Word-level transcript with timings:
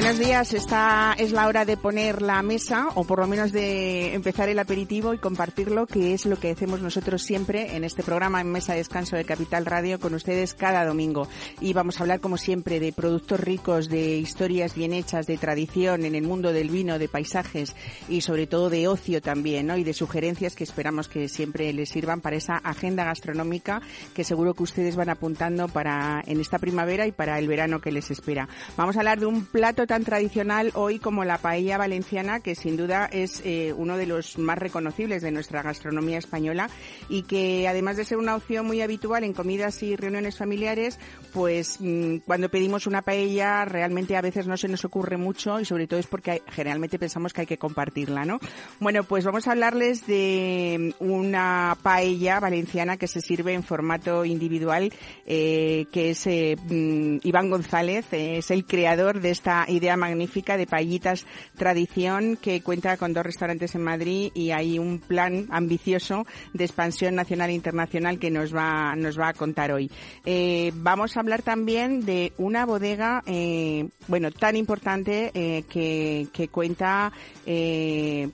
Buenos 0.00 0.20
días, 0.20 0.54
esta 0.54 1.16
es 1.18 1.32
la 1.32 1.48
hora 1.48 1.64
de 1.64 1.76
poner 1.76 2.22
la 2.22 2.40
mesa 2.44 2.86
o 2.94 3.02
por 3.02 3.18
lo 3.18 3.26
menos 3.26 3.50
de 3.50 4.14
empezar 4.14 4.48
el 4.48 4.60
aperitivo 4.60 5.12
y 5.12 5.18
compartirlo, 5.18 5.88
que 5.88 6.14
es 6.14 6.24
lo 6.24 6.36
que 6.36 6.52
hacemos 6.52 6.80
nosotros 6.80 7.20
siempre 7.20 7.74
en 7.74 7.82
este 7.82 8.04
programa 8.04 8.40
en 8.40 8.52
Mesa 8.52 8.74
de 8.74 8.78
Descanso 8.78 9.16
de 9.16 9.24
Capital 9.24 9.66
Radio 9.66 9.98
con 9.98 10.14
ustedes 10.14 10.54
cada 10.54 10.84
domingo. 10.84 11.26
Y 11.60 11.72
vamos 11.72 11.98
a 11.98 12.04
hablar 12.04 12.20
como 12.20 12.36
siempre 12.36 12.78
de 12.78 12.92
productos 12.92 13.40
ricos, 13.40 13.88
de 13.88 14.18
historias 14.18 14.76
bien 14.76 14.92
hechas, 14.92 15.26
de 15.26 15.36
tradición 15.36 16.04
en 16.04 16.14
el 16.14 16.22
mundo 16.22 16.52
del 16.52 16.70
vino, 16.70 17.00
de 17.00 17.08
paisajes 17.08 17.74
y 18.08 18.20
sobre 18.20 18.46
todo 18.46 18.70
de 18.70 18.86
ocio 18.86 19.20
también, 19.20 19.66
¿no? 19.66 19.76
Y 19.76 19.82
de 19.82 19.94
sugerencias 19.94 20.54
que 20.54 20.62
esperamos 20.62 21.08
que 21.08 21.28
siempre 21.28 21.72
les 21.72 21.88
sirvan 21.88 22.20
para 22.20 22.36
esa 22.36 22.54
agenda 22.58 23.02
gastronómica 23.02 23.82
que 24.14 24.22
seguro 24.22 24.54
que 24.54 24.62
ustedes 24.62 24.94
van 24.94 25.10
apuntando 25.10 25.66
para 25.66 26.22
en 26.24 26.40
esta 26.40 26.60
primavera 26.60 27.04
y 27.04 27.10
para 27.10 27.36
el 27.40 27.48
verano 27.48 27.80
que 27.80 27.90
les 27.90 28.12
espera. 28.12 28.48
Vamos 28.76 28.94
a 28.94 29.00
hablar 29.00 29.18
de 29.18 29.26
un 29.26 29.44
plato 29.44 29.87
tan 29.88 30.04
tradicional 30.04 30.70
hoy 30.74 31.00
como 31.00 31.24
la 31.24 31.38
paella 31.38 31.78
valenciana, 31.78 32.40
que 32.40 32.54
sin 32.54 32.76
duda 32.76 33.08
es 33.10 33.42
eh, 33.44 33.74
uno 33.76 33.96
de 33.96 34.06
los 34.06 34.38
más 34.38 34.58
reconocibles 34.58 35.22
de 35.22 35.32
nuestra 35.32 35.62
gastronomía 35.62 36.18
española 36.18 36.68
y 37.08 37.22
que 37.22 37.66
además 37.66 37.96
de 37.96 38.04
ser 38.04 38.18
una 38.18 38.36
opción 38.36 38.66
muy 38.66 38.82
habitual 38.82 39.24
en 39.24 39.32
comidas 39.32 39.82
y 39.82 39.96
reuniones 39.96 40.36
familiares, 40.36 41.00
pues 41.32 41.78
mm, 41.80 42.18
cuando 42.18 42.50
pedimos 42.50 42.86
una 42.86 43.02
paella 43.02 43.64
realmente 43.64 44.16
a 44.16 44.20
veces 44.20 44.46
no 44.46 44.56
se 44.58 44.68
nos 44.68 44.84
ocurre 44.84 45.16
mucho 45.16 45.58
y 45.58 45.64
sobre 45.64 45.86
todo 45.86 45.98
es 45.98 46.06
porque 46.06 46.42
generalmente 46.50 46.98
pensamos 46.98 47.32
que 47.32 47.40
hay 47.40 47.46
que 47.46 47.58
compartirla, 47.58 48.26
¿no? 48.26 48.40
Bueno, 48.80 49.04
pues 49.04 49.24
vamos 49.24 49.48
a 49.48 49.52
hablarles 49.52 50.06
de 50.06 50.94
una 50.98 51.78
paella 51.82 52.40
valenciana 52.40 52.98
que 52.98 53.08
se 53.08 53.22
sirve 53.22 53.54
en 53.54 53.62
formato 53.62 54.26
individual, 54.26 54.92
eh, 55.26 55.86
que 55.90 56.10
es 56.10 56.26
eh, 56.26 56.56
mm, 56.62 57.20
Iván 57.22 57.48
González, 57.48 58.04
es 58.12 58.50
el 58.50 58.66
creador 58.66 59.20
de 59.20 59.30
esta 59.30 59.64
idea 59.78 59.96
magnífica 59.96 60.56
de 60.56 60.66
Paellitas 60.66 61.26
Tradición 61.56 62.36
que 62.36 62.60
cuenta 62.62 62.96
con 62.96 63.12
dos 63.12 63.24
restaurantes 63.24 63.74
en 63.74 63.82
Madrid 63.82 64.30
y 64.34 64.50
hay 64.50 64.78
un 64.78 64.98
plan 64.98 65.46
ambicioso 65.50 66.26
de 66.52 66.64
expansión 66.64 67.14
nacional 67.14 67.50
e 67.50 67.54
internacional 67.54 68.18
que 68.18 68.30
nos 68.30 68.54
va, 68.54 68.94
nos 68.96 69.18
va 69.18 69.28
a 69.28 69.34
contar 69.34 69.72
hoy. 69.72 69.90
Eh, 70.24 70.72
vamos 70.74 71.16
a 71.16 71.20
hablar 71.20 71.42
también 71.42 72.04
de 72.04 72.32
una 72.38 72.66
bodega, 72.66 73.22
eh, 73.26 73.88
bueno, 74.06 74.30
tan 74.30 74.56
importante 74.56 75.30
eh, 75.34 75.64
que, 75.68 76.28
que, 76.32 76.48
cuenta 76.48 77.12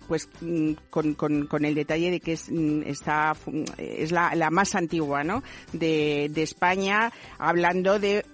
pues 0.08 0.28
mm, 0.40 0.72
con, 0.90 1.14
con, 1.14 1.46
con, 1.46 1.64
el 1.64 1.74
detalle 1.74 2.10
de 2.10 2.20
que 2.20 2.32
es, 2.32 2.50
mm, 2.50 2.82
está, 2.86 3.36
es 3.78 4.10
la, 4.12 4.34
la 4.34 4.50
más 4.50 4.74
antigua, 4.74 5.22
¿no? 5.24 5.42
De, 5.72 6.28
de 6.30 6.42
España, 6.42 7.12
hablando 7.38 7.98
de 7.98 8.24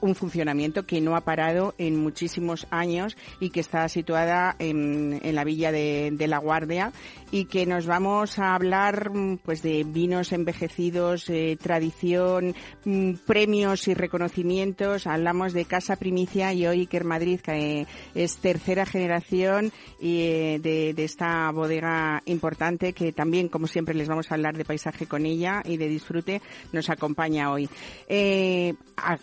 un 0.00 0.14
funcionamiento 0.14 0.86
que 0.86 1.00
no 1.00 1.16
ha 1.16 1.22
parado 1.22 1.74
en 1.78 1.96
muchísimos 1.96 2.66
años 2.70 3.16
y 3.40 3.50
que 3.50 3.60
está 3.60 3.88
situada 3.88 4.56
en, 4.58 5.20
en 5.22 5.34
la 5.34 5.44
villa 5.44 5.72
de, 5.72 6.10
de, 6.12 6.26
La 6.26 6.38
Guardia 6.38 6.92
y 7.30 7.44
que 7.46 7.66
nos 7.66 7.86
vamos 7.86 8.38
a 8.38 8.54
hablar 8.54 9.10
pues 9.44 9.62
de 9.62 9.84
vinos 9.84 10.32
envejecidos, 10.32 11.28
eh, 11.28 11.56
tradición, 11.60 12.54
mm, 12.84 13.14
premios 13.26 13.88
y 13.88 13.94
reconocimientos. 13.94 15.06
Hablamos 15.06 15.52
de 15.52 15.64
Casa 15.64 15.96
Primicia 15.96 16.52
y 16.52 16.66
hoy 16.66 16.80
Iker 16.80 17.04
Madrid, 17.04 17.40
que 17.40 17.86
es 18.14 18.36
tercera 18.38 18.86
generación 18.86 19.72
eh, 20.00 20.58
de, 20.62 20.94
esta 21.04 21.50
bodega 21.50 22.22
importante 22.26 22.92
que 22.92 23.12
también, 23.12 23.48
como 23.48 23.66
siempre, 23.66 23.94
les 23.94 24.08
vamos 24.08 24.30
a 24.30 24.34
hablar 24.34 24.56
de 24.56 24.64
paisaje 24.64 25.06
con 25.06 25.26
ella 25.26 25.62
y 25.64 25.76
de 25.76 25.88
disfrute, 25.88 26.42
nos 26.72 26.90
acompaña 26.90 27.50
hoy. 27.50 27.68
Eh, 28.08 28.74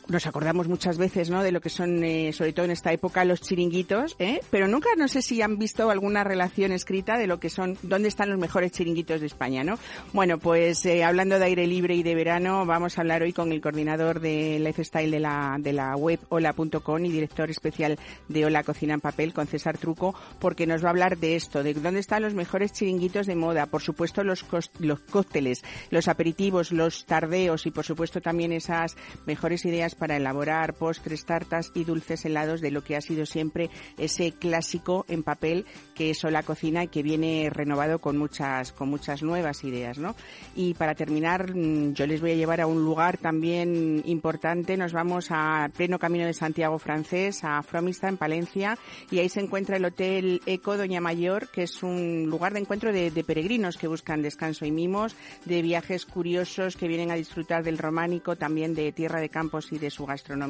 nos 0.08 0.26
acordamos 0.28 0.67
muchas 0.68 0.98
veces, 0.98 1.30
¿no? 1.30 1.44
De 1.44 1.52
lo 1.52 1.62
que 1.62 1.70
son, 1.70 2.04
eh, 2.04 2.32
sobre 2.34 2.54
todo 2.54 2.66
en 2.66 2.72
esta 2.72 2.92
época, 2.92 3.26
los 3.26 3.42
chiringuitos, 3.42 4.16
¿eh? 4.20 4.40
Pero 4.50 4.68
nunca, 4.68 4.90
no 4.98 5.08
sé 5.08 5.22
si 5.22 5.42
han 5.42 5.58
visto 5.58 5.90
alguna 5.90 6.24
relación 6.24 6.72
escrita 6.72 7.18
de 7.18 7.28
lo 7.28 7.40
que 7.40 7.50
son, 7.50 7.78
dónde 7.82 8.08
están 8.08 8.30
los 8.30 8.40
mejores 8.40 8.72
chiringuitos 8.72 9.22
de 9.22 9.28
España, 9.28 9.64
¿no? 9.64 9.78
Bueno, 10.14 10.38
pues 10.38 10.86
eh, 10.86 11.04
hablando 11.04 11.40
de 11.40 11.46
aire 11.46 11.68
libre 11.68 11.96
y 11.96 12.04
de 12.04 12.16
verano, 12.16 12.66
vamos 12.66 12.98
a 12.98 13.02
hablar 13.02 13.24
hoy 13.24 13.34
con 13.34 13.52
el 13.52 13.62
coordinador 13.62 14.20
de 14.20 14.60
Lifestyle 14.60 15.12
de 15.12 15.20
la, 15.20 15.58
de 15.60 15.74
la 15.74 15.96
web 15.96 16.20
hola.com 16.30 17.06
y 17.06 17.12
director 17.12 17.50
especial 17.50 17.98
de 18.28 18.46
Hola 18.46 18.64
Cocina 18.64 18.94
en 18.94 19.02
Papel, 19.02 19.34
con 19.34 19.48
César 19.48 19.78
Truco, 19.78 20.16
porque 20.40 20.68
nos 20.68 20.84
va 20.84 20.88
a 20.88 20.92
hablar 20.92 21.18
de 21.18 21.36
esto, 21.36 21.64
de 21.64 21.74
dónde 21.74 22.00
están 22.00 22.24
los 22.24 22.34
mejores 22.34 22.74
chiringuitos 22.74 23.28
de 23.28 23.36
moda, 23.36 23.66
por 23.66 23.82
supuesto 23.82 24.24
los, 24.24 24.46
los 24.80 25.00
cócteles, 25.02 25.64
los 25.90 26.08
aperitivos, 26.08 26.72
los 26.72 27.06
tardeos 27.06 27.66
y 27.66 27.72
por 27.72 27.86
supuesto 27.86 28.22
también 28.22 28.52
esas 28.52 28.96
mejores 29.26 29.66
ideas 29.66 29.96
para 29.96 30.18
elaborar 30.18 30.57
postres, 30.74 31.26
tartas 31.26 31.72
y 31.74 31.84
dulces 31.84 32.26
helados 32.26 32.62
de 32.62 32.72
lo 32.72 32.84
que 32.84 32.96
ha 32.96 33.02
sido 33.02 33.26
siempre 33.26 33.70
ese 33.98 34.32
clásico 34.32 35.06
en 35.08 35.24
papel 35.24 35.66
que 35.96 36.12
es 36.12 36.24
la 36.24 36.44
cocina 36.44 36.84
y 36.84 36.88
que 36.88 37.04
viene 37.04 37.50
renovado 37.52 38.00
con 38.00 38.18
muchas, 38.18 38.72
con 38.72 38.90
muchas 38.90 39.24
nuevas 39.24 39.64
ideas, 39.64 39.98
¿no? 39.98 40.16
Y 40.56 40.74
para 40.74 40.96
terminar, 40.96 41.56
mm, 41.56 41.94
yo 41.94 42.08
les 42.08 42.22
voy 42.22 42.32
a 42.32 42.36
llevar 42.36 42.62
a 42.62 42.68
un 42.68 42.84
lugar 42.84 43.18
también 43.18 44.02
importante. 44.06 44.78
Nos 44.78 44.94
vamos 44.94 45.28
a 45.30 45.70
pleno 45.76 46.00
camino 46.00 46.26
de 46.26 46.34
Santiago 46.34 46.80
francés, 46.80 47.44
a 47.44 47.62
Fromista, 47.64 48.10
en 48.10 48.18
Palencia, 48.18 48.78
y 49.12 49.20
ahí 49.20 49.30
se 49.30 49.42
encuentra 49.42 49.78
el 49.78 49.86
Hotel 49.86 50.42
Eco 50.46 50.78
Doña 50.78 51.02
Mayor, 51.02 51.50
que 51.50 51.64
es 51.64 51.84
un 51.84 52.26
lugar 52.30 52.54
de 52.54 52.60
encuentro 52.60 52.92
de, 52.92 53.12
de 53.12 53.24
peregrinos 53.24 53.78
que 53.78 53.88
buscan 53.88 54.22
descanso 54.22 54.66
y 54.66 54.72
mimos, 54.72 55.16
de 55.46 55.62
viajes 55.62 56.06
curiosos 56.06 56.76
que 56.76 56.88
vienen 56.88 57.12
a 57.12 57.16
disfrutar 57.16 57.64
del 57.64 57.78
románico, 57.78 58.36
también 58.36 58.74
de 58.74 58.92
tierra 58.92 59.20
de 59.20 59.30
campos 59.30 59.72
y 59.72 59.78
de 59.78 59.90
su 59.90 60.06
gastronomía 60.06 60.47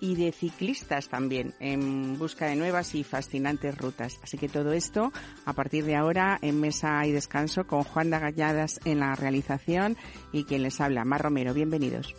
y 0.00 0.16
de 0.16 0.32
ciclistas 0.32 1.08
también 1.08 1.54
en 1.60 2.18
busca 2.18 2.46
de 2.46 2.56
nuevas 2.56 2.94
y 2.94 3.04
fascinantes 3.04 3.76
rutas. 3.76 4.18
Así 4.22 4.38
que 4.38 4.48
todo 4.48 4.72
esto 4.72 5.12
a 5.44 5.52
partir 5.52 5.84
de 5.84 5.96
ahora 5.96 6.38
en 6.42 6.60
Mesa 6.60 7.06
y 7.06 7.12
Descanso 7.12 7.64
con 7.64 7.84
Juan 7.84 8.10
Galladas 8.10 8.80
en 8.84 9.00
la 9.00 9.14
realización 9.14 9.96
y 10.32 10.44
quien 10.44 10.62
les 10.62 10.80
habla, 10.80 11.04
Mar 11.04 11.22
Romero. 11.22 11.54
Bienvenidos. 11.54 12.14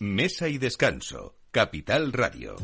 Mesa 0.00 0.48
y 0.48 0.58
Descanso, 0.58 1.36
Capital 1.52 2.12
Radio. 2.12 2.56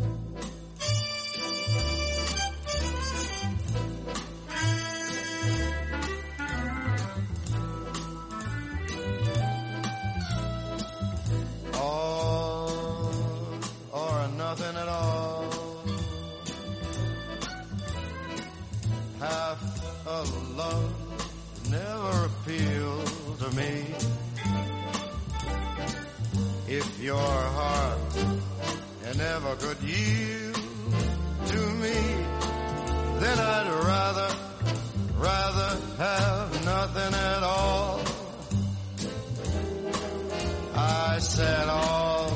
Never 29.55 29.67
could 29.67 29.83
yield 29.83 30.55
to 31.47 31.59
me, 31.83 31.95
then 33.21 33.39
I'd 33.39 33.71
rather, 33.85 34.29
rather 35.17 35.79
have 35.99 36.65
nothing 36.65 37.15
at 37.15 37.43
all. 37.43 38.01
I 40.77 41.19
said 41.21 41.69
all. 41.69 42.31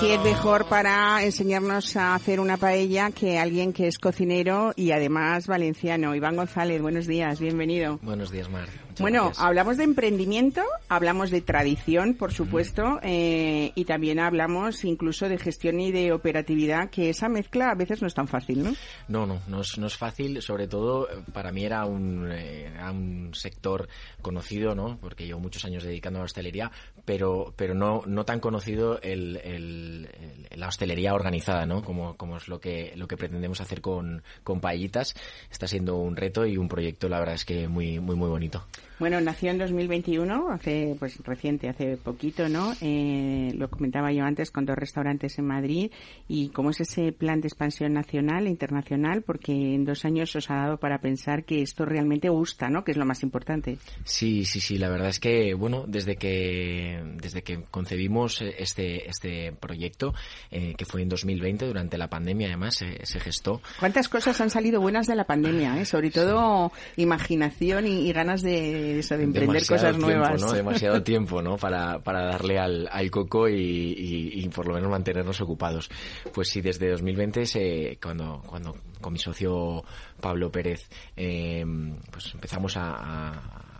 ¿Quién 0.00 0.22
mejor 0.22 0.68
para 0.68 1.24
enseñarnos 1.24 1.96
a 1.96 2.14
hacer 2.14 2.38
una 2.38 2.56
paella 2.56 3.10
que 3.10 3.36
alguien 3.36 3.72
que 3.72 3.88
es 3.88 3.98
cocinero 3.98 4.72
y 4.76 4.92
además 4.92 5.48
valenciano? 5.48 6.14
Iván 6.14 6.36
González, 6.36 6.80
buenos 6.80 7.08
días, 7.08 7.40
bienvenido. 7.40 7.98
Buenos 8.02 8.30
días, 8.30 8.48
Mar. 8.48 8.68
Bueno, 9.00 9.32
hablamos 9.38 9.76
de 9.76 9.84
emprendimiento, 9.84 10.62
hablamos 10.88 11.30
de 11.30 11.40
tradición, 11.40 12.14
por 12.14 12.32
supuesto, 12.32 12.98
eh, 13.02 13.72
y 13.74 13.84
también 13.84 14.18
hablamos 14.18 14.84
incluso 14.84 15.28
de 15.28 15.38
gestión 15.38 15.80
y 15.80 15.92
de 15.92 16.12
operatividad, 16.12 16.90
que 16.90 17.10
esa 17.10 17.28
mezcla 17.28 17.70
a 17.70 17.74
veces 17.74 18.02
no 18.02 18.08
es 18.08 18.14
tan 18.14 18.28
fácil, 18.28 18.64
¿no? 18.64 18.74
No, 19.08 19.26
no, 19.26 19.40
no 19.46 19.60
es, 19.60 19.78
no 19.78 19.86
es 19.86 19.96
fácil. 19.96 20.42
Sobre 20.42 20.68
todo, 20.68 21.08
para 21.32 21.52
mí 21.52 21.64
era 21.64 21.84
un, 21.84 22.28
eh, 22.30 22.72
un 22.90 23.30
sector 23.34 23.88
conocido, 24.22 24.74
¿no? 24.74 24.98
Porque 25.00 25.26
llevo 25.26 25.40
muchos 25.40 25.64
años 25.64 25.82
dedicando 25.82 26.18
a 26.18 26.22
la 26.22 26.26
hostelería, 26.26 26.70
pero, 27.04 27.52
pero 27.56 27.74
no, 27.74 28.02
no 28.06 28.24
tan 28.24 28.40
conocido 28.40 29.00
el, 29.02 30.08
la 30.54 30.68
hostelería 30.68 31.14
organizada, 31.14 31.66
¿no? 31.66 31.82
Como, 31.82 32.16
como 32.16 32.36
es 32.36 32.48
lo 32.48 32.60
que, 32.60 32.92
lo 32.96 33.06
que 33.08 33.16
pretendemos 33.16 33.60
hacer 33.60 33.80
con, 33.80 34.22
con 34.44 34.60
Paellitas. 34.60 35.14
Está 35.50 35.66
siendo 35.66 35.96
un 35.96 36.16
reto 36.16 36.46
y 36.46 36.56
un 36.56 36.68
proyecto, 36.68 37.08
la 37.08 37.18
verdad 37.18 37.34
es 37.34 37.44
que 37.44 37.68
muy, 37.68 37.98
muy, 38.00 38.16
muy 38.16 38.28
bonito. 38.28 38.64
Bueno, 38.98 39.20
nació 39.20 39.52
en 39.52 39.58
2021, 39.58 40.50
hace 40.50 40.96
pues 40.98 41.18
reciente, 41.18 41.68
hace 41.68 41.96
poquito, 41.96 42.48
¿no? 42.48 42.72
Eh, 42.80 43.52
lo 43.54 43.70
comentaba 43.70 44.10
yo 44.12 44.24
antes 44.24 44.50
con 44.50 44.66
dos 44.66 44.76
restaurantes 44.76 45.38
en 45.38 45.46
Madrid 45.46 45.92
y 46.26 46.48
cómo 46.48 46.70
es 46.70 46.80
ese 46.80 47.12
plan 47.12 47.40
de 47.40 47.46
expansión 47.46 47.92
nacional 47.92 48.46
e 48.46 48.50
internacional, 48.50 49.22
porque 49.22 49.52
en 49.52 49.84
dos 49.84 50.04
años 50.04 50.34
os 50.34 50.50
ha 50.50 50.56
dado 50.56 50.78
para 50.78 50.98
pensar 50.98 51.44
que 51.44 51.62
esto 51.62 51.84
realmente 51.84 52.28
gusta, 52.28 52.68
¿no? 52.70 52.82
Que 52.82 52.90
es 52.90 52.96
lo 52.96 53.06
más 53.06 53.22
importante. 53.22 53.78
Sí, 54.02 54.44
sí, 54.44 54.60
sí. 54.60 54.78
La 54.78 54.88
verdad 54.88 55.10
es 55.10 55.20
que 55.20 55.54
bueno, 55.54 55.84
desde 55.86 56.16
que 56.16 57.00
desde 57.22 57.42
que 57.42 57.62
concebimos 57.70 58.42
este 58.42 59.08
este 59.08 59.52
proyecto, 59.52 60.12
eh, 60.50 60.74
que 60.76 60.84
fue 60.84 61.02
en 61.02 61.08
2020 61.08 61.66
durante 61.66 61.98
la 61.98 62.08
pandemia, 62.08 62.48
además 62.48 62.74
se 62.74 63.20
gestó. 63.20 63.60
¿Cuántas 63.78 64.08
cosas 64.08 64.40
han 64.40 64.50
salido 64.50 64.80
buenas 64.80 65.06
de 65.06 65.14
la 65.14 65.24
pandemia? 65.24 65.80
Eh? 65.80 65.84
Sobre 65.84 66.10
todo 66.10 66.72
imaginación 66.96 67.86
y 67.86 68.12
ganas 68.12 68.42
de 68.42 68.87
de 68.94 69.24
emprender 69.24 69.66
cosas 69.66 69.96
nuevas. 69.96 70.40
¿no? 70.40 70.52
Demasiado 70.52 71.02
tiempo, 71.04 71.42
¿no? 71.42 71.56
Para, 71.56 71.98
para 72.00 72.24
darle 72.24 72.58
al, 72.58 72.88
al 72.90 73.10
coco 73.10 73.48
y, 73.48 73.54
y, 74.34 74.48
por 74.48 74.66
lo 74.66 74.74
menos 74.74 74.90
mantenernos 74.90 75.40
ocupados. 75.40 75.90
Pues 76.32 76.48
sí, 76.48 76.60
desde 76.60 76.90
2020, 76.90 77.46
se, 77.46 77.98
cuando, 78.02 78.42
cuando 78.46 78.76
con 79.00 79.12
mi 79.12 79.18
socio 79.18 79.84
Pablo 80.20 80.50
Pérez, 80.50 80.88
eh, 81.16 81.64
pues 82.10 82.32
empezamos 82.34 82.76
a, 82.76 83.30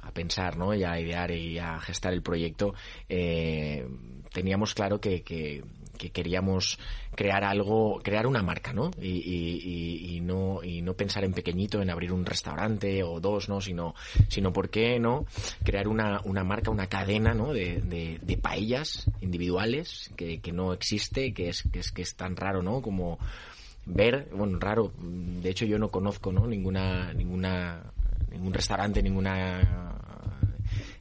a, 0.03 0.11
pensar, 0.13 0.57
¿no? 0.57 0.75
Y 0.75 0.83
a 0.85 0.99
idear 0.99 1.31
y 1.31 1.59
a 1.59 1.79
gestar 1.79 2.13
el 2.13 2.23
proyecto, 2.23 2.75
eh, 3.09 3.87
teníamos 4.33 4.75
claro 4.75 5.01
que, 5.01 5.23
que 5.23 5.63
que 5.99 6.11
queríamos 6.11 6.79
crear 7.15 7.45
algo, 7.45 8.01
crear 8.03 8.27
una 8.27 8.43
marca, 8.43 8.73
¿no? 8.73 8.91
Y, 9.01 10.17
y, 10.17 10.21
no 10.21 10.63
y 10.63 10.83
no 10.83 10.95
pensar 10.95 11.25
en 11.25 11.33
pequeñito, 11.33 11.83
en 11.83 11.91
abrir 11.91 12.13
un 12.13 12.25
restaurante 12.25 13.03
o 13.03 13.21
dos, 13.21 13.49
¿no? 13.49 13.61
Sino, 13.61 13.95
sino 14.29 14.53
¿por 14.53 14.71
qué 14.71 14.99
no? 14.99 15.27
Crear 15.65 15.89
una, 15.89 16.21
una 16.25 16.45
marca, 16.45 16.71
una 16.71 16.87
cadena, 16.87 17.35
¿no? 17.35 17.53
De, 17.53 17.81
de, 17.81 18.39
paellas 18.39 19.11
individuales 19.21 20.11
que, 20.17 20.41
que 20.41 20.53
no 20.53 20.73
existe, 20.73 21.35
que 21.35 21.49
es, 21.49 21.65
que 21.73 21.81
es 21.81 21.91
que 21.91 22.03
es 22.03 22.15
tan 22.15 22.37
raro, 22.37 22.63
¿no? 22.63 22.81
Como 22.81 23.19
ver, 23.85 24.29
bueno, 24.33 24.59
raro. 24.61 24.93
De 24.99 25.51
hecho, 25.51 25.67
yo 25.67 25.79
no 25.79 25.91
conozco, 25.91 26.33
¿no? 26.33 26.47
Ninguna, 26.47 27.13
ninguna, 27.15 27.83
ningún 28.31 28.55
restaurante, 28.55 29.03
ninguna 29.03 29.99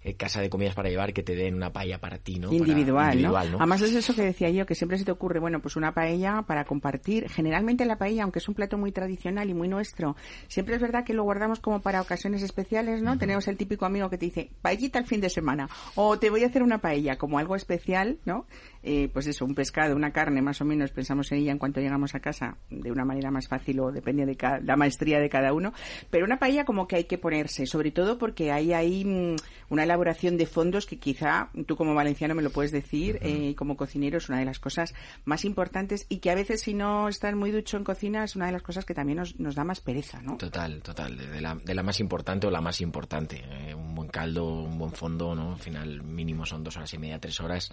eh, 0.08 0.16
casa 0.16 0.40
de 0.40 0.50
comidas 0.50 0.74
para 0.74 0.88
llevar 0.88 1.12
que 1.12 1.22
te 1.22 1.36
den 1.36 1.54
una 1.54 1.74
paella 1.74 2.00
para 2.00 2.18
ti, 2.18 2.40
¿no? 2.40 2.50
Individual, 2.54 3.22
¿no? 3.22 3.58
Además 3.58 3.82
es 3.82 3.94
eso 3.94 4.16
que 4.16 4.22
decía 4.22 4.50
yo, 4.50 4.66
que 4.66 4.74
siempre 4.74 4.98
se 4.98 5.04
te 5.04 5.12
ocurre, 5.12 5.42
bueno, 5.42 5.60
pues 5.60 5.76
una 5.76 5.94
paella 5.94 6.44
para 6.48 6.64
compartir. 6.64 7.28
Generalmente 7.30 7.84
la 7.84 7.98
paella, 7.98 8.24
aunque 8.24 8.40
es 8.40 8.48
un 8.48 8.56
plato 8.56 8.78
muy 8.78 8.94
tradicional 8.94 9.50
y 9.50 9.54
muy 9.54 9.68
nuestro, 9.68 10.16
siempre 10.48 10.76
es 10.76 10.82
verdad 10.82 11.04
que 11.04 11.14
lo 11.14 11.24
guardamos 11.24 11.60
como 11.60 11.82
para 11.82 12.00
ocasiones 12.00 12.42
especiales, 12.42 13.02
¿no? 13.02 13.18
Tenemos 13.18 13.50
el 13.50 13.58
típico 13.58 13.86
amigo 13.86 14.10
que 14.10 14.18
te 14.18 14.28
dice, 14.28 14.50
paellita 14.62 14.98
el 14.98 15.06
fin 15.06 15.20
de 15.20 15.30
semana, 15.30 15.68
o 15.96 16.18
te 16.18 16.30
voy 16.30 16.46
a 16.46 16.48
hacer 16.48 16.64
una 16.64 16.78
paella 16.78 17.18
como 17.18 17.38
algo 17.38 17.58
especial, 17.58 18.18
¿no? 18.24 18.46
Eh, 18.84 19.10
pues 19.12 19.28
eso, 19.28 19.46
un 19.46 19.56
pescado, 19.56 19.96
una 19.96 20.12
carne, 20.12 20.42
más 20.42 20.62
o 20.62 20.66
menos 20.66 20.92
pensamos 20.92 21.32
en 21.32 21.40
ella 21.40 21.52
en 21.52 21.58
cuanto 21.58 21.80
llegamos 21.80 22.16
a 22.16 22.20
casa 22.20 22.58
de 22.70 22.92
una 22.92 23.06
manera 23.06 23.32
más 23.32 23.48
fácil 23.48 23.80
o 23.80 23.92
depende 23.92 24.26
de 24.26 24.38
la 24.64 24.76
maestría 24.76 25.20
de 25.20 25.30
cada 25.30 25.54
uno, 25.54 25.74
pero 26.10 26.26
una 26.26 26.40
paella 26.40 26.66
como 26.66 26.88
que 26.88 26.98
hay 26.98 27.04
que 27.06 27.18
ponerse, 27.18 27.66
sobre 27.66 27.92
todo 27.92 28.18
porque 28.18 28.52
hay 28.52 28.74
ahí 28.74 29.04
mm, 29.06 29.36
una 29.70 29.84
elaboración 29.84 30.38
de 30.38 30.46
fondos 30.46 30.86
que 30.86 30.98
quizá 30.98 31.50
tú 31.66 31.76
como 31.76 31.94
valenciano 31.94 32.36
me 32.36 32.42
lo 32.42 32.50
puedes 32.50 32.72
decir, 32.72 33.20
eh, 33.22 33.56
como 33.56 33.76
cocinero 33.76 34.18
es 34.18 34.30
una 34.30 34.40
de 34.40 34.46
las 34.46 34.60
cosas 34.60 34.94
más 35.26 35.46
importantes 35.46 36.06
y 36.10 36.18
que 36.18 36.32
a 36.32 36.36
veces 36.36 36.62
si 36.62 36.74
no 36.74 37.08
estás 37.08 37.36
muy 37.36 37.52
ducho 37.52 37.78
en 37.78 37.84
cocina 37.84 38.24
es 38.24 38.36
una 38.36 38.48
de 38.48 38.52
las 38.54 38.62
cosas 38.62 38.86
que 38.86 38.94
también 38.94 39.18
nos, 39.18 39.40
nos 39.40 39.56
da 39.56 39.64
más 39.64 39.82
pereza, 39.82 40.22
¿no? 40.22 40.38
Total, 40.38 40.82
total, 40.82 41.18
de 41.18 41.42
la, 41.42 41.56
de 41.56 41.74
la 41.74 41.84
más 41.84 42.00
importante 42.00 42.48
o 42.48 42.52
la 42.52 42.62
más 42.62 42.82
importante, 42.82 43.44
eh, 43.50 43.74
un 43.74 43.96
buen 43.96 44.10
caldo, 44.10 44.46
un 44.46 44.78
buen 44.78 44.92
fondo, 44.92 45.36
¿no? 45.36 45.54
Al 45.54 45.60
final 45.60 46.04
mínimo 46.04 46.46
son 46.46 46.64
dos 46.64 46.78
horas 46.78 46.94
y 46.94 46.98
media, 46.98 47.20
tres 47.20 47.40
horas 47.40 47.72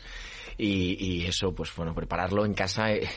y, 0.59 0.94
y 0.99 1.26
eso, 1.26 1.55
pues 1.55 1.75
bueno, 1.76 1.94
prepararlo 1.94 2.44
en 2.44 2.55
casa 2.55 2.93
eh, 2.93 3.08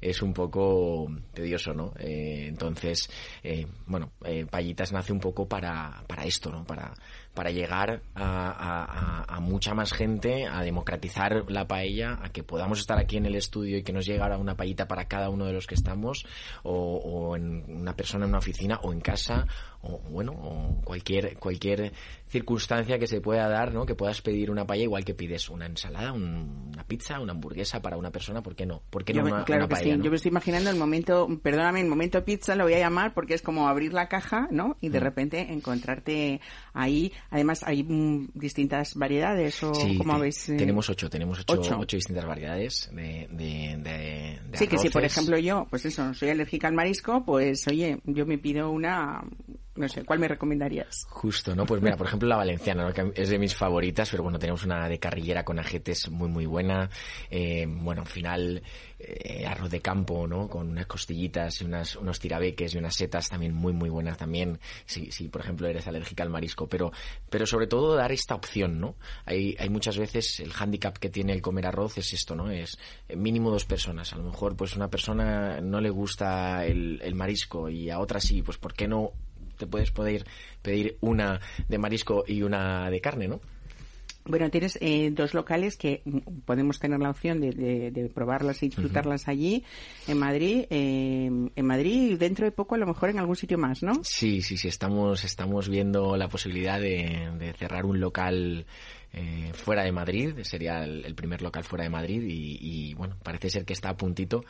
es 0.00 0.22
un 0.22 0.32
poco 0.32 1.08
tedioso, 1.32 1.72
¿no? 1.72 1.92
Eh, 1.98 2.46
entonces, 2.48 3.10
eh, 3.42 3.66
bueno, 3.86 4.12
Payitas 4.50 4.92
nace 4.92 5.12
un 5.12 5.20
poco 5.20 5.48
para, 5.48 6.02
para 6.06 6.24
esto, 6.24 6.50
¿no? 6.50 6.64
Para, 6.64 6.94
para 7.34 7.50
llegar 7.50 8.02
a, 8.14 9.38
mucha 9.40 9.74
más 9.74 9.92
gente, 9.92 10.46
a 10.46 10.62
democratizar 10.62 11.44
la 11.48 11.66
paella, 11.66 12.18
a 12.22 12.30
que 12.30 12.42
podamos 12.42 12.80
estar 12.80 12.98
aquí 12.98 13.16
en 13.16 13.26
el 13.26 13.34
estudio 13.34 13.78
y 13.78 13.82
que 13.82 13.92
nos 13.92 14.06
llegara 14.06 14.36
una 14.36 14.56
paellita 14.56 14.86
para 14.86 15.06
cada 15.06 15.30
uno 15.30 15.46
de 15.46 15.52
los 15.52 15.66
que 15.66 15.74
estamos, 15.74 16.26
o, 16.62 16.72
o 16.72 17.36
en 17.36 17.64
una 17.68 17.94
persona 17.94 18.24
en 18.24 18.30
una 18.30 18.38
oficina, 18.38 18.80
o 18.82 18.92
en 18.92 19.00
casa, 19.00 19.46
o 19.82 19.98
bueno, 20.10 20.32
o 20.32 20.80
cualquier, 20.84 21.38
cualquier 21.38 21.92
circunstancia 22.28 22.98
que 22.98 23.06
se 23.06 23.20
pueda 23.20 23.48
dar, 23.48 23.72
¿no? 23.72 23.86
Que 23.86 23.94
puedas 23.94 24.20
pedir 24.22 24.50
una 24.50 24.66
paella 24.66 24.84
igual 24.84 25.04
que 25.04 25.14
pides 25.14 25.48
una 25.48 25.66
ensalada, 25.66 26.12
una 26.12 26.84
pizza, 26.84 27.18
una 27.18 27.32
hamburguesa 27.32 27.80
para 27.80 27.96
una 27.96 28.10
persona, 28.10 28.42
¿por 28.42 28.54
qué 28.54 28.66
no? 28.66 28.82
¿Por 28.90 29.04
qué 29.04 29.14
no 29.14 29.24
una, 29.24 29.44
claro 29.44 29.68
que 29.68 29.76
sí. 29.76 29.90
Yo 29.90 30.10
me 30.10 30.16
estoy 30.16 30.30
imaginando 30.30 30.70
el 30.70 30.76
momento, 30.76 31.28
perdóname, 31.42 31.80
el 31.80 31.88
momento 31.88 32.24
pizza 32.24 32.54
lo 32.54 32.64
voy 32.64 32.74
a 32.74 32.78
llamar 32.78 33.14
porque 33.14 33.34
es 33.34 33.42
como 33.42 33.68
abrir 33.68 33.92
la 33.92 34.08
caja, 34.08 34.48
¿no? 34.50 34.76
Y 34.80 34.90
de 34.90 35.00
mm. 35.00 35.02
repente 35.02 35.52
encontrarte 35.52 36.40
ahí. 36.72 37.12
Además, 37.30 37.62
hay 37.64 37.82
mm, 37.82 38.30
distintas 38.34 38.94
variedades 38.94 39.62
o 39.62 39.72
como 39.98 40.14
habéis. 40.14 40.48
Eh? 40.50 40.56
Tenemos 40.56 40.88
ocho, 40.90 41.08
tenemos 41.08 41.40
ocho, 41.40 41.78
ocho. 41.78 41.96
distintas 41.96 42.26
variedades 42.26 42.90
de, 42.92 43.28
de, 43.30 44.38
Sí, 44.52 44.68
que 44.68 44.78
si 44.78 44.90
por 44.90 45.04
ejemplo 45.04 45.38
yo, 45.38 45.66
pues 45.68 45.84
eso, 45.86 46.14
soy 46.14 46.28
alérgica 46.28 46.68
al 46.68 46.74
marisco, 46.74 47.24
pues 47.24 47.66
oye, 47.66 48.00
yo 48.04 48.26
me 48.26 48.38
pido 48.38 48.70
una 48.70 49.22
no 49.76 49.88
sé, 49.88 50.04
¿cuál 50.04 50.18
me 50.18 50.26
recomendarías? 50.26 51.06
Justo, 51.08 51.54
¿no? 51.54 51.64
Pues 51.64 51.80
mira, 51.80 51.96
por 51.96 52.06
ejemplo, 52.06 52.28
la 52.28 52.36
valenciana, 52.36 52.84
¿no? 52.84 52.92
que 52.92 53.12
es 53.14 53.28
de 53.28 53.38
mis 53.38 53.54
favoritas, 53.54 54.10
pero 54.10 54.24
bueno, 54.24 54.38
tenemos 54.38 54.64
una 54.64 54.88
de 54.88 54.98
carrillera 54.98 55.44
con 55.44 55.58
ajetes 55.58 56.10
muy, 56.10 56.28
muy 56.28 56.44
buena. 56.44 56.90
Eh, 57.30 57.66
bueno, 57.68 58.02
al 58.02 58.08
final, 58.08 58.62
eh, 58.98 59.46
arroz 59.46 59.70
de 59.70 59.80
campo, 59.80 60.26
¿no? 60.26 60.48
Con 60.48 60.70
unas 60.70 60.86
costillitas 60.86 61.60
y 61.60 61.64
unas, 61.64 61.94
unos 61.94 62.18
tirabeques 62.18 62.74
y 62.74 62.78
unas 62.78 62.96
setas 62.96 63.28
también 63.28 63.54
muy, 63.54 63.72
muy 63.72 63.88
buenas 63.88 64.18
también, 64.18 64.58
si, 64.86 65.12
si 65.12 65.28
por 65.28 65.42
ejemplo 65.42 65.68
eres 65.68 65.86
alérgica 65.86 66.24
al 66.24 66.30
marisco. 66.30 66.68
Pero, 66.68 66.90
pero 67.30 67.46
sobre 67.46 67.68
todo 67.68 67.94
dar 67.94 68.10
esta 68.10 68.34
opción, 68.34 68.80
¿no? 68.80 68.96
Hay, 69.24 69.54
hay 69.58 69.68
muchas 69.68 69.96
veces 69.96 70.40
el 70.40 70.52
hándicap 70.52 70.98
que 70.98 71.10
tiene 71.10 71.32
el 71.32 71.42
comer 71.42 71.66
arroz 71.66 71.96
es 71.96 72.12
esto, 72.12 72.34
¿no? 72.34 72.50
Es 72.50 72.76
mínimo 73.16 73.50
dos 73.50 73.66
personas. 73.66 74.12
A 74.12 74.16
lo 74.16 74.24
mejor, 74.24 74.56
pues 74.56 74.74
una 74.74 74.88
persona 74.88 75.60
no 75.60 75.80
le 75.80 75.90
gusta 75.90 76.66
el, 76.66 77.00
el 77.02 77.14
marisco 77.14 77.68
y 77.68 77.88
a 77.88 78.00
otra 78.00 78.20
sí, 78.20 78.42
pues 78.42 78.58
¿por 78.58 78.74
qué 78.74 78.88
no 78.88 79.12
te 79.60 79.68
puedes 79.68 79.92
poder 79.92 80.26
pedir 80.62 80.96
una 81.00 81.40
de 81.68 81.78
marisco 81.78 82.24
y 82.26 82.42
una 82.42 82.90
de 82.90 83.00
carne, 83.00 83.28
¿no? 83.28 83.40
Bueno, 84.24 84.50
tienes 84.50 84.78
eh, 84.82 85.10
dos 85.12 85.32
locales 85.32 85.76
que 85.76 86.02
podemos 86.44 86.78
tener 86.78 87.00
la 87.00 87.10
opción 87.10 87.40
de, 87.40 88.10
probarlas 88.14 88.62
y 88.62 88.68
disfrutarlas 88.68 89.28
allí, 89.28 89.64
en 90.06 90.18
Madrid, 90.18 90.66
eh, 90.68 91.30
en 91.54 91.66
Madrid 91.66 92.12
y 92.12 92.16
dentro 92.16 92.44
de 92.44 92.52
poco 92.52 92.74
a 92.74 92.78
lo 92.78 92.86
mejor 92.86 93.10
en 93.10 93.18
algún 93.18 93.36
sitio 93.36 93.56
más, 93.56 93.82
¿no? 93.82 93.92
Sí, 94.04 94.42
sí, 94.42 94.58
sí, 94.58 94.68
estamos, 94.68 95.24
estamos 95.24 95.68
viendo 95.68 96.16
la 96.16 96.28
posibilidad 96.28 96.78
de, 96.78 97.54
cerrar 97.58 97.86
un 97.86 97.98
local 97.98 98.66
eh, 99.12 99.50
fuera 99.54 99.84
de 99.84 99.92
Madrid, 99.92 100.34
sería 100.42 100.84
el, 100.84 101.14
primer 101.14 101.40
local 101.40 101.64
fuera 101.64 101.84
de 101.84 101.90
Madrid 101.90 102.22
y, 102.22 102.58
y, 102.60 102.94
bueno, 102.94 103.16
parece 103.22 103.48
ser 103.48 103.64
que 103.64 103.72
está 103.72 103.88
a 103.88 103.96
puntito, 103.96 104.44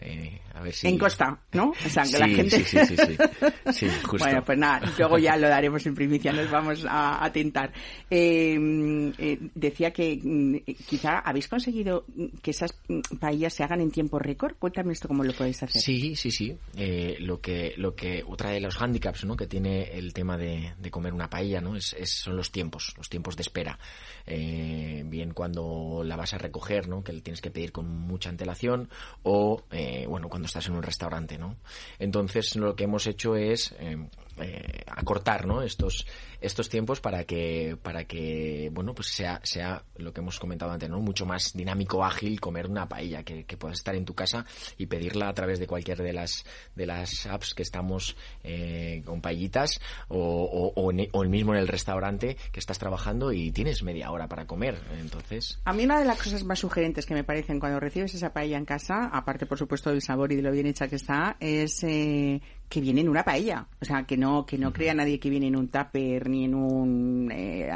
eh, 0.00 0.40
a 0.54 0.62
ver 0.62 0.72
si... 0.72 0.88
En 0.88 0.98
Costa, 0.98 1.38
¿no? 1.52 1.70
O 1.70 1.88
sea, 1.88 2.04
que 2.04 2.18
la 2.18 2.28
gente... 2.28 2.64
Sí, 2.64 2.78
sí, 2.86 2.96
sí, 2.96 3.16
sí. 3.72 3.88
justo. 4.04 4.24
Bueno, 4.24 4.44
pues 4.44 4.58
nada, 4.58 4.92
luego 4.98 5.18
ya 5.18 5.36
lo 5.36 5.48
daremos 5.48 5.84
en 5.86 5.94
primicia, 5.94 6.32
nos 6.32 6.50
vamos 6.50 6.84
a, 6.88 7.24
a 7.24 7.32
tentar. 7.32 7.72
Eh, 8.10 9.12
eh, 9.18 9.38
decía 9.54 9.92
que 9.92 10.18
mm, 10.22 10.56
quizá 10.86 11.18
habéis 11.18 11.48
conseguido 11.48 12.04
que 12.42 12.50
esas 12.50 12.74
paellas 13.20 13.54
se 13.54 13.62
hagan 13.64 13.80
en 13.80 13.90
tiempo 13.90 14.18
récord. 14.18 14.56
Cuéntame 14.58 14.92
esto 14.92 15.08
cómo 15.08 15.24
lo 15.24 15.32
podéis 15.32 15.62
hacer. 15.62 15.80
Sí, 15.80 16.16
sí, 16.16 16.30
sí. 16.30 16.56
Eh, 16.76 17.16
lo 17.20 17.40
que, 17.40 17.74
lo 17.76 17.94
que, 17.94 18.24
otra 18.26 18.50
de 18.50 18.60
los 18.60 18.76
hándicaps, 18.76 19.24
¿no? 19.24 19.36
Que 19.36 19.46
tiene 19.46 19.96
el 19.96 20.12
tema 20.12 20.36
de, 20.36 20.74
de 20.78 20.90
comer 20.90 21.12
una 21.12 21.30
paella, 21.30 21.60
¿no? 21.60 21.76
Es, 21.76 21.94
es, 21.98 22.10
son 22.10 22.36
los 22.36 22.50
tiempos, 22.50 22.94
los 22.96 23.08
tiempos 23.08 23.36
de 23.36 23.42
espera. 23.42 23.78
Eh, 24.26 25.02
bien 25.06 25.32
cuando 25.32 26.02
la 26.04 26.16
vas 26.16 26.34
a 26.34 26.38
recoger, 26.38 26.88
¿no? 26.88 27.02
Que 27.02 27.12
le 27.12 27.20
tienes 27.20 27.40
que 27.40 27.50
pedir 27.50 27.72
con 27.72 27.86
mucha 27.88 28.28
antelación 28.28 28.88
o... 29.22 29.62
Eh, 29.70 29.87
eh, 29.88 30.06
bueno, 30.06 30.28
cuando 30.28 30.46
estás 30.46 30.66
en 30.66 30.74
un 30.74 30.82
restaurante, 30.82 31.38
¿no? 31.38 31.56
Entonces 31.98 32.56
lo 32.56 32.76
que 32.76 32.84
hemos 32.84 33.06
hecho 33.06 33.36
es 33.36 33.74
eh, 33.78 33.96
eh, 34.40 34.84
acortar 34.86 35.46
¿no? 35.46 35.62
estos 35.62 36.06
estos 36.40 36.68
tiempos 36.68 37.00
para 37.00 37.24
que 37.24 37.76
para 37.82 38.04
que 38.04 38.70
bueno 38.72 38.94
pues 38.94 39.08
sea 39.08 39.40
sea 39.42 39.82
lo 39.96 40.12
que 40.12 40.20
hemos 40.20 40.38
comentado 40.38 40.70
antes 40.70 40.88
no 40.88 41.00
mucho 41.00 41.26
más 41.26 41.52
dinámico 41.52 42.04
ágil 42.04 42.40
comer 42.40 42.66
una 42.66 42.88
paella 42.88 43.24
que, 43.24 43.44
puedas 43.58 43.78
estar 43.78 43.96
en 43.96 44.04
tu 44.04 44.14
casa 44.14 44.44
y 44.76 44.86
pedirla 44.86 45.28
a 45.28 45.34
través 45.34 45.58
de 45.58 45.66
cualquier 45.66 45.98
de 45.98 46.12
las 46.12 46.44
de 46.76 46.86
las 46.86 47.26
apps 47.26 47.54
que 47.54 47.62
estamos 47.62 48.16
eh, 48.44 49.02
con 49.04 49.20
paellitas 49.20 49.80
o, 50.06 50.72
o, 50.76 51.22
el 51.22 51.28
mismo 51.28 51.54
en 51.54 51.60
el 51.60 51.66
restaurante 51.66 52.36
que 52.52 52.60
estás 52.60 52.78
trabajando 52.78 53.32
y 53.32 53.50
tienes 53.50 53.82
media 53.82 54.12
hora 54.12 54.28
para 54.28 54.46
comer 54.46 54.80
entonces 55.00 55.60
a 55.64 55.72
mí 55.72 55.84
una 55.84 55.98
de 55.98 56.04
las 56.04 56.18
cosas 56.18 56.44
más 56.44 56.60
sugerentes 56.60 57.04
que 57.04 57.14
me 57.14 57.24
parecen 57.24 57.58
cuando 57.58 57.80
recibes 57.80 58.14
esa 58.14 58.32
paella 58.32 58.56
en 58.56 58.64
casa 58.64 59.10
aparte 59.12 59.46
por 59.46 59.58
supuesto 59.58 59.90
del 59.90 60.02
sabor 60.02 60.32
y 60.32 60.36
de 60.36 60.42
lo 60.42 60.52
bien 60.52 60.66
hecha 60.66 60.86
que 60.86 60.96
está 60.96 61.36
es 61.40 61.82
eh, 61.82 62.40
que 62.68 62.80
viene 62.80 63.00
en 63.00 63.08
una 63.08 63.24
paella. 63.24 63.66
O 63.80 63.84
sea, 63.84 64.04
que 64.04 64.16
no, 64.16 64.44
que 64.44 64.58
no 64.58 64.72
crea 64.72 64.94
nadie 64.94 65.18
que 65.18 65.30
viene 65.30 65.46
en 65.46 65.56
un 65.56 65.68
tupper 65.68 66.28
ni 66.28 66.44
en 66.44 66.54
un, 66.54 67.30
eh, 67.32 67.70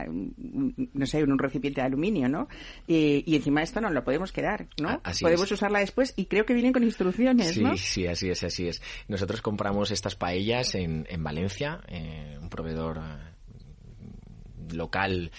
no 0.92 1.06
sé, 1.06 1.20
en 1.20 1.32
un 1.32 1.38
recipiente 1.38 1.80
de 1.80 1.86
aluminio, 1.86 2.28
¿no? 2.28 2.48
y 2.86 3.36
encima 3.36 3.62
esto 3.62 3.80
no 3.80 3.90
lo 3.90 4.04
podemos 4.04 4.32
quedar, 4.32 4.66
¿no? 4.80 5.00
Ah, 5.04 5.12
podemos 5.20 5.50
usarla 5.50 5.78
después 5.78 6.12
y 6.16 6.26
creo 6.26 6.44
que 6.44 6.52
vienen 6.52 6.72
con 6.72 6.82
instrucciones, 6.82 7.54
sí, 7.54 7.62
¿no? 7.62 7.76
Sí, 7.76 8.06
así 8.06 8.28
es, 8.28 8.42
así 8.42 8.68
es. 8.68 8.82
Nosotros 9.08 9.40
compramos 9.40 9.90
estas 9.90 10.14
paellas 10.14 10.74
en, 10.74 11.06
en 11.08 11.22
Valencia, 11.22 11.80
eh, 11.88 12.36
un 12.40 12.48
proveedor 12.48 12.98
eh, 12.98 14.74
local 14.74 15.30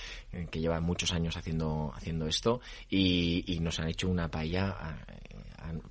que 0.51 0.59
lleva 0.59 0.79
muchos 0.79 1.13
años 1.13 1.37
haciendo 1.37 1.91
haciendo 1.95 2.27
esto 2.27 2.61
y, 2.89 3.43
y 3.47 3.59
nos 3.59 3.79
han 3.79 3.87
hecho 3.89 4.07
una 4.09 4.29
paella 4.29 4.75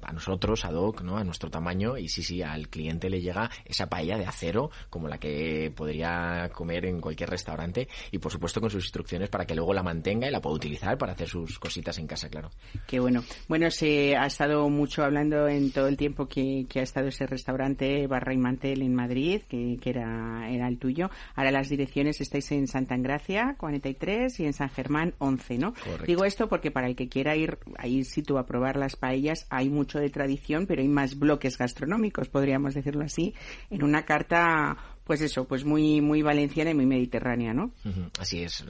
a, 0.02 0.12
nosotros, 0.12 0.64
a 0.64 0.70
Doc, 0.70 1.02
¿no? 1.02 1.16
a 1.16 1.24
nuestro 1.24 1.50
tamaño, 1.50 1.96
y 1.96 2.08
sí, 2.08 2.22
sí, 2.22 2.42
al 2.42 2.68
cliente 2.68 3.10
le 3.10 3.20
llega 3.20 3.50
esa 3.64 3.88
paella 3.88 4.18
de 4.18 4.26
acero, 4.26 4.70
como 4.90 5.08
la 5.08 5.18
que 5.18 5.72
podría 5.74 6.50
comer 6.52 6.86
en 6.86 7.00
cualquier 7.00 7.30
restaurante, 7.30 7.88
y 8.10 8.18
por 8.18 8.30
supuesto 8.30 8.60
con 8.60 8.70
sus 8.70 8.84
instrucciones 8.84 9.28
para 9.30 9.46
que 9.46 9.54
luego 9.54 9.72
la 9.72 9.82
mantenga 9.82 10.28
y 10.28 10.30
la 10.30 10.40
pueda 10.40 10.56
utilizar 10.56 10.98
para 10.98 11.12
hacer 11.12 11.28
sus 11.28 11.58
cositas 11.58 11.98
en 11.98 12.06
casa, 12.06 12.28
claro. 12.28 12.50
Qué 12.86 13.00
bueno. 13.00 13.22
Bueno, 13.48 13.70
se 13.70 14.16
ha 14.16 14.26
estado 14.26 14.68
mucho 14.68 15.02
hablando 15.04 15.48
en 15.48 15.72
todo 15.72 15.88
el 15.88 15.96
tiempo 15.96 16.26
que, 16.26 16.66
ha 16.74 16.80
estado 16.80 17.08
ese 17.08 17.26
restaurante 17.26 18.06
Barra 18.06 18.34
y 18.34 18.38
Mantel 18.38 18.82
en 18.82 18.94
Madrid, 18.94 19.42
que, 19.48 19.78
era, 19.84 20.50
era 20.50 20.68
el 20.68 20.78
tuyo. 20.78 21.10
Ahora 21.34 21.50
las 21.50 21.68
direcciones 21.68 22.20
estáis 22.20 22.50
en 22.52 22.66
Santa 22.66 22.94
Engracia, 22.94 23.56
43, 23.58 24.40
y 24.40 24.46
en 24.46 24.52
San 24.52 24.70
Germán, 24.70 25.14
11, 25.18 25.58
¿no? 25.58 25.74
Digo 26.06 26.24
esto 26.24 26.48
porque 26.48 26.70
para 26.70 26.88
el 26.88 26.96
que 26.96 27.08
quiera 27.08 27.36
ir 27.36 27.58
ahí 27.78 28.04
sitio 28.04 28.38
a 28.38 28.46
probar 28.46 28.76
las 28.76 28.96
paellas, 28.96 29.46
hay 29.50 29.61
mucho 29.70 29.98
de 29.98 30.10
tradición, 30.10 30.66
pero 30.66 30.82
hay 30.82 30.88
más 30.88 31.18
bloques 31.18 31.58
gastronómicos, 31.58 32.28
podríamos 32.28 32.74
decirlo 32.74 33.04
así, 33.04 33.34
en 33.70 33.82
una 33.82 34.04
carta 34.04 34.76
pues 35.04 35.20
eso, 35.20 35.46
pues 35.46 35.64
muy 35.64 36.00
muy 36.00 36.22
valenciana 36.22 36.70
y 36.70 36.74
muy 36.74 36.86
mediterránea, 36.86 37.52
¿no? 37.52 37.72
Así 38.18 38.42
es. 38.42 38.64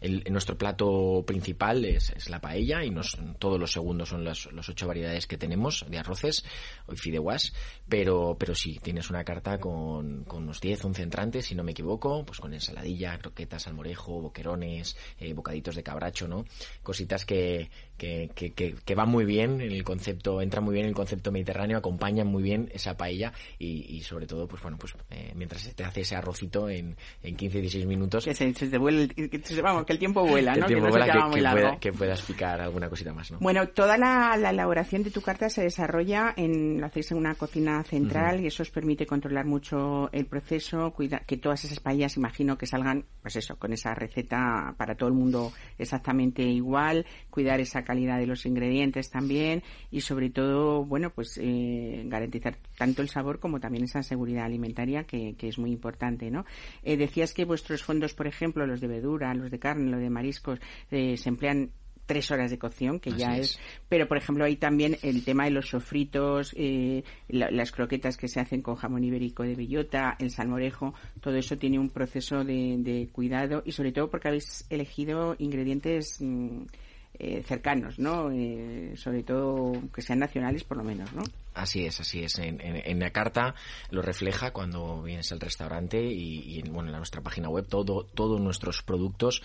Eh, 0.00 0.30
nuestro 0.30 0.58
plato 0.58 1.22
principal 1.26 1.84
es, 1.84 2.10
es 2.10 2.28
la 2.28 2.40
paella 2.40 2.84
y 2.84 2.90
nos, 2.90 3.16
todos 3.38 3.60
los 3.60 3.72
segundos 3.72 4.08
son 4.08 4.24
las 4.24 4.46
los 4.52 4.68
ocho 4.68 4.86
variedades 4.86 5.26
que 5.26 5.38
tenemos 5.38 5.86
de 5.88 5.98
arroces 5.98 6.44
o 6.86 6.94
fideuás, 6.94 7.52
pero 7.88 8.36
pero 8.38 8.54
sí, 8.54 8.78
tienes 8.82 9.08
una 9.10 9.24
carta 9.24 9.58
con, 9.58 10.24
con 10.24 10.44
unos 10.44 10.60
10, 10.60 10.84
11 10.84 11.02
entrantes, 11.02 11.46
si 11.46 11.54
no 11.54 11.62
me 11.62 11.72
equivoco, 11.72 12.24
pues 12.24 12.40
con 12.40 12.52
ensaladilla, 12.52 13.18
croquetas, 13.18 13.66
almorejo, 13.66 14.20
boquerones, 14.20 14.96
eh, 15.20 15.32
bocaditos 15.32 15.76
de 15.76 15.82
cabracho, 15.82 16.26
¿no? 16.26 16.44
Cositas 16.82 17.24
que, 17.24 17.70
que, 17.98 18.30
que, 18.34 18.52
que, 18.52 18.94
van 18.94 19.08
muy 19.10 19.24
bien 19.24 19.60
en 19.60 19.72
el 19.72 19.84
concepto, 19.84 20.40
entran 20.40 20.64
muy 20.64 20.72
bien 20.72 20.84
en 20.84 20.90
el 20.90 20.94
concepto 20.94 21.32
mediterráneo, 21.32 21.76
acompañan 21.76 22.28
muy 22.28 22.42
bien 22.42 22.70
esa 22.72 22.96
paella 22.96 23.32
y, 23.58 23.96
y 23.96 24.02
sobre 24.02 24.26
todo, 24.26 24.46
pues 24.46 24.62
bueno, 24.62 24.78
pues 24.78 24.94
eh, 25.10 25.32
mientras 25.34 25.68
te 25.74 25.84
hace 25.84 26.02
ese 26.02 26.16
arrocito 26.16 26.68
en, 26.68 26.96
en 27.22 27.36
15, 27.36 27.60
16 27.60 27.86
minutos. 27.86 28.24
Que 28.24 28.34
se, 28.34 28.52
te 28.52 28.78
vuelve, 28.78 29.08
que, 29.08 29.60
vamos, 29.60 29.84
que 29.84 29.92
el 29.92 29.98
tiempo 29.98 30.24
vuela, 30.24 30.54
¿no? 30.54 30.66
Que, 30.66 30.76
pueda, 30.76 31.78
que, 31.78 31.92
puedas 31.92 32.22
picar 32.22 32.60
alguna 32.60 32.88
cosita 32.88 33.12
más, 33.12 33.30
¿no? 33.32 33.38
Bueno, 33.40 33.68
toda 33.68 33.98
la, 33.98 34.34
elaboración 34.34 35.02
de 35.02 35.10
tu 35.10 35.20
carta 35.20 35.50
se 35.50 35.62
desarrolla 35.62 36.32
en, 36.36 36.80
lo 36.80 36.86
hacéis 36.86 37.10
en 37.10 37.18
una 37.18 37.34
cocina 37.34 37.82
central 37.82 38.40
y 38.40 38.46
eso 38.46 38.62
os 38.62 38.70
permite 38.70 39.06
controlar 39.06 39.44
mucho 39.44 40.10
el 40.12 40.26
proceso, 40.26 40.92
cuidar 40.92 41.26
que 41.26 41.36
todas 41.36 41.64
esas 41.64 41.80
paellas, 41.80 42.16
imagino 42.16 42.56
que 42.56 42.66
salgan, 42.66 43.04
pues 43.22 43.36
eso, 43.36 43.56
con 43.56 43.72
esa 43.72 43.94
receta 43.94 44.74
para 44.76 44.94
todo 44.94 45.08
el 45.08 45.14
mundo 45.14 45.52
exactamente 45.78 46.42
igual, 46.42 47.06
cuidar 47.30 47.60
esa 47.60 47.82
calidad 47.88 48.18
de 48.18 48.26
los 48.26 48.44
ingredientes 48.44 49.08
también 49.08 49.62
y 49.90 50.02
sobre 50.02 50.28
todo, 50.28 50.84
bueno, 50.84 51.08
pues 51.08 51.40
eh, 51.42 52.02
garantizar 52.04 52.58
tanto 52.76 53.00
el 53.00 53.08
sabor 53.08 53.40
como 53.40 53.60
también 53.60 53.84
esa 53.84 54.02
seguridad 54.02 54.44
alimentaria 54.44 55.04
que, 55.04 55.36
que 55.38 55.48
es 55.48 55.58
muy 55.58 55.72
importante, 55.72 56.30
¿no? 56.30 56.44
Eh, 56.82 56.98
decías 56.98 57.32
que 57.32 57.46
vuestros 57.46 57.82
fondos, 57.82 58.12
por 58.12 58.26
ejemplo, 58.26 58.66
los 58.66 58.82
de 58.82 58.88
verdura, 58.88 59.32
los 59.32 59.50
de 59.50 59.58
carne, 59.58 59.90
los 59.90 60.00
de 60.00 60.10
mariscos, 60.10 60.60
eh, 60.90 61.16
se 61.16 61.30
emplean 61.30 61.70
tres 62.04 62.30
horas 62.30 62.50
de 62.50 62.58
cocción, 62.58 63.00
que 63.00 63.12
ya 63.12 63.36
es. 63.36 63.60
Pero, 63.88 64.08
por 64.08 64.16
ejemplo, 64.16 64.44
hay 64.44 64.56
también 64.56 64.96
el 65.02 65.24
tema 65.24 65.44
de 65.44 65.50
los 65.50 65.68
sofritos, 65.68 66.54
eh, 66.56 67.04
las 67.28 67.70
croquetas 67.70 68.16
que 68.16 68.28
se 68.28 68.40
hacen 68.40 68.62
con 68.62 68.76
jamón 68.76 69.04
ibérico 69.04 69.42
de 69.44 69.54
bellota, 69.54 70.16
el 70.18 70.30
salmorejo, 70.30 70.94
todo 71.20 71.36
eso 71.36 71.58
tiene 71.58 71.78
un 71.78 71.90
proceso 71.90 72.44
de, 72.44 73.08
cuidado 73.12 73.62
y 73.64 73.72
sobre 73.72 73.92
todo 73.92 74.10
porque 74.10 74.28
habéis 74.28 74.66
elegido 74.70 75.36
ingredientes 75.38 76.18
mm, 77.18 77.40
cercanos, 77.42 77.98
¿no? 77.98 78.30
sobre 78.96 79.22
todo 79.22 79.72
que 79.94 80.02
sean 80.02 80.20
nacionales 80.20 80.64
por 80.64 80.76
lo 80.76 80.84
menos, 80.84 81.12
¿no? 81.12 81.22
Así 81.54 81.84
es, 81.84 81.98
así 82.00 82.22
es. 82.22 82.38
En, 82.38 82.60
en, 82.60 83.00
la 83.00 83.10
carta 83.10 83.54
lo 83.90 84.00
refleja 84.00 84.52
cuando 84.52 85.02
vienes 85.02 85.32
al 85.32 85.40
restaurante 85.40 86.00
y, 86.00 86.60
en, 86.60 86.72
bueno, 86.72 86.90
en 86.90 86.96
nuestra 86.96 87.20
página 87.20 87.48
web 87.48 87.66
todo, 87.66 88.04
todos 88.04 88.40
nuestros 88.40 88.82
productos 88.82 89.42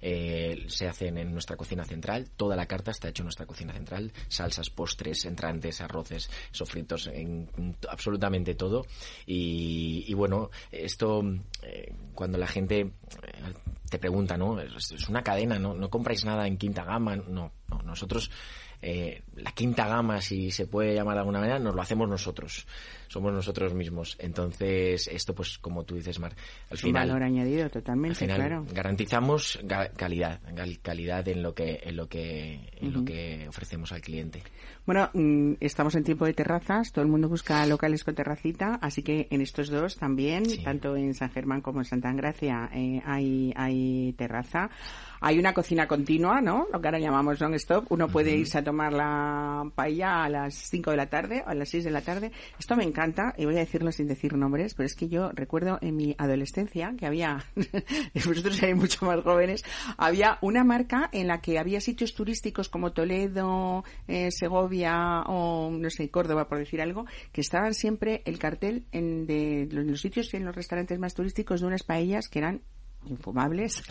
eh, 0.00 0.64
se 0.68 0.88
hacen 0.88 1.18
en 1.18 1.32
nuestra 1.32 1.56
cocina 1.56 1.84
central. 1.84 2.30
Toda 2.36 2.56
la 2.56 2.66
carta 2.66 2.90
está 2.90 3.08
hecha 3.08 3.22
en 3.22 3.26
nuestra 3.26 3.46
cocina 3.46 3.72
central. 3.72 4.12
Salsas, 4.28 4.70
postres, 4.70 5.24
entrantes, 5.24 5.80
arroces, 5.80 6.30
sofritos, 6.50 7.08
en, 7.08 7.48
absolutamente 7.88 8.54
todo. 8.54 8.86
Y, 9.26 10.12
bueno, 10.14 10.50
esto 10.70 11.22
eh, 11.62 11.92
cuando 12.14 12.38
la 12.38 12.46
gente 12.46 12.80
eh, 12.80 12.90
te 13.90 13.98
pregunta, 13.98 14.36
¿no? 14.36 14.60
Es, 14.60 15.08
una 15.08 15.22
cadena, 15.22 15.58
¿no? 15.58 15.74
No 15.74 15.90
compráis 15.90 16.24
nada 16.24 16.46
en 16.46 16.56
quinta 16.56 16.84
gama. 16.84 17.16
No, 17.16 17.52
no 17.68 17.82
nosotros 17.82 18.30
eh, 18.82 19.22
la 19.36 19.52
quinta 19.52 19.86
gama, 19.86 20.20
si 20.20 20.50
se 20.50 20.66
puede 20.66 20.94
llamar 20.94 21.14
de 21.14 21.20
alguna 21.20 21.40
manera, 21.40 21.58
nos 21.58 21.74
lo 21.74 21.82
hacemos 21.82 22.08
nosotros. 22.08 22.66
Somos 23.08 23.32
nosotros 23.32 23.74
mismos. 23.74 24.16
Entonces, 24.18 25.08
esto, 25.08 25.34
pues, 25.34 25.58
como 25.58 25.84
tú 25.84 25.94
dices, 25.96 26.18
Mar, 26.18 26.34
al 26.70 26.78
final. 26.78 27.08
valor 27.08 27.22
añadido, 27.22 27.68
totalmente, 27.70 28.26
claro. 28.26 28.64
Garantizamos 28.72 29.58
calidad, 29.96 30.40
calidad 30.82 31.26
en 31.28 31.42
lo 31.42 31.54
que, 31.54 31.80
en 31.82 31.96
lo 31.96 32.08
que, 32.08 32.70
en 32.76 32.92
lo 32.92 33.04
que 33.04 33.46
ofrecemos 33.48 33.92
al 33.92 34.00
cliente. 34.00 34.42
Bueno, 34.84 35.10
mm, 35.12 35.54
estamos 35.60 35.94
en 35.94 36.04
tiempo 36.04 36.26
de 36.26 36.34
terrazas, 36.34 36.92
todo 36.92 37.04
el 37.04 37.10
mundo 37.10 37.28
busca 37.28 37.66
locales 37.66 38.04
con 38.04 38.14
terracita, 38.14 38.78
así 38.80 39.02
que 39.02 39.26
en 39.30 39.40
estos 39.40 39.68
dos 39.68 39.96
también, 39.96 40.44
tanto 40.62 40.96
en 40.96 41.14
San 41.14 41.30
Germán 41.30 41.60
como 41.60 41.80
en 41.80 41.84
Santa 41.84 42.10
Engracia, 42.10 42.70
eh, 42.72 43.02
hay, 43.04 43.52
hay 43.56 44.12
terraza. 44.12 44.70
Hay 45.18 45.38
una 45.38 45.54
cocina 45.54 45.88
continua, 45.88 46.42
¿no? 46.42 46.66
Lo 46.70 46.78
que 46.78 46.88
ahora 46.88 46.98
llamamos 46.98 47.40
non-stop. 47.40 47.86
Uno 47.88 48.06
puede 48.06 48.36
irse 48.36 48.58
a 48.58 48.62
tomar 48.62 48.92
la 48.92 49.64
paella 49.74 50.24
a 50.24 50.28
las 50.28 50.54
5 50.54 50.90
de 50.90 50.96
la 50.96 51.06
tarde 51.06 51.42
o 51.44 51.48
a 51.48 51.54
las 51.54 51.70
6 51.70 51.84
de 51.84 51.90
la 51.90 52.02
tarde. 52.02 52.32
Esto 52.58 52.76
me 52.76 52.84
encanta 52.84 52.95
y 53.36 53.44
voy 53.44 53.56
a 53.56 53.60
decirlo 53.60 53.92
sin 53.92 54.06
decir 54.06 54.34
nombres, 54.36 54.74
pero 54.74 54.86
es 54.86 54.94
que 54.94 55.08
yo 55.08 55.30
recuerdo 55.32 55.78
en 55.82 55.96
mi 55.96 56.14
adolescencia 56.16 56.94
que 56.98 57.04
había, 57.04 57.44
vosotros 58.14 58.56
seréis 58.56 58.76
mucho 58.76 59.04
más 59.04 59.22
jóvenes, 59.22 59.64
había 59.98 60.38
una 60.40 60.64
marca 60.64 61.10
en 61.12 61.26
la 61.26 61.40
que 61.40 61.58
había 61.58 61.80
sitios 61.80 62.14
turísticos 62.14 62.70
como 62.70 62.92
Toledo, 62.92 63.84
eh, 64.08 64.30
Segovia 64.30 65.22
o, 65.26 65.70
no 65.70 65.90
sé, 65.90 66.08
Córdoba, 66.10 66.48
por 66.48 66.58
decir 66.58 66.80
algo, 66.80 67.04
que 67.32 67.42
estaban 67.42 67.74
siempre 67.74 68.22
el 68.24 68.38
cartel 68.38 68.86
en 68.92 69.26
de 69.26 69.68
los 69.70 70.00
sitios 70.00 70.32
y 70.32 70.38
en 70.38 70.46
los 70.46 70.56
restaurantes 70.56 70.98
más 70.98 71.14
turísticos 71.14 71.60
de 71.60 71.66
unas 71.66 71.82
paellas 71.82 72.28
que 72.28 72.38
eran 72.38 72.62
infumables, 73.08 73.82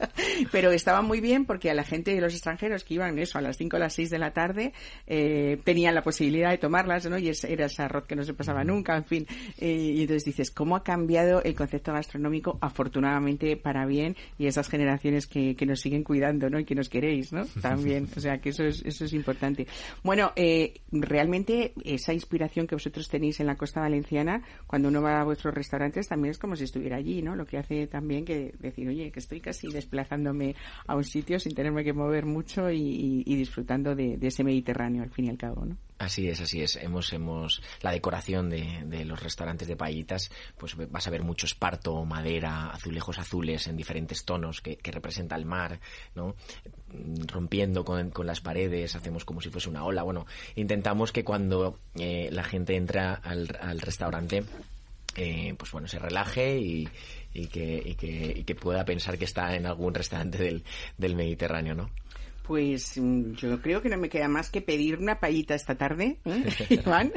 pero 0.52 0.70
estaban 0.70 1.06
muy 1.06 1.20
bien 1.20 1.44
porque 1.44 1.70
a 1.70 1.74
la 1.74 1.84
gente 1.84 2.14
de 2.14 2.20
los 2.20 2.32
extranjeros 2.32 2.84
que 2.84 2.94
iban 2.94 3.18
eso 3.18 3.38
a 3.38 3.40
las 3.40 3.56
5 3.56 3.76
o 3.76 3.78
las 3.78 3.94
6 3.94 4.10
de 4.10 4.18
la 4.18 4.32
tarde 4.32 4.72
eh, 5.06 5.58
tenían 5.64 5.94
la 5.94 6.02
posibilidad 6.02 6.50
de 6.50 6.58
tomarlas, 6.58 7.08
¿no? 7.08 7.18
Y 7.18 7.30
era 7.48 7.66
ese 7.66 7.82
arroz 7.82 8.04
que 8.06 8.16
no 8.16 8.24
se 8.24 8.34
pasaba 8.34 8.64
nunca, 8.64 8.96
en 8.96 9.04
fin. 9.04 9.26
Eh, 9.58 9.92
y 9.94 10.00
entonces 10.02 10.24
dices, 10.24 10.50
¿cómo 10.50 10.76
ha 10.76 10.82
cambiado 10.82 11.42
el 11.42 11.54
concepto 11.54 11.92
gastronómico 11.92 12.58
afortunadamente 12.60 13.56
para 13.56 13.86
bien 13.86 14.16
y 14.38 14.46
esas 14.46 14.68
generaciones 14.68 15.26
que, 15.26 15.54
que 15.56 15.66
nos 15.66 15.80
siguen 15.80 16.02
cuidando, 16.04 16.50
¿no? 16.50 16.58
Y 16.58 16.64
que 16.64 16.74
nos 16.74 16.88
queréis, 16.88 17.32
¿no? 17.32 17.44
También, 17.62 18.08
o 18.16 18.20
sea, 18.20 18.38
que 18.38 18.50
eso 18.50 18.64
es, 18.64 18.82
eso 18.84 19.04
es 19.04 19.12
importante. 19.12 19.66
Bueno, 20.02 20.32
eh, 20.36 20.74
realmente 20.92 21.72
esa 21.84 22.12
inspiración 22.12 22.66
que 22.66 22.74
vosotros 22.74 23.08
tenéis 23.08 23.40
en 23.40 23.46
la 23.46 23.56
costa 23.56 23.80
valenciana, 23.80 24.42
cuando 24.66 24.88
uno 24.88 25.02
va 25.02 25.20
a 25.20 25.24
vuestros 25.24 25.54
restaurantes, 25.54 26.08
también 26.08 26.30
es 26.32 26.38
como 26.38 26.56
si 26.56 26.64
estuviera 26.64 26.96
allí, 26.96 27.22
¿no? 27.22 27.36
Lo 27.36 27.46
que 27.46 27.58
hace 27.58 27.86
también 27.86 28.24
que 28.24 28.54
decir, 28.68 28.88
oye, 28.88 29.10
que 29.10 29.20
estoy 29.20 29.40
casi 29.40 29.68
desplazándome 29.68 30.54
a 30.86 30.94
un 30.94 31.04
sitio 31.04 31.38
sin 31.38 31.54
tenerme 31.54 31.84
que 31.84 31.92
mover 31.92 32.26
mucho 32.26 32.70
y, 32.70 33.22
disfrutando 33.24 33.94
de, 33.94 34.18
ese 34.20 34.44
Mediterráneo 34.44 35.02
al 35.02 35.10
fin 35.10 35.26
y 35.26 35.30
al 35.30 35.38
cabo, 35.38 35.64
¿no? 35.64 35.76
Así 35.98 36.28
es, 36.28 36.40
así 36.40 36.60
es. 36.60 36.76
Hemos, 36.76 37.12
hemos, 37.12 37.62
la 37.80 37.92
decoración 37.92 38.50
de, 38.50 39.04
los 39.04 39.22
restaurantes 39.22 39.68
de 39.68 39.76
paellitas, 39.76 40.30
pues 40.58 40.76
vas 40.76 41.06
a 41.06 41.10
ver 41.10 41.22
mucho 41.22 41.46
esparto, 41.46 42.04
madera, 42.04 42.70
azulejos 42.70 43.18
azules 43.18 43.66
en 43.68 43.76
diferentes 43.76 44.24
tonos 44.24 44.60
que, 44.60 44.78
representa 44.82 45.36
el 45.36 45.46
mar, 45.46 45.80
¿no? 46.14 46.34
Rompiendo 47.26 47.84
con, 47.84 48.10
con, 48.10 48.26
las 48.26 48.40
paredes, 48.40 48.94
hacemos 48.96 49.24
como 49.24 49.40
si 49.40 49.50
fuese 49.50 49.68
una 49.68 49.84
ola. 49.84 50.02
Bueno, 50.02 50.26
intentamos 50.56 51.12
que 51.12 51.24
cuando 51.24 51.78
eh, 51.96 52.28
la 52.32 52.44
gente 52.44 52.76
entra 52.76 53.14
al, 53.14 53.48
al 53.60 53.80
restaurante, 53.80 54.44
eh, 55.16 55.54
pues 55.56 55.70
bueno, 55.70 55.86
se 55.86 55.98
relaje 55.98 56.58
y, 56.58 56.88
y, 57.34 57.48
que, 57.48 57.82
y, 57.84 57.94
que, 57.96 58.32
y 58.36 58.44
que 58.44 58.54
pueda 58.54 58.84
pensar 58.84 59.18
que 59.18 59.24
está 59.24 59.54
en 59.56 59.66
algún 59.66 59.92
restaurante 59.92 60.38
del, 60.38 60.64
del 60.96 61.16
Mediterráneo, 61.16 61.74
¿no? 61.74 61.90
Pues 62.46 62.98
mm, 63.00 63.32
yo 63.32 63.62
creo 63.62 63.80
que 63.80 63.88
no 63.88 63.96
me 63.96 64.10
queda 64.10 64.28
más 64.28 64.50
que 64.50 64.60
pedir 64.60 64.98
una 64.98 65.18
payita 65.18 65.54
esta 65.54 65.76
tarde, 65.76 66.18
¿eh? 66.26 66.44
Iván. 66.68 67.10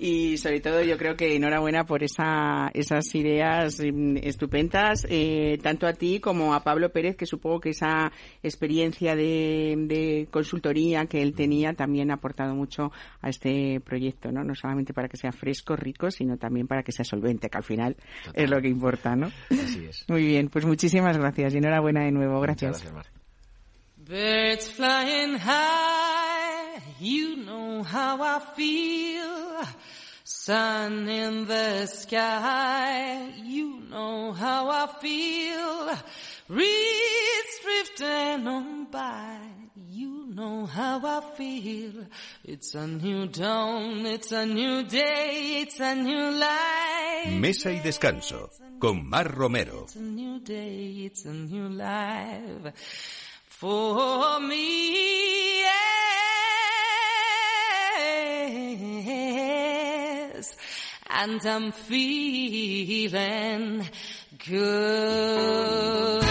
y 0.00 0.36
sobre 0.36 0.60
todo 0.60 0.82
yo 0.82 0.98
creo 0.98 1.16
que 1.16 1.36
enhorabuena 1.36 1.84
por 1.84 2.02
esa, 2.02 2.68
esas 2.74 3.14
ideas 3.14 3.78
mm, 3.80 4.16
estupendas, 4.16 5.06
eh, 5.08 5.58
tanto 5.62 5.86
a 5.86 5.92
ti 5.92 6.18
como 6.18 6.54
a 6.54 6.64
Pablo 6.64 6.90
Pérez, 6.90 7.14
que 7.14 7.24
supongo 7.24 7.60
que 7.60 7.70
esa 7.70 8.10
experiencia 8.42 9.14
de, 9.14 9.76
de, 9.86 10.26
consultoría 10.28 11.06
que 11.06 11.22
él 11.22 11.34
tenía 11.34 11.74
también 11.74 12.10
ha 12.10 12.14
aportado 12.14 12.52
mucho 12.56 12.90
a 13.20 13.28
este 13.28 13.80
proyecto, 13.80 14.32
¿no? 14.32 14.42
No 14.42 14.56
solamente 14.56 14.92
para 14.92 15.08
que 15.08 15.16
sea 15.16 15.30
fresco, 15.30 15.76
rico, 15.76 16.10
sino 16.10 16.36
también 16.36 16.66
para 16.66 16.82
que 16.82 16.90
sea 16.90 17.04
solvente, 17.04 17.48
que 17.48 17.58
al 17.58 17.64
final 17.64 17.96
Total. 18.24 18.44
es 18.44 18.50
lo 18.50 18.60
que 18.60 18.68
importa, 18.68 19.14
¿no? 19.14 19.30
Así 19.50 19.84
es. 19.84 20.04
Muy 20.08 20.26
bien, 20.26 20.48
pues 20.48 20.66
muchísimas 20.66 21.16
gracias 21.16 21.54
y 21.54 21.58
enhorabuena 21.58 22.02
de 22.04 22.10
nuevo. 22.10 22.40
Gracias. 22.40 22.84
Muchas 24.08 24.16
gracias 24.16 24.16
Mar. 24.16 24.16
Birds 24.16 24.68
flying 24.70 25.34
high, 25.34 26.80
you 26.98 27.36
know 27.44 27.82
how 27.82 28.22
I 28.22 28.40
feel. 28.56 29.66
Sun 30.24 31.08
in 31.08 31.46
the 31.46 31.86
sky, 31.86 33.32
you 33.44 33.80
know 33.90 34.32
how 34.32 34.70
I 34.70 34.86
feel. 35.00 35.90
Reeds 36.48 37.60
drifting 37.62 38.46
on 38.46 38.86
by, 38.90 39.40
you 39.90 40.26
know 40.34 40.64
how 40.64 41.00
I 41.04 41.36
feel. 41.36 42.06
It's 42.44 42.74
a 42.74 42.86
new 42.86 43.26
dawn, 43.26 44.06
it's 44.06 44.32
a 44.32 44.46
new 44.46 44.84
day, 44.84 45.60
it's 45.60 45.80
a 45.80 45.94
new 45.94 46.30
life. 46.30 47.40
Mesa 47.40 47.70
y 47.70 47.80
descanso 47.80 48.50
con 48.78 49.06
Mar 49.06 49.36
Romero. 49.36 49.82
It's 49.84 49.96
a 49.96 50.00
new 50.00 50.40
day, 50.40 51.04
it's 51.04 51.26
a 51.26 51.34
new 51.34 51.68
life 51.68 52.72
for 53.58 54.38
me. 54.38 55.62
Yes. 59.18 60.54
And 61.10 61.44
I'm 61.44 61.72
feeling 61.72 63.18
good. 64.46 66.24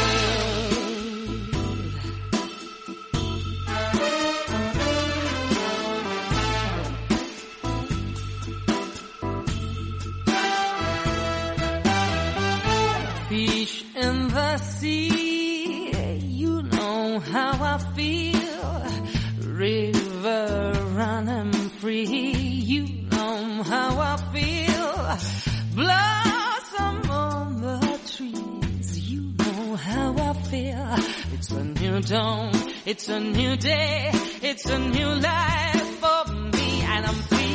It's 32.10 33.10
a 33.10 33.20
new 33.20 33.58
day, 33.58 34.12
it's 34.42 34.66
a 34.66 34.80
new 34.80 35.08
life 35.08 36.00
for 36.00 36.34
me, 36.34 36.82
and 36.84 37.06
I'm 37.06 37.16
feeling 37.16 37.47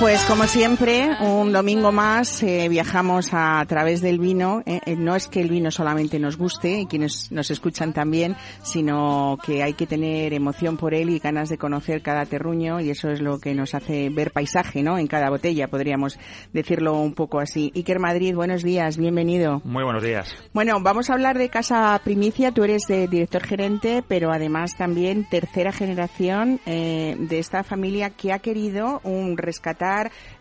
Pues 0.00 0.24
como 0.24 0.44
siempre, 0.48 1.08
un 1.20 1.52
domingo 1.52 1.92
más 1.92 2.42
eh, 2.42 2.68
viajamos 2.68 3.28
a, 3.32 3.64
través 3.68 4.00
del 4.00 4.18
vino. 4.18 4.60
Eh, 4.66 4.80
eh, 4.84 4.96
no 4.96 5.14
es 5.14 5.28
que 5.28 5.40
el 5.40 5.48
vino 5.48 5.70
solamente 5.70 6.18
nos 6.18 6.36
guste 6.36 6.80
y 6.80 6.86
quienes 6.86 7.30
nos 7.30 7.50
escuchan 7.52 7.92
también, 7.92 8.34
sino 8.62 9.38
que 9.46 9.62
hay 9.62 9.74
que 9.74 9.86
tener 9.86 10.34
emoción 10.34 10.76
por 10.76 10.94
él 10.94 11.10
y 11.10 11.20
ganas 11.20 11.48
de 11.48 11.58
conocer 11.58 12.02
cada 12.02 12.26
terruño 12.26 12.80
y 12.80 12.90
eso 12.90 13.08
es 13.08 13.20
lo 13.20 13.38
que 13.38 13.54
nos 13.54 13.74
hace 13.74 14.10
ver 14.10 14.32
paisaje, 14.32 14.82
¿no? 14.82 14.98
En 14.98 15.06
cada 15.06 15.30
botella, 15.30 15.68
podríamos 15.68 16.18
decirlo 16.52 16.98
un 17.00 17.14
poco 17.14 17.38
así. 17.38 17.72
Iker 17.74 18.00
Madrid, 18.00 18.34
buenos 18.34 18.64
días, 18.64 18.98
bienvenido. 18.98 19.62
Muy 19.64 19.84
buenos 19.84 20.02
días. 20.02 20.34
Bueno, 20.52 20.80
vamos 20.82 21.08
a 21.08 21.14
hablar 21.14 21.38
de 21.38 21.48
Casa 21.50 21.98
Primicia. 22.02 22.50
Tú 22.50 22.64
eres 22.64 22.82
de 22.88 23.06
director 23.06 23.44
gerente, 23.44 24.02
pero 24.06 24.32
además 24.32 24.76
también 24.76 25.24
tercera 25.24 25.70
generación 25.70 26.60
eh, 26.66 27.16
de 27.16 27.38
esta 27.38 27.62
familia 27.62 28.10
que 28.10 28.32
ha 28.32 28.40
querido 28.40 29.00
un 29.04 29.38
rescatar 29.38 29.84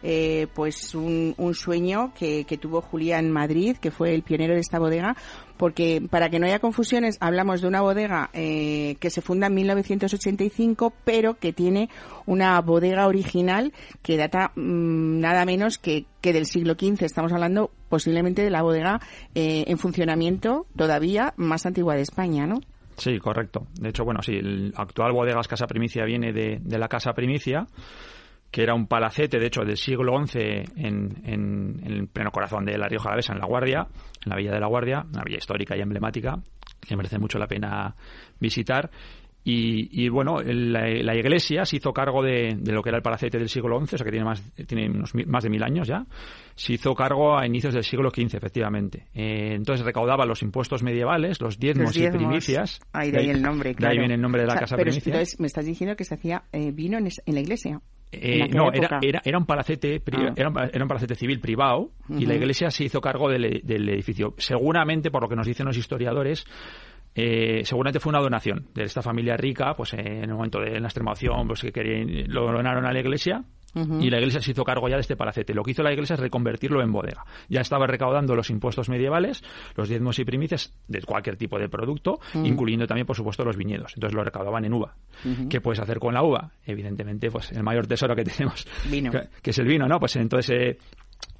eh, 0.01 0.47
pues 0.53 0.95
un, 0.95 1.35
sueño 1.53 2.13
que, 2.17 2.45
que, 2.45 2.57
tuvo 2.57 2.81
Julián 2.81 3.29
Madrid, 3.31 3.77
que 3.77 3.91
fue 3.91 4.13
el 4.13 4.23
pionero 4.23 4.53
de 4.53 4.59
esta 4.59 4.79
bodega, 4.79 5.15
porque 5.57 6.01
para 6.09 6.29
que 6.29 6.39
no 6.39 6.45
haya 6.45 6.59
confusiones, 6.59 7.17
hablamos 7.21 7.61
de 7.61 7.67
una 7.67 7.81
bodega 7.81 8.29
eh, 8.33 8.97
que 8.99 9.09
se 9.09 9.21
funda 9.21 9.47
en 9.47 9.53
1985, 9.53 10.93
pero 11.03 11.35
que 11.35 11.53
tiene 11.53 11.89
una 12.25 12.59
bodega 12.61 13.07
original 13.07 13.71
que 14.01 14.17
data 14.17 14.51
mmm, 14.55 15.19
nada 15.19 15.45
menos 15.45 15.77
que, 15.77 16.05
que, 16.21 16.33
del 16.33 16.45
siglo 16.47 16.73
XV. 16.73 17.03
Estamos 17.03 17.31
hablando 17.31 17.71
posiblemente 17.89 18.43
de 18.43 18.49
la 18.49 18.61
bodega 18.61 18.99
eh, 19.35 19.65
en 19.67 19.77
funcionamiento 19.77 20.65
todavía 20.75 21.33
más 21.37 21.65
antigua 21.65 21.95
de 21.95 22.01
España, 22.01 22.45
¿no? 22.47 22.59
Sí, 22.97 23.17
correcto. 23.19 23.67
De 23.79 23.89
hecho, 23.89 24.03
bueno, 24.03 24.21
sí, 24.21 24.33
el 24.33 24.73
actual 24.75 25.13
bodegas 25.13 25.47
Casa 25.47 25.65
Primicia 25.65 26.05
viene 26.05 26.31
de, 26.31 26.59
de 26.61 26.77
la 26.77 26.87
Casa 26.87 27.13
Primicia 27.13 27.67
que 28.53 28.61
era 28.61 28.75
un 28.75 28.85
palacete, 28.85 29.39
de 29.39 29.47
hecho, 29.47 29.65
del 29.65 29.77
siglo 29.77 30.23
XI 30.27 30.39
en, 30.39 31.23
en, 31.25 31.81
en 31.83 31.91
el 31.91 32.07
pleno 32.07 32.29
corazón 32.29 32.63
de 32.65 32.77
La 32.77 32.87
Rioja 32.87 33.09
Alavesa, 33.09 33.33
en 33.33 33.39
La 33.39 33.47
Guardia, 33.47 33.87
en 34.23 34.29
la 34.29 34.35
Villa 34.35 34.51
de 34.51 34.59
La 34.59 34.67
Guardia, 34.67 35.03
una 35.11 35.23
villa 35.23 35.39
histórica 35.39 35.75
y 35.75 35.81
emblemática 35.81 36.39
que 36.79 36.95
merece 36.95 37.17
mucho 37.17 37.39
la 37.39 37.47
pena 37.47 37.95
visitar. 38.39 38.91
Y, 39.43 40.03
y, 40.03 40.07
bueno, 40.07 40.37
la, 40.43 40.87
la, 40.87 41.15
iglesia 41.15 41.65
se 41.65 41.77
hizo 41.77 41.91
cargo 41.91 42.21
de, 42.21 42.55
de, 42.59 42.71
lo 42.71 42.83
que 42.83 42.89
era 42.89 42.97
el 42.97 43.01
palacete 43.01 43.39
del 43.39 43.49
siglo 43.49 43.79
XI, 43.79 43.95
o 43.95 43.97
sea 43.97 44.05
que 44.05 44.11
tiene 44.11 44.25
más, 44.25 44.43
tiene 44.67 44.87
unos 44.87 45.15
mil, 45.15 45.25
más 45.25 45.43
de 45.43 45.49
mil 45.49 45.63
años 45.63 45.87
ya. 45.87 46.05
Se 46.53 46.73
hizo 46.73 46.93
cargo 46.93 47.35
a 47.35 47.47
inicios 47.47 47.73
del 47.73 47.83
siglo 47.83 48.11
XV, 48.11 48.35
efectivamente. 48.35 49.07
Eh, 49.15 49.55
entonces 49.55 49.83
recaudaba 49.83 50.27
los 50.27 50.43
impuestos 50.43 50.83
medievales, 50.83 51.41
los 51.41 51.57
diezmos, 51.57 51.87
los 51.87 51.95
diezmos. 51.95 52.21
y 52.21 52.25
primicias. 52.25 52.79
Ahí 52.93 53.09
de 53.09 53.19
ahí 53.19 53.29
el 53.31 53.41
nombre, 53.41 53.73
claro. 53.73 53.89
De 53.89 53.97
ahí 53.97 53.99
viene 53.99 54.13
el 54.13 54.21
nombre 54.21 54.43
de 54.43 54.47
la 54.47 54.53
o 54.53 54.57
sea, 54.57 54.61
casa 54.61 54.75
pero 54.75 54.91
primicia. 54.91 55.11
Entonces 55.11 55.39
me 55.39 55.47
estás 55.47 55.65
diciendo 55.65 55.95
que 55.95 56.03
se 56.05 56.13
hacía 56.13 56.43
eh, 56.51 56.71
vino 56.71 56.99
en, 56.99 57.07
en 57.07 57.33
la 57.33 57.41
iglesia. 57.41 57.81
Eh, 58.13 58.49
no, 58.49 58.71
era, 58.71 58.99
era, 59.01 59.21
era, 59.23 59.37
un 59.37 59.45
palacete 59.45 60.01
ah. 60.11 60.33
era, 60.35 60.49
un, 60.49 60.57
era, 60.57 60.83
un, 60.83 60.87
palacete 60.87 61.15
civil 61.15 61.39
privado 61.39 61.79
uh 61.79 61.91
-huh. 62.09 62.21
y 62.21 62.25
la 62.25 62.35
iglesia 62.35 62.69
se 62.69 62.83
hizo 62.83 63.01
cargo 63.01 63.29
del, 63.29 63.61
del, 63.63 63.89
edificio. 63.89 64.33
Seguramente, 64.37 65.11
por 65.11 65.23
lo 65.23 65.29
que 65.29 65.35
nos 65.35 65.47
dicen 65.47 65.65
los 65.65 65.77
historiadores, 65.77 66.45
eh, 67.15 67.61
seguramente 67.63 67.99
fue 67.99 68.11
una 68.11 68.19
donación 68.19 68.67
de 68.73 68.83
esta 68.83 69.01
familia 69.01 69.37
rica, 69.37 69.73
pues 69.75 69.93
en 69.93 70.23
el 70.23 70.33
momento 70.33 70.59
de 70.59 70.79
la 70.79 70.87
extremación, 70.87 71.47
pues 71.47 71.61
que 71.61 71.71
querían, 71.71 72.25
lo 72.27 72.51
donaron 72.51 72.85
a 72.85 72.91
la 72.93 72.99
iglesia 72.99 73.43
Uh 73.75 73.79
-huh. 73.79 74.03
y 74.03 74.09
la 74.09 74.17
iglesia 74.17 74.41
se 74.41 74.51
hizo 74.51 74.63
cargo 74.63 74.87
ya 74.87 74.95
de 74.95 75.01
este 75.01 75.15
palacete. 75.15 75.53
Lo 75.53 75.63
que 75.63 75.71
hizo 75.71 75.83
la 75.83 75.91
iglesia 75.91 76.13
es 76.13 76.19
reconvertirlo 76.19 76.81
en 76.81 76.91
bodega. 76.91 77.25
Ya 77.49 77.61
estaba 77.61 77.87
recaudando 77.87 78.35
los 78.35 78.49
impuestos 78.49 78.89
medievales, 78.89 79.43
los 79.75 79.89
diezmos 79.89 80.19
y 80.19 80.25
primicias 80.25 80.73
de 80.87 81.01
cualquier 81.01 81.37
tipo 81.37 81.57
de 81.57 81.69
producto, 81.69 82.19
uh 82.33 82.37
-huh. 82.37 82.47
incluyendo 82.47 82.87
también, 82.87 83.07
por 83.07 83.15
supuesto, 83.15 83.43
los 83.43 83.57
viñedos. 83.57 83.93
Entonces 83.95 84.15
lo 84.15 84.23
recaudaban 84.23 84.65
en 84.65 84.73
uva. 84.73 84.95
Uh 85.25 85.29
-huh. 85.29 85.47
¿Qué 85.49 85.61
puedes 85.61 85.79
hacer 85.79 85.99
con 85.99 86.13
la 86.13 86.23
uva? 86.23 86.51
Evidentemente, 86.65 87.31
pues 87.31 87.51
el 87.51 87.63
mayor 87.63 87.87
tesoro 87.87 88.15
que 88.15 88.23
tenemos, 88.23 88.67
vino. 88.89 89.11
Que, 89.11 89.27
que, 89.41 89.49
es 89.51 89.57
el 89.57 89.65
vino, 89.67 89.87
¿no? 89.87 89.99
Pues 89.99 90.15
entonces 90.15 90.49
eh, 90.49 90.77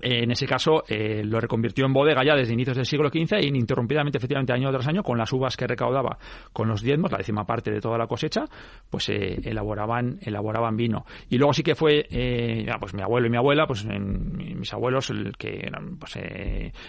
en 0.03 0.31
ese 0.31 0.45
caso 0.45 0.83
eh, 0.87 1.23
lo 1.23 1.39
reconvirtió 1.39 1.85
en 1.85 1.93
bodega 1.93 2.23
ya 2.23 2.35
desde 2.35 2.53
inicios 2.53 2.75
del 2.75 2.85
siglo 2.85 3.09
XV 3.09 3.35
e 3.37 3.47
ininterrumpidamente, 3.47 4.17
efectivamente, 4.17 4.53
año 4.53 4.71
tras 4.71 4.87
año, 4.87 5.03
con 5.03 5.17
las 5.17 5.31
uvas 5.31 5.55
que 5.55 5.65
recaudaba 5.65 6.17
con 6.51 6.67
los 6.67 6.81
diezmos, 6.81 7.11
la 7.11 7.17
décima 7.17 7.45
parte 7.45 7.71
de 7.71 7.79
toda 7.79 7.97
la 7.97 8.07
cosecha, 8.07 8.45
pues 8.89 9.09
eh, 9.09 9.39
elaboraban 9.43 10.19
elaboraban 10.21 10.75
vino. 10.75 11.05
Y 11.29 11.37
luego 11.37 11.53
sí 11.53 11.63
que 11.63 11.75
fue, 11.75 12.05
eh, 12.09 12.65
pues 12.79 12.93
mi 12.93 13.01
abuelo 13.01 13.27
y 13.27 13.29
mi 13.29 13.37
abuela, 13.37 13.65
pues 13.65 13.85
en, 13.85 14.59
mis 14.59 14.73
abuelos, 14.73 15.09
el 15.09 15.35
que 15.37 15.71
pues, 15.99 16.17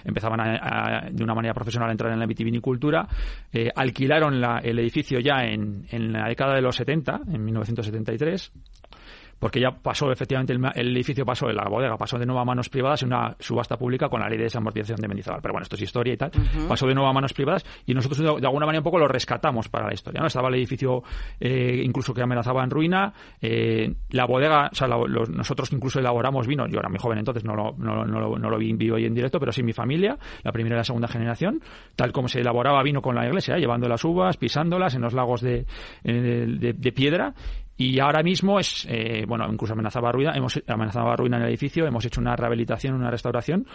empezaban 0.04 0.40
a, 0.40 1.08
de 1.10 1.22
una 1.22 1.34
manera 1.34 1.54
profesional 1.54 1.88
a 1.88 1.92
entrar 1.92 2.12
en 2.12 2.18
la 2.18 2.26
vitivinicultura, 2.26 3.06
alquilaron 3.76 4.40
la, 4.40 4.58
el 4.58 4.78
edificio 4.78 5.20
ya 5.20 5.44
en, 5.44 5.86
en 5.90 6.12
la 6.12 6.28
década 6.28 6.54
de 6.54 6.62
los 6.62 6.76
70, 6.76 7.20
en 7.32 7.44
1973 7.44 8.52
porque 9.38 9.60
ya 9.60 9.70
pasó 9.70 10.10
efectivamente 10.10 10.52
el, 10.52 10.60
el, 10.74 10.96
edificio 10.96 11.24
pasó 11.24 11.46
de 11.46 11.54
la 11.54 11.64
bodega 11.64 11.96
pasó 11.96 12.18
de 12.18 12.26
nuevo 12.26 12.40
a 12.40 12.44
manos 12.44 12.68
privadas 12.68 13.02
en 13.02 13.08
una 13.08 13.36
subasta 13.38 13.76
pública 13.76 14.08
con 14.08 14.20
la 14.20 14.28
ley 14.28 14.38
de 14.38 14.44
desamortización 14.44 15.00
de 15.00 15.08
Mendizábal. 15.08 15.40
Pero 15.42 15.52
bueno 15.52 15.64
esto 15.64 15.76
es 15.76 15.82
historia 15.82 16.14
y 16.14 16.16
tal. 16.16 16.30
Pasó 16.68 16.86
de 16.86 16.94
nuevo 16.94 17.08
a 17.08 17.12
manos 17.12 17.32
privadas 17.32 17.64
y 17.86 17.94
nosotros 17.94 18.18
de, 18.18 18.46
alguna 18.46 18.66
manera 18.66 18.80
un 18.80 18.84
poco 18.84 18.98
lo 18.98 19.08
rescatamos 19.08 19.68
para 19.68 19.86
la 19.86 19.94
historia 19.94 20.20
no 20.20 20.26
estaba 20.26 20.48
el 20.48 20.54
edificio 20.54 21.02
eh, 21.40 21.82
incluso 21.84 22.14
que 22.14 22.22
amenazaba 22.22 22.62
en 22.64 22.70
ruina 22.70 23.12
eh, 23.40 23.92
la 24.10 24.26
bodega 24.26 24.70
o 24.72 24.74
sea 24.74 24.88
nosotros 24.88 25.72
incluso 25.72 25.98
elaboramos 25.98 26.46
vino. 26.46 26.66
Yo 26.68 26.78
era 26.78 26.88
muy 26.88 26.98
joven 26.98 27.18
entonces 27.18 27.44
no 27.44 27.54
lo, 27.54 27.74
no, 27.76 28.04
no, 28.04 28.36
no 28.36 28.50
lo 28.50 28.58
vi 28.58 28.70
en 28.70 28.78
vivo 28.78 28.98
y 28.98 29.06
en 29.06 29.14
directo 29.14 29.38
pero 29.38 29.52
sí 29.52 29.62
mi 29.62 29.72
familia 29.72 30.18
la 30.42 30.52
primera 30.52 30.76
y 30.76 30.78
la 30.78 30.84
segunda 30.84 31.08
generación 31.08 31.60
tal 31.96 32.12
como 32.12 32.28
se 32.28 32.40
elaboraba 32.40 32.82
vino 32.82 33.02
con 33.02 33.14
la 33.14 33.26
iglesia 33.26 33.58
llevando 33.58 33.88
las 33.88 34.04
uvas 34.04 34.36
pisándolas 34.36 34.94
en 34.94 35.02
los 35.02 35.12
lagos 35.12 35.40
de, 35.40 35.66
de, 36.02 36.74
de 36.76 36.92
piedra 36.92 37.34
y 37.76 37.98
ahora 37.98 38.22
mismo 38.22 38.60
es, 38.60 38.86
eh, 38.88 39.24
bueno, 39.26 39.46
incluso 39.50 39.72
amenazaba 39.72 40.12
ruina, 40.12 40.32
hemos 40.34 40.62
amenazaba 40.66 41.16
ruina 41.16 41.38
en 41.38 41.42
el 41.42 41.48
edificio, 41.48 41.86
hemos 41.86 42.04
hecho 42.04 42.20
una 42.20 42.36
rehabilitación, 42.36 42.94
una 42.94 43.10
restauración 43.10 43.66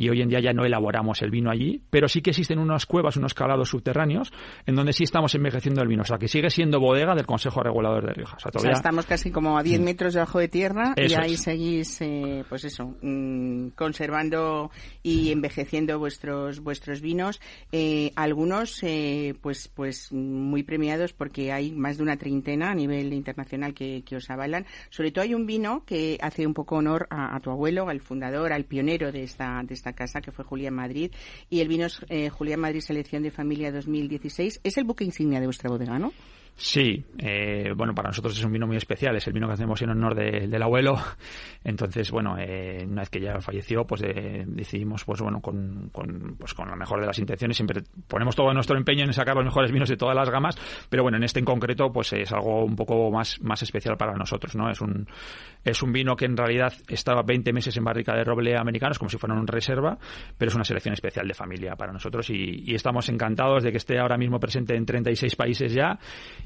y 0.00 0.08
hoy 0.08 0.22
en 0.22 0.30
día 0.30 0.40
ya 0.40 0.54
no 0.54 0.64
elaboramos 0.64 1.20
el 1.20 1.30
vino 1.30 1.50
allí, 1.50 1.82
pero 1.90 2.08
sí 2.08 2.22
que 2.22 2.30
existen 2.30 2.58
unas 2.58 2.86
cuevas, 2.86 3.18
unos 3.18 3.34
calados 3.34 3.68
subterráneos 3.68 4.32
en 4.64 4.74
donde 4.74 4.94
sí 4.94 5.04
estamos 5.04 5.34
envejeciendo 5.34 5.82
el 5.82 5.88
vino, 5.88 6.00
o 6.00 6.06
sea 6.06 6.16
que 6.16 6.26
sigue 6.26 6.48
siendo 6.48 6.80
bodega 6.80 7.14
del 7.14 7.26
Consejo 7.26 7.62
Regulador 7.62 8.06
de 8.06 8.14
Rioja. 8.14 8.38
O 8.42 8.58
sea, 8.58 8.72
estamos 8.72 9.04
casi 9.04 9.30
como 9.30 9.58
a 9.58 9.62
10 9.62 9.78
mm. 9.78 9.84
metros 9.84 10.14
debajo 10.14 10.38
de 10.38 10.48
tierra 10.48 10.94
y 10.96 11.12
ahí 11.12 11.36
seguís, 11.36 12.00
eh, 12.00 12.44
pues 12.48 12.64
eso, 12.64 12.96
mm, 13.02 13.72
conservando 13.76 14.70
y 15.02 15.32
envejeciendo 15.32 15.98
vuestros 15.98 16.60
vuestros 16.60 17.02
vinos, 17.02 17.38
eh, 17.70 18.12
algunos 18.16 18.82
eh, 18.82 19.34
pues 19.42 19.68
pues 19.68 20.10
muy 20.12 20.62
premiados 20.62 21.12
porque 21.12 21.52
hay 21.52 21.72
más 21.72 21.98
de 21.98 22.04
una 22.04 22.16
treintena 22.16 22.70
a 22.70 22.74
nivel 22.74 23.12
internacional 23.12 23.74
que, 23.74 24.02
os 24.16 24.30
avalan. 24.30 24.64
Sobre 24.88 25.12
todo 25.12 25.24
hay 25.24 25.34
un 25.34 25.44
vino 25.44 25.84
que 25.84 26.16
hace 26.22 26.46
un 26.46 26.54
poco 26.54 26.76
honor 26.76 27.06
a, 27.10 27.36
a 27.36 27.40
tu 27.40 27.50
abuelo, 27.50 27.88
al 27.90 28.00
fundador, 28.00 28.54
al 28.54 28.64
pionero 28.64 29.12
de 29.12 29.24
esta 29.24 29.62
de 29.62 29.74
esta 29.74 29.89
casa, 29.92 30.20
que 30.20 30.32
fue 30.32 30.44
Julián 30.44 30.74
Madrid, 30.74 31.12
y 31.48 31.60
el 31.60 31.68
vino 31.68 31.86
es 31.86 32.00
eh, 32.08 32.28
Julián 32.30 32.60
Madrid 32.60 32.80
Selección 32.80 33.22
de 33.22 33.30
Familia 33.30 33.72
2016. 33.72 34.60
Es 34.62 34.76
el 34.78 34.84
buque 34.84 35.04
insignia 35.04 35.40
de 35.40 35.46
vuestra 35.46 35.70
bodega, 35.70 35.98
¿no? 35.98 36.12
Sí, 36.56 37.02
eh, 37.16 37.72
bueno, 37.74 37.94
para 37.94 38.10
nosotros 38.10 38.36
es 38.36 38.44
un 38.44 38.52
vino 38.52 38.66
muy 38.66 38.76
especial, 38.76 39.16
es 39.16 39.26
el 39.26 39.32
vino 39.32 39.46
que 39.46 39.54
hacemos 39.54 39.80
en 39.80 39.90
honor 39.90 40.14
del 40.14 40.62
abuelo. 40.62 41.00
Entonces, 41.64 42.10
bueno, 42.10 42.36
eh, 42.38 42.84
una 42.86 43.00
vez 43.00 43.08
que 43.08 43.20
ya 43.20 43.40
falleció, 43.40 43.86
pues 43.86 44.02
eh, 44.02 44.44
decidimos, 44.46 45.04
pues 45.04 45.22
bueno, 45.22 45.40
con, 45.40 45.88
con, 45.90 46.36
pues 46.38 46.52
con 46.52 46.68
lo 46.68 46.76
mejor 46.76 47.00
de 47.00 47.06
las 47.06 47.18
intenciones, 47.18 47.56
siempre 47.56 47.82
ponemos 48.06 48.36
todo 48.36 48.52
nuestro 48.52 48.76
empeño 48.76 49.04
en 49.04 49.12
sacar 49.14 49.36
los 49.36 49.44
mejores 49.44 49.72
vinos 49.72 49.88
de 49.88 49.96
todas 49.96 50.14
las 50.14 50.28
gamas, 50.28 50.54
pero 50.90 51.02
bueno, 51.02 51.16
en 51.16 51.24
este 51.24 51.38
en 51.38 51.46
concreto, 51.46 51.90
pues 51.90 52.12
es 52.12 52.30
algo 52.30 52.62
un 52.64 52.76
poco 52.76 53.10
más, 53.10 53.40
más 53.40 53.62
especial 53.62 53.96
para 53.96 54.12
nosotros, 54.12 54.54
¿no? 54.54 54.70
Es 54.70 54.82
un, 54.82 55.08
es 55.64 55.82
un 55.82 55.92
vino 55.92 56.14
que 56.14 56.26
en 56.26 56.36
realidad 56.36 56.74
estaba 56.88 57.22
20 57.22 57.54
meses 57.54 57.74
en 57.78 57.84
barrica 57.84 58.14
de 58.14 58.22
roble 58.22 58.56
americanos, 58.56 58.98
como 58.98 59.08
si 59.08 59.16
fuera 59.16 59.34
una 59.34 59.44
reserva, 59.46 59.96
pero 60.36 60.50
es 60.50 60.54
una 60.54 60.64
selección 60.64 60.92
especial 60.92 61.26
de 61.26 61.32
familia 61.32 61.74
para 61.74 61.92
nosotros 61.92 62.28
y, 62.28 62.64
y 62.66 62.74
estamos 62.74 63.08
encantados 63.08 63.62
de 63.62 63.70
que 63.70 63.78
esté 63.78 63.98
ahora 63.98 64.18
mismo 64.18 64.38
presente 64.38 64.76
en 64.76 64.84
36 64.84 65.36
países 65.36 65.72
ya 65.72 65.98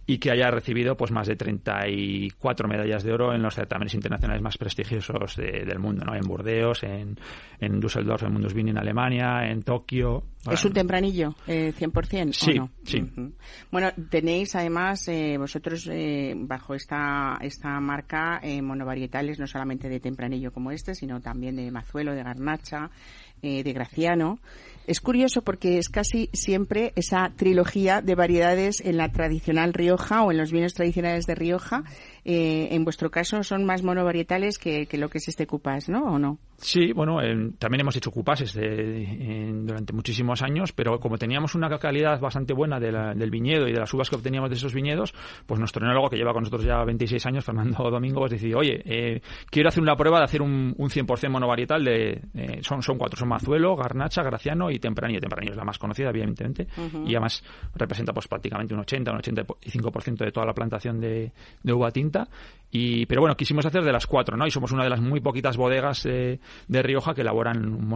y 0.07 0.18
que 0.18 0.30
haya 0.30 0.50
recibido 0.50 0.96
pues 0.96 1.11
más 1.11 1.26
de 1.26 1.37
34 1.37 2.68
medallas 2.68 3.02
de 3.02 3.12
oro 3.12 3.35
en 3.35 3.42
los 3.42 3.54
certámenes 3.54 3.94
internacionales 3.94 4.42
más 4.42 4.59
prestigiosos 4.59 5.37
del 5.37 5.78
mundo, 5.78 6.04
¿no? 6.04 6.14
En 6.14 6.22
Burdeos, 6.22 6.83
en, 6.83 7.18
en 7.61 7.80
Düsseldorf, 7.80 8.22
en 8.22 8.33
Mundusvini 8.33 8.70
en 8.70 8.78
Alemania, 8.78 9.48
en 9.48 9.62
Tokio. 9.62 10.24
¿Es 10.50 10.64
un 10.64 10.72
tempranillo, 10.72 11.35
eh, 11.46 11.72
100%? 11.78 12.33
Sí, 12.33 12.52
no? 12.54 12.70
sí. 12.85 13.00
Bueno, 13.70 13.90
tenéis 14.11 14.54
además 14.54 15.09
eh, 15.09 15.37
vosotros 15.38 15.88
eh, 15.90 16.35
bajo 16.37 16.74
esta, 16.74 17.38
esta 17.40 17.80
marca 17.80 18.40
eh, 18.42 18.61
monovarietales 18.61 19.38
no 19.38 19.46
solamente 19.46 19.88
de 19.88 20.00
tempranillo 20.00 20.52
como 20.52 20.70
este, 20.70 20.94
sino 20.94 21.20
también 21.20 21.57
de 21.57 21.70
mazuelo, 21.70 22.14
de 22.14 22.22
garnacha, 22.22 22.90
eh, 23.44 23.62
de 23.62 23.72
Graciano. 23.72 24.38
Es 24.87 25.00
curioso 25.00 25.42
porque 25.42 25.78
es 25.78 25.88
casi 25.88 26.28
siempre 26.35 26.92
esa 26.94 27.33
trilogía 27.37 28.02
de 28.02 28.14
variedades 28.14 28.80
en 28.80 28.98
la 28.98 29.11
tradicional 29.11 29.72
Rioja 29.72 30.22
o 30.22 30.30
en 30.30 30.37
los 30.37 30.52
vinos 30.52 30.74
tradicionales 30.74 31.24
de 31.24 31.35
Rioja 31.35 31.85
eh, 32.26 32.68
en 32.70 32.85
vuestro 32.85 33.11
caso 33.11 33.42
son 33.42 33.64
más 33.64 33.83
monovarietales 33.83 34.59
que, 34.59 34.87
que, 34.87 34.98
lo 34.98 35.09
que 35.09 35.18
es 35.18 35.28
este 35.28 35.46
cupás, 35.46 35.88
¿no? 35.88 36.04
¿O 36.04 36.18
no? 36.18 36.38
Sí, 36.58 36.92
bueno, 36.92 37.18
también 37.58 37.80
hemos 37.80 37.96
hecho 37.96 38.10
cupases 38.10 38.54
durante 38.54 39.92
muchísimos 39.92 40.42
años, 40.42 40.72
pero 40.72 40.98
como 41.00 41.18
teníamos 41.18 41.54
una 41.54 41.68
calidad 41.78 42.20
bastante 42.20 42.54
buena 42.54 42.78
del 42.78 43.30
viñedo 43.30 43.68
y 43.68 43.72
de 43.72 43.78
las 43.78 43.92
uvas 43.92 44.08
que 44.08 44.16
obteníamos 44.16 44.50
de 44.50 44.56
esos 44.56 44.72
viñedos, 44.72 45.14
pues 45.46 45.58
nuestro 45.58 45.84
enólogo, 45.84 46.08
que 46.08 46.16
lleva 46.16 46.32
con 46.32 46.42
nosotros 46.42 46.64
ya 46.64 46.82
26 46.84 47.26
años, 47.26 47.44
Fernando 47.44 47.76
Domingo, 47.90 48.20
pues 48.20 48.32
decidió, 48.32 48.58
oye, 48.58 48.80
eh, 48.84 49.20
quiero 49.50 49.68
hacer 49.68 49.82
una 49.82 49.96
prueba 49.96 50.18
de 50.18 50.24
hacer 50.24 50.42
un, 50.42 50.74
un 50.76 50.88
100% 50.88 51.28
monovarietal 51.28 51.84
de... 51.84 52.22
Eh, 52.34 52.58
son, 52.62 52.82
son 52.82 52.96
cuatro, 52.98 53.18
son 53.18 53.28
Mazuelo, 53.28 53.76
Garnacha, 53.76 54.22
Graciano 54.22 54.70
y 54.70 54.78
Tempranillo. 54.78 55.20
Tempranillo 55.20 55.52
es 55.52 55.58
la 55.58 55.64
más 55.64 55.78
conocida, 55.78 56.10
evidentemente, 56.10 56.66
y 57.06 57.10
además 57.14 57.42
representa 57.74 58.12
pues 58.12 58.28
prácticamente 58.28 58.74
un 58.74 58.80
80, 58.80 59.12
un 59.12 59.18
85% 59.18 60.24
de 60.24 60.32
toda 60.32 60.46
la 60.46 60.54
plantación 60.54 61.00
de, 61.00 61.32
de 61.62 61.72
uva 61.72 61.90
tinta 61.90 62.28
y, 62.76 63.06
pero 63.06 63.20
bueno, 63.20 63.36
quisimos 63.36 63.64
hacer 63.64 63.84
de 63.84 63.92
las 63.92 64.04
cuatro, 64.04 64.36
¿no? 64.36 64.48
Y 64.48 64.50
somos 64.50 64.72
una 64.72 64.82
de 64.82 64.90
las 64.90 65.00
muy 65.00 65.20
poquitas 65.20 65.56
bodegas 65.56 66.04
de 66.68 66.83
Rioja 66.83 67.14
que 67.14 67.22
elaboran 67.22 67.64
un 67.64 67.88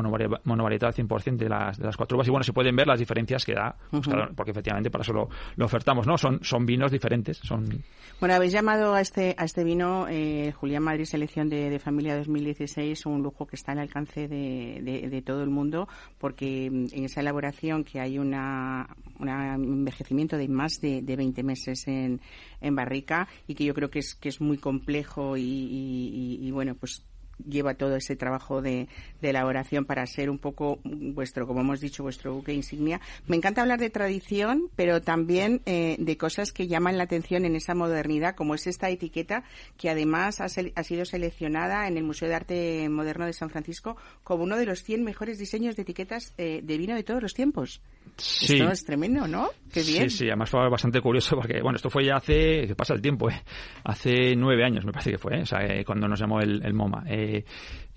monovarietal 0.44 0.92
100% 0.92 1.36
de 1.36 1.48
las, 1.48 1.78
de 1.78 1.84
las 1.84 1.96
cuatro 1.96 2.16
uvas. 2.16 2.28
Y 2.28 2.30
bueno, 2.30 2.44
se 2.44 2.52
pueden 2.52 2.74
ver 2.76 2.86
las 2.86 2.98
diferencias 2.98 3.44
que 3.44 3.54
da, 3.54 3.74
pues, 3.90 4.08
porque 4.34 4.50
efectivamente 4.50 4.90
para 4.90 5.02
eso 5.02 5.12
lo, 5.12 5.64
ofertamos, 5.64 6.06
¿no? 6.06 6.16
Son, 6.18 6.40
son 6.42 6.66
vinos 6.66 6.90
diferentes. 6.90 7.38
son 7.38 7.82
Bueno, 8.20 8.34
habéis 8.34 8.52
llamado 8.52 8.94
a 8.94 9.00
este, 9.00 9.34
a 9.38 9.44
este 9.44 9.64
vino 9.64 10.06
eh, 10.08 10.52
Julián 10.52 10.82
Madrid 10.82 11.04
Selección 11.04 11.48
de, 11.48 11.78
Familia 11.78 12.16
2016 12.16 13.06
un 13.06 13.22
lujo 13.22 13.46
que 13.46 13.54
está 13.54 13.72
al 13.72 13.78
alcance 13.78 14.26
de, 14.26 15.08
de, 15.08 15.22
todo 15.22 15.42
el 15.42 15.50
mundo, 15.50 15.88
porque 16.18 16.66
en 16.66 17.04
esa 17.04 17.20
elaboración 17.20 17.84
que 17.84 18.00
hay 18.00 18.18
una, 18.18 18.88
un 19.20 19.28
envejecimiento 19.28 20.36
de 20.36 20.48
más 20.48 20.80
de, 20.80 21.02
de 21.02 21.16
20 21.16 21.42
meses 21.42 21.86
en, 21.86 22.20
en 22.60 22.74
barrica 22.74 23.28
y 23.46 23.54
que 23.54 23.64
yo 23.64 23.74
creo 23.74 23.90
que 23.90 24.00
es, 24.00 24.14
que 24.14 24.28
es 24.28 24.40
muy 24.40 24.58
complejo 24.58 25.36
y, 25.36 26.50
bueno, 26.52 26.74
pues 26.74 27.04
lleva 27.46 27.74
todo 27.74 27.96
ese 27.96 28.16
trabajo 28.16 28.62
de, 28.62 28.88
elaboración 29.20 29.84
para 29.84 30.06
ser 30.06 30.30
un 30.30 30.38
poco 30.38 30.78
vuestro, 30.84 31.46
como 31.46 31.60
hemos 31.60 31.80
dicho, 31.80 32.02
vuestro 32.02 32.34
buque 32.34 32.52
insignia. 32.52 33.00
Me 33.26 33.36
encanta 33.36 33.62
hablar 33.62 33.78
de 33.78 33.90
tradición, 33.90 34.70
pero 34.76 35.02
también 35.02 35.60
eh, 35.66 35.96
de 35.98 36.16
cosas 36.16 36.52
que 36.52 36.66
llaman 36.66 36.96
la 36.96 37.04
atención 37.04 37.44
en 37.44 37.56
esa 37.56 37.74
modernidad, 37.74 38.34
como 38.34 38.54
es 38.54 38.66
esta 38.66 38.88
etiqueta 38.90 39.44
que 39.76 39.90
además 39.90 40.40
ha, 40.40 40.48
sido 40.48 41.04
seleccionada 41.04 41.88
en 41.88 41.96
el 41.96 42.04
Museo 42.04 42.28
de 42.28 42.34
Arte 42.34 42.88
Moderno 42.88 43.26
de 43.26 43.32
San 43.32 43.50
Francisco 43.50 43.96
como 44.24 44.44
uno 44.44 44.56
de 44.56 44.66
los 44.66 44.82
100 44.82 45.04
mejores 45.04 45.38
diseños 45.38 45.76
de 45.76 45.82
etiquetas 45.82 46.34
eh, 46.38 46.60
de 46.62 46.78
vino 46.78 46.94
de 46.94 47.02
todos 47.02 47.22
los 47.22 47.34
tiempos. 47.34 47.80
Sí. 48.16 48.54
Esto 48.54 48.70
es 48.70 48.84
tremendo, 48.84 49.28
¿no? 49.28 49.50
Qué 49.72 49.82
bien. 49.82 50.10
Sí, 50.10 50.18
sí, 50.18 50.26
además 50.26 50.50
fue 50.50 50.68
bastante 50.68 51.00
curioso 51.00 51.36
porque, 51.36 51.60
bueno, 51.62 51.76
esto 51.76 51.90
fue 51.90 52.04
ya 52.04 52.16
hace, 52.16 52.74
pasa 52.74 52.94
el 52.94 53.02
tiempo, 53.02 53.30
¿eh? 53.30 53.42
hace 53.84 54.34
nueve 54.36 54.64
años 54.64 54.84
me 54.84 54.92
parece 54.92 55.12
que 55.12 55.18
fue, 55.18 55.38
¿eh? 55.38 55.42
o 55.42 55.46
sea, 55.46 55.60
eh, 55.60 55.84
cuando 55.84 56.08
nos 56.08 56.18
llamó 56.18 56.40
el, 56.40 56.64
el 56.64 56.74
MoMA. 56.74 57.04
Eh, 57.06 57.27
Okay. 57.28 57.44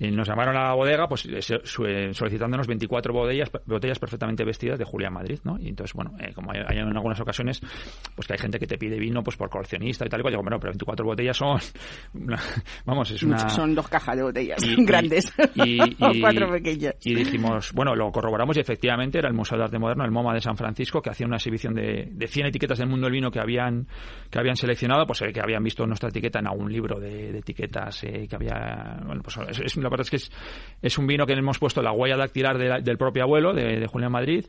Nos 0.09 0.27
llamaron 0.27 0.55
a 0.57 0.69
la 0.69 0.73
bodega 0.73 1.07
pues 1.07 1.27
solicitándonos 1.63 2.65
24 2.65 3.13
botellas, 3.13 3.51
botellas 3.65 3.99
perfectamente 3.99 4.43
vestidas 4.43 4.79
de 4.79 4.85
Julián 4.85 5.13
Madrid, 5.13 5.39
¿no? 5.43 5.59
Y 5.59 5.69
entonces, 5.69 5.93
bueno, 5.93 6.13
como 6.33 6.51
hay, 6.51 6.77
en 6.77 6.87
algunas 6.87 7.19
ocasiones, 7.19 7.61
pues 8.15 8.27
que 8.27 8.33
hay 8.33 8.39
gente 8.39 8.57
que 8.57 8.67
te 8.67 8.77
pide 8.77 8.97
vino 8.97 9.21
pues 9.23 9.37
por 9.37 9.49
coleccionista 9.49 10.05
y 10.05 10.09
tal 10.09 10.21
y 10.21 10.23
cual, 10.23 10.33
digo, 10.33 10.41
bueno, 10.43 10.59
pero 10.59 10.71
24 10.71 11.05
botellas 11.05 11.37
son, 11.37 11.59
vamos, 12.85 13.11
es 13.11 13.21
una... 13.23 13.49
Son 13.49 13.75
dos 13.75 13.87
cajas 13.87 14.15
de 14.15 14.23
botellas 14.23 14.61
grandes 14.77 15.31
y, 15.55 15.95
cuatro 16.21 16.51
pequeñas. 16.51 16.95
Y 17.03 17.13
dijimos, 17.13 17.71
bueno, 17.73 17.95
lo 17.95 18.11
corroboramos 18.11 18.57
y 18.57 18.61
efectivamente 18.61 19.19
era 19.19 19.27
el 19.27 19.35
Museo 19.35 19.57
de 19.57 19.65
Arte 19.65 19.77
Moderno, 19.77 20.03
el 20.03 20.11
MoMA 20.11 20.33
de 20.33 20.41
San 20.41 20.57
Francisco, 20.57 21.01
que 21.01 21.09
hacía 21.09 21.27
una 21.27 21.37
exhibición 21.37 21.73
de, 21.73 22.09
de 22.11 22.27
100 22.27 22.47
etiquetas 22.47 22.79
del 22.79 22.87
mundo 22.87 23.05
del 23.05 23.13
vino 23.13 23.29
que 23.29 23.39
habían, 23.39 23.87
que 24.29 24.39
habían 24.39 24.55
seleccionado, 24.55 25.05
pues 25.05 25.19
que 25.19 25.41
habían 25.41 25.63
visto 25.63 25.85
nuestra 25.85 26.09
etiqueta 26.09 26.39
en 26.39 26.47
algún 26.47 26.71
libro 26.71 26.99
de, 26.99 27.37
etiquetas 27.37 28.03
eh, 28.03 28.27
que 28.27 28.35
había, 28.35 28.99
bueno, 29.05 29.21
pues 29.21 29.37
es, 29.49 29.59
es 29.59 29.77
la 29.77 29.89
verdad 29.91 30.05
es 30.05 30.09
que 30.09 30.15
es, 30.17 30.31
es 30.81 30.97
un 30.97 31.07
vino 31.07 31.25
que 31.25 31.33
hemos 31.33 31.59
puesto 31.59 31.81
la 31.81 31.91
huella 31.91 32.17
dactilar 32.17 32.57
del 32.57 32.97
propio 32.97 33.23
abuelo, 33.23 33.53
de, 33.53 33.79
de 33.79 33.87
Julián 33.87 34.11
Madrid, 34.11 34.45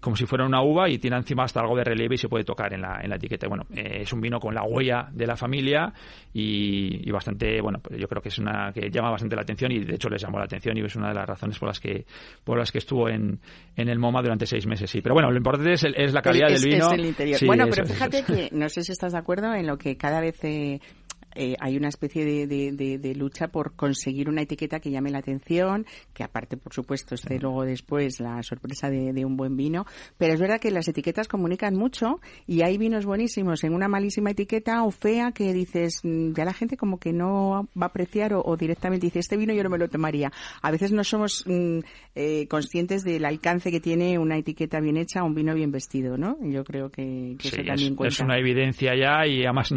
como 0.00 0.16
si 0.16 0.26
fuera 0.26 0.44
una 0.44 0.62
uva 0.62 0.88
y 0.88 0.98
tiene 0.98 1.16
encima 1.16 1.44
hasta 1.44 1.60
algo 1.60 1.76
de 1.76 1.84
relieve 1.84 2.14
y 2.16 2.18
se 2.18 2.28
puede 2.28 2.44
tocar 2.44 2.72
en 2.72 2.82
la, 2.82 3.00
en 3.02 3.10
la 3.10 3.16
etiqueta. 3.16 3.48
Bueno, 3.48 3.64
eh, 3.74 4.02
es 4.02 4.12
un 4.12 4.20
vino 4.20 4.38
con 4.38 4.54
la 4.54 4.62
huella 4.62 5.08
de 5.10 5.26
la 5.26 5.36
familia 5.36 5.92
y, 6.32 7.10
bastante, 7.10 7.60
bueno, 7.60 7.80
pues 7.82 7.98
yo 7.98 8.06
creo 8.06 8.20
que 8.20 8.28
es 8.28 8.38
una 8.38 8.72
que 8.72 8.90
llama 8.90 9.10
bastante 9.10 9.36
la 9.36 9.42
atención 9.42 9.72
y 9.72 9.80
de 9.80 9.94
hecho 9.94 10.08
les 10.08 10.20
llamó 10.20 10.38
la 10.38 10.44
atención 10.44 10.76
y 10.76 10.82
es 10.82 10.96
una 10.96 11.08
de 11.08 11.14
las 11.14 11.26
razones 11.26 11.58
por 11.58 11.68
las 11.68 11.80
que 11.80 12.04
por 12.44 12.58
las 12.58 12.70
que 12.70 12.78
estuvo 12.78 13.08
en, 13.08 13.40
en 13.74 13.88
el 13.88 13.98
MoMA 13.98 14.20
durante 14.22 14.46
seis 14.46 14.66
meses. 14.66 14.90
Sí, 14.90 15.00
pero 15.00 15.14
bueno, 15.14 15.30
lo 15.30 15.36
importante 15.36 15.72
es, 15.72 15.84
es 15.84 16.12
la 16.12 16.22
calidad 16.22 16.48
del 16.48 16.62
vino. 16.62 16.94
interior. 16.94 17.40
bueno, 17.46 17.66
pero 17.70 17.86
fíjate 17.86 18.22
que 18.22 18.50
no 18.52 18.68
sé 18.68 18.82
si 18.82 18.92
estás 18.92 19.12
de 19.12 19.18
acuerdo 19.18 19.54
en 19.54 19.66
lo 19.66 19.78
que 19.78 19.96
cada 19.96 20.20
vez 20.20 20.42
eh, 20.44 20.80
eh, 21.36 21.54
hay 21.60 21.76
una 21.76 21.88
especie 21.88 22.24
de, 22.46 23.14
lucha 23.16 23.48
por 23.48 23.74
conseguir 23.74 24.28
una 24.28 24.42
etiqueta 24.42 24.80
que 24.80 24.90
llame 24.90 25.10
la 25.10 25.18
atención, 25.18 25.86
que 26.12 26.24
aparte, 26.24 26.56
por 26.56 26.72
supuesto, 26.72 27.14
esté 27.14 27.38
luego 27.38 27.64
después 27.64 28.20
la 28.20 28.42
sorpresa 28.42 28.90
de, 28.90 29.24
un 29.24 29.36
buen 29.36 29.56
vino. 29.56 29.86
Pero 30.18 30.34
es 30.34 30.40
verdad 30.40 30.60
que 30.60 30.70
las 30.70 30.88
etiquetas 30.88 31.28
comunican 31.28 31.74
mucho 31.74 32.20
y 32.46 32.62
hay 32.62 32.78
vinos 32.78 33.04
buenísimos 33.04 33.64
en 33.64 33.74
una 33.74 33.88
malísima 33.88 34.30
etiqueta 34.30 34.84
o 34.84 34.90
fea 34.90 35.32
que 35.32 35.52
dices, 35.52 36.00
mm, 36.02 36.32
ya 36.32 36.44
la 36.44 36.52
gente 36.52 36.76
como 36.76 36.98
que 36.98 37.12
no 37.12 37.68
va 37.80 37.86
a 37.86 37.88
apreciar 37.88 38.32
o, 38.34 38.56
directamente 38.56 39.06
dice, 39.06 39.18
este 39.18 39.36
vino 39.36 39.52
yo 39.52 39.62
no 39.62 39.70
me 39.70 39.78
lo 39.78 39.88
tomaría. 39.88 40.32
A 40.62 40.70
veces 40.70 40.92
no 40.92 41.04
somos 41.04 41.44
mm, 41.46 41.80
eh, 42.14 42.46
conscientes 42.48 43.04
del 43.04 43.24
alcance 43.24 43.70
que 43.70 43.80
tiene 43.80 44.18
una 44.18 44.38
etiqueta 44.38 44.80
bien 44.80 44.96
hecha 44.96 45.22
o 45.22 45.26
un 45.26 45.34
vino 45.34 45.54
bien 45.54 45.70
vestido, 45.70 46.16
¿no? 46.16 46.36
Yo 46.42 46.64
creo 46.64 46.90
que, 46.90 47.36
eso 47.38 47.56
también 47.66 47.94
cuenta. 47.94 48.14
Es 48.14 48.20
una 48.20 48.38
evidencia 48.38 48.94
ya 48.94 49.26
y 49.26 49.44
además 49.44 49.74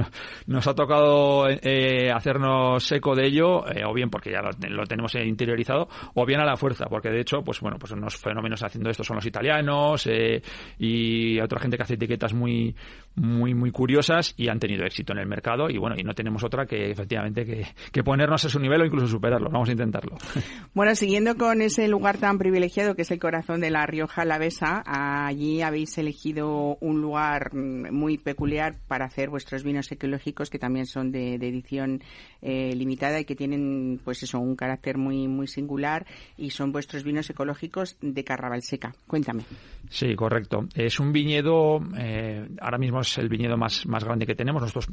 nos 0.48 0.68
ha 0.68 0.76
tocado 0.76 1.49
eh, 1.50 2.12
hacernos 2.12 2.92
eco 2.92 3.16
de 3.16 3.28
ello, 3.28 3.68
eh, 3.70 3.84
o 3.86 3.94
bien 3.94 4.10
porque 4.10 4.32
ya 4.32 4.42
lo, 4.42 4.84
tenemos 4.86 5.16
interiorizado, 5.16 5.88
o 6.14 6.26
bien 6.26 6.40
a 6.42 6.46
la 6.46 6.56
fuerza, 6.56 6.86
porque 6.90 7.10
de 7.10 7.22
hecho, 7.22 7.42
pues 7.44 7.60
bueno, 7.60 7.78
pues 7.80 7.92
unos 7.92 8.18
fenómenos 8.18 8.64
haciendo 8.64 8.90
esto 8.90 9.04
son 9.04 9.16
los 9.16 9.26
italianos 9.26 10.08
eh, 10.08 10.42
y 10.78 11.40
otra 11.40 11.60
gente 11.60 11.78
que 11.78 11.84
hace 11.84 11.94
etiquetas 11.96 12.34
muy, 12.34 12.76
muy, 13.16 13.54
muy 13.54 13.72
curiosas 13.72 14.34
y 14.38 14.48
han 14.50 14.60
tenido 14.60 14.86
éxito 14.86 15.14
en 15.14 15.20
el 15.20 15.28
mercado 15.28 15.70
y 15.70 15.78
bueno, 15.78 15.96
y 15.98 16.04
no 16.04 16.14
tenemos 16.14 16.44
otra 16.44 16.66
que 16.66 16.92
efectivamente 16.92 17.46
que, 17.46 18.04
ponernos 18.04 18.46
a 18.46 18.50
su 18.50 18.60
nivel 18.60 18.82
o 18.82 18.86
incluso 18.86 19.08
superarlo. 19.08 19.50
Vamos 19.50 19.70
a 19.70 19.72
intentarlo. 19.74 20.16
Bueno, 20.74 20.96
siguiendo 20.96 21.36
con 21.36 21.62
ese 21.62 21.88
lugar 21.88 22.18
tan 22.18 22.38
privilegiado 22.38 22.96
que 22.96 23.02
es 23.02 23.12
el 23.12 23.20
corazón 23.20 23.60
de 23.60 23.70
la 23.70 23.86
Rioja 23.86 24.22
Alavesa, 24.22 24.82
allí 24.86 25.62
habéis 25.62 25.98
elegido 25.98 26.78
un 26.80 27.02
lugar 27.02 27.54
muy 27.54 28.18
peculiar 28.18 28.78
para 28.88 29.06
hacer 29.06 29.30
vuestros 29.30 29.64
vinos 29.64 29.92
ecológicos 29.92 30.50
que 30.50 30.60
también 30.60 30.86
son 30.86 31.12
de, 31.12 31.38
edición 31.48 32.02
eh, 32.42 32.74
limitada 32.76 33.20
y 33.20 33.26
que 33.26 33.36
tienen 33.36 34.00
pues 34.04 34.24
eso 34.24 34.40
un 34.40 34.56
carácter 34.56 34.98
muy 34.98 35.28
muy 35.28 35.48
singular 35.48 36.06
y 36.38 36.52
son 36.52 36.72
vuestros 36.72 37.04
vinos 37.04 37.30
ecológicos 37.30 37.98
de 38.02 38.24
Carraval 38.24 38.62
Seca. 38.62 38.94
Cuéntame. 39.08 39.44
Sí, 39.90 40.16
correcto. 40.16 40.68
Es 40.76 41.00
un 41.00 41.12
viñedo, 41.12 41.80
eh, 41.98 42.48
ahora 42.62 42.78
mismo 42.78 43.02
es 43.02 43.18
el 43.18 43.28
viñedo 43.28 43.58
más, 43.58 43.86
más 43.88 44.04
grande 44.04 44.26
que 44.26 44.36
tenemos. 44.36 44.62
Nosotros, 44.62 44.88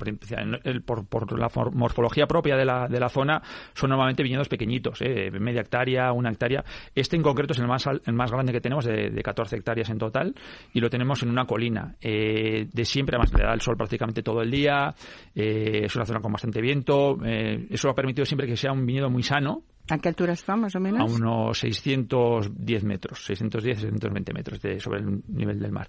por, 0.85 1.07
por 1.07 1.39
la 1.39 1.51
morfología 1.73 2.27
propia 2.27 2.57
de 2.57 2.65
la, 2.65 2.89
de 2.89 2.99
la 2.99 3.09
zona, 3.09 3.43
son 3.75 3.91
normalmente 3.91 4.23
viñedos 4.23 4.49
pequeñitos, 4.49 5.01
eh, 5.03 5.31
media 5.39 5.61
hectárea, 5.61 6.13
una 6.13 6.31
hectárea. 6.31 6.65
Este 6.95 7.17
en 7.17 7.23
concreto 7.23 7.53
es 7.53 7.59
el 7.59 7.67
más, 7.67 7.87
el 7.87 8.15
más 8.15 8.31
grande 8.31 8.53
que 8.53 8.61
tenemos, 8.61 8.85
de, 8.85 9.11
de 9.11 9.23
14 9.23 9.57
hectáreas 9.57 9.91
en 9.91 9.99
total, 9.99 10.35
y 10.73 10.81
lo 10.81 10.89
tenemos 10.89 11.23
en 11.23 11.31
una 11.31 11.45
colina. 11.45 11.95
Eh, 12.01 12.69
de 12.73 12.85
siempre, 12.85 13.17
además 13.17 13.33
le 13.35 13.45
da 13.45 13.53
el 13.53 13.61
sol 13.61 13.77
prácticamente 13.77 14.23
todo 14.23 14.41
el 14.41 14.51
día, 14.51 14.95
es 15.35 15.95
una 15.95 16.07
zona 16.07 16.21
con 16.27 16.33
bastante 16.33 16.61
viento. 16.61 17.19
Eh, 17.25 17.69
eso 17.71 17.89
ha 17.89 17.95
permitido 17.95 18.27
siempre 18.27 18.49
que 18.49 18.57
sea 18.57 18.73
un 18.73 18.85
viñedo 18.85 19.09
muy 19.09 19.23
sano, 19.23 19.63
¿A 19.89 19.99
qué 19.99 20.09
altura 20.09 20.33
está, 20.33 20.57
más 20.57 20.75
o 20.75 20.81
menos? 20.81 21.01
A 21.01 21.15
unos 21.15 21.59
610 21.59 22.85
metros, 22.85 23.25
610, 23.25 23.81
620 23.81 24.33
metros 24.33 24.61
de, 24.61 24.81
sobre 24.81 25.01
el 25.01 25.23
nivel 25.29 25.61
del 25.61 25.73
mar. 25.73 25.89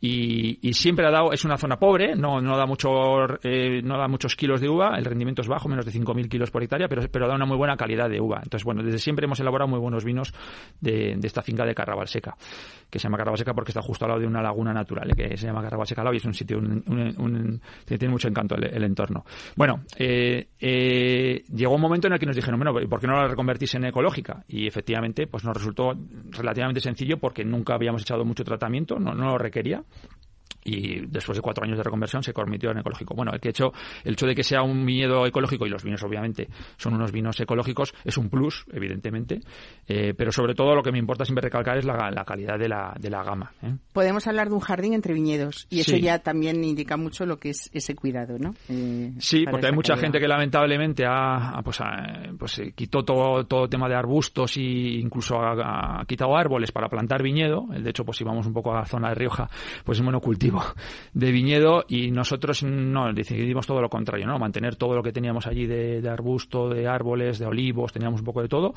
Y, 0.00 0.72
siempre 0.74 1.06
ha 1.06 1.10
dado, 1.10 1.32
es 1.32 1.44
una 1.44 1.56
zona 1.56 1.78
pobre, 1.78 2.14
no, 2.14 2.40
no, 2.40 2.56
da 2.56 2.66
mucho, 2.66 2.88
eh, 3.42 3.80
no 3.82 3.96
da 3.96 4.08
muchos 4.08 4.36
kilos 4.36 4.60
de 4.60 4.68
uva, 4.68 4.98
el 4.98 5.04
rendimiento 5.04 5.40
es 5.40 5.48
bajo, 5.48 5.68
menos 5.68 5.86
de 5.86 5.92
5.000 5.92 6.28
kilos 6.28 6.50
por 6.50 6.62
hectárea, 6.62 6.86
pero, 6.86 7.02
pero 7.10 7.26
da 7.26 7.34
una 7.34 7.46
muy 7.46 7.56
buena 7.56 7.76
calidad 7.76 8.10
de 8.10 8.20
uva. 8.20 8.40
Entonces, 8.42 8.64
bueno, 8.64 8.82
desde 8.82 8.98
siempre 8.98 9.24
hemos 9.24 9.40
elaborado 9.40 9.68
muy 9.68 9.78
buenos 9.78 10.04
vinos 10.04 10.34
de, 10.80 11.18
esta 11.22 11.40
finca 11.40 11.64
de 11.64 11.74
Carraval 11.74 12.08
Seca, 12.08 12.36
que 12.90 12.98
se 12.98 13.04
llama 13.04 13.16
Carraval 13.16 13.38
Seca 13.38 13.54
porque 13.54 13.70
está 13.70 13.80
justo 13.80 14.04
al 14.04 14.10
lado 14.10 14.20
de 14.20 14.26
una 14.26 14.42
laguna 14.42 14.74
natural, 14.74 15.10
que 15.16 15.36
se 15.36 15.46
llama 15.46 15.62
Carraval 15.62 15.86
Seca 15.86 16.04
y 16.12 16.16
es 16.16 16.24
un 16.24 16.34
sitio, 16.34 16.58
un, 16.58 16.84
un, 16.86 17.60
que 17.86 17.96
tiene 17.96 18.12
mucho 18.12 18.28
encanto 18.28 18.54
el, 18.54 18.84
entorno. 18.84 19.24
Bueno, 19.56 19.80
eh, 19.98 20.48
eh, 20.60 21.42
llegó 21.54 21.74
un 21.74 21.80
momento 21.80 22.06
en 22.06 22.12
el 22.12 22.18
que 22.18 22.26
nos 22.26 22.36
dijeron, 22.36 22.60
bueno, 22.60 22.74
¿por 22.88 23.00
qué 23.00 23.06
no 23.06 23.14
la 23.14 23.28
convertirse 23.36 23.76
en 23.76 23.84
ecológica. 23.84 24.44
Y 24.48 24.66
efectivamente, 24.66 25.26
pues 25.26 25.44
nos 25.44 25.56
resultó 25.56 25.92
relativamente 26.30 26.80
sencillo 26.80 27.18
porque 27.18 27.44
nunca 27.44 27.74
habíamos 27.74 28.02
echado 28.02 28.24
mucho 28.24 28.44
tratamiento, 28.44 28.98
no, 28.98 29.14
no 29.14 29.26
lo 29.26 29.38
requería 29.38 29.84
y 30.66 31.06
después 31.06 31.36
de 31.36 31.42
cuatro 31.42 31.64
años 31.64 31.78
de 31.78 31.84
reconversión 31.84 32.22
se 32.22 32.32
convirtió 32.32 32.70
en 32.70 32.78
ecológico. 32.78 33.14
Bueno, 33.14 33.32
el, 33.32 33.40
que 33.40 33.50
hecho, 33.50 33.72
el 34.04 34.14
hecho 34.14 34.26
de 34.26 34.34
que 34.34 34.42
sea 34.42 34.62
un 34.62 34.84
viñedo 34.84 35.24
ecológico, 35.26 35.66
y 35.66 35.70
los 35.70 35.84
vinos 35.84 36.02
obviamente 36.02 36.48
son 36.76 36.94
unos 36.94 37.12
vinos 37.12 37.38
ecológicos, 37.40 37.94
es 38.04 38.18
un 38.18 38.28
plus, 38.28 38.66
evidentemente, 38.72 39.40
eh, 39.86 40.14
pero 40.16 40.32
sobre 40.32 40.54
todo 40.54 40.74
lo 40.74 40.82
que 40.82 40.90
me 40.90 40.98
importa 40.98 41.24
siempre 41.24 41.42
recalcar 41.42 41.78
es 41.78 41.84
la, 41.84 42.24
calidad 42.26 42.58
de 42.58 42.68
la, 42.68 42.94
de 42.98 43.10
la 43.10 43.22
gama. 43.22 43.52
¿eh? 43.62 43.76
Podemos 43.92 44.26
hablar 44.26 44.48
de 44.48 44.54
un 44.54 44.60
jardín 44.60 44.94
entre 44.94 45.14
viñedos, 45.14 45.66
y 45.70 45.80
eso 45.80 45.96
ya 45.96 46.18
también 46.18 46.64
indica 46.64 46.96
mucho 46.96 47.26
lo 47.26 47.38
que 47.38 47.50
es 47.50 47.70
ese 47.72 47.94
cuidado, 47.94 48.38
¿no? 48.38 48.54
Eh, 48.68 49.12
sí, 49.18 49.44
porque 49.48 49.66
hay 49.66 49.72
mucha 49.72 49.96
gente 49.96 50.18
que 50.18 50.26
lamentablemente 50.26 51.04
ha, 51.06 51.60
pues, 51.62 51.78
pues 52.38 52.60
quitó 52.74 53.04
todo, 53.04 53.44
todo 53.46 53.68
tema 53.68 53.88
de 53.88 53.94
arbustos 53.94 54.56
e 54.56 54.62
incluso 55.00 55.38
ha, 55.40 56.04
quitado 56.06 56.36
árboles 56.36 56.72
para 56.72 56.88
plantar 56.88 57.22
viñedo. 57.22 57.66
De 57.68 57.90
hecho, 57.90 58.04
pues 58.04 58.18
si 58.18 58.24
vamos 58.24 58.46
un 58.46 58.52
poco 58.52 58.72
a 58.72 58.80
la 58.80 58.84
zona 58.84 59.10
de 59.10 59.14
Rioja, 59.14 59.48
pues 59.84 59.98
es 59.98 60.04
monocultivo 60.04 60.55
de 61.12 61.32
viñedo 61.32 61.84
y 61.88 62.10
nosotros 62.10 62.62
no 62.62 63.12
decidimos 63.12 63.66
todo 63.66 63.80
lo 63.80 63.88
contrario, 63.88 64.26
¿no? 64.26 64.38
Mantener 64.38 64.76
todo 64.76 64.94
lo 64.94 65.02
que 65.02 65.12
teníamos 65.12 65.46
allí 65.46 65.66
de, 65.66 66.00
de 66.00 66.08
arbusto, 66.08 66.68
de 66.68 66.86
árboles, 66.86 67.38
de 67.38 67.46
olivos, 67.46 67.92
teníamos 67.92 68.20
un 68.20 68.26
poco 68.26 68.42
de 68.42 68.48
todo 68.48 68.74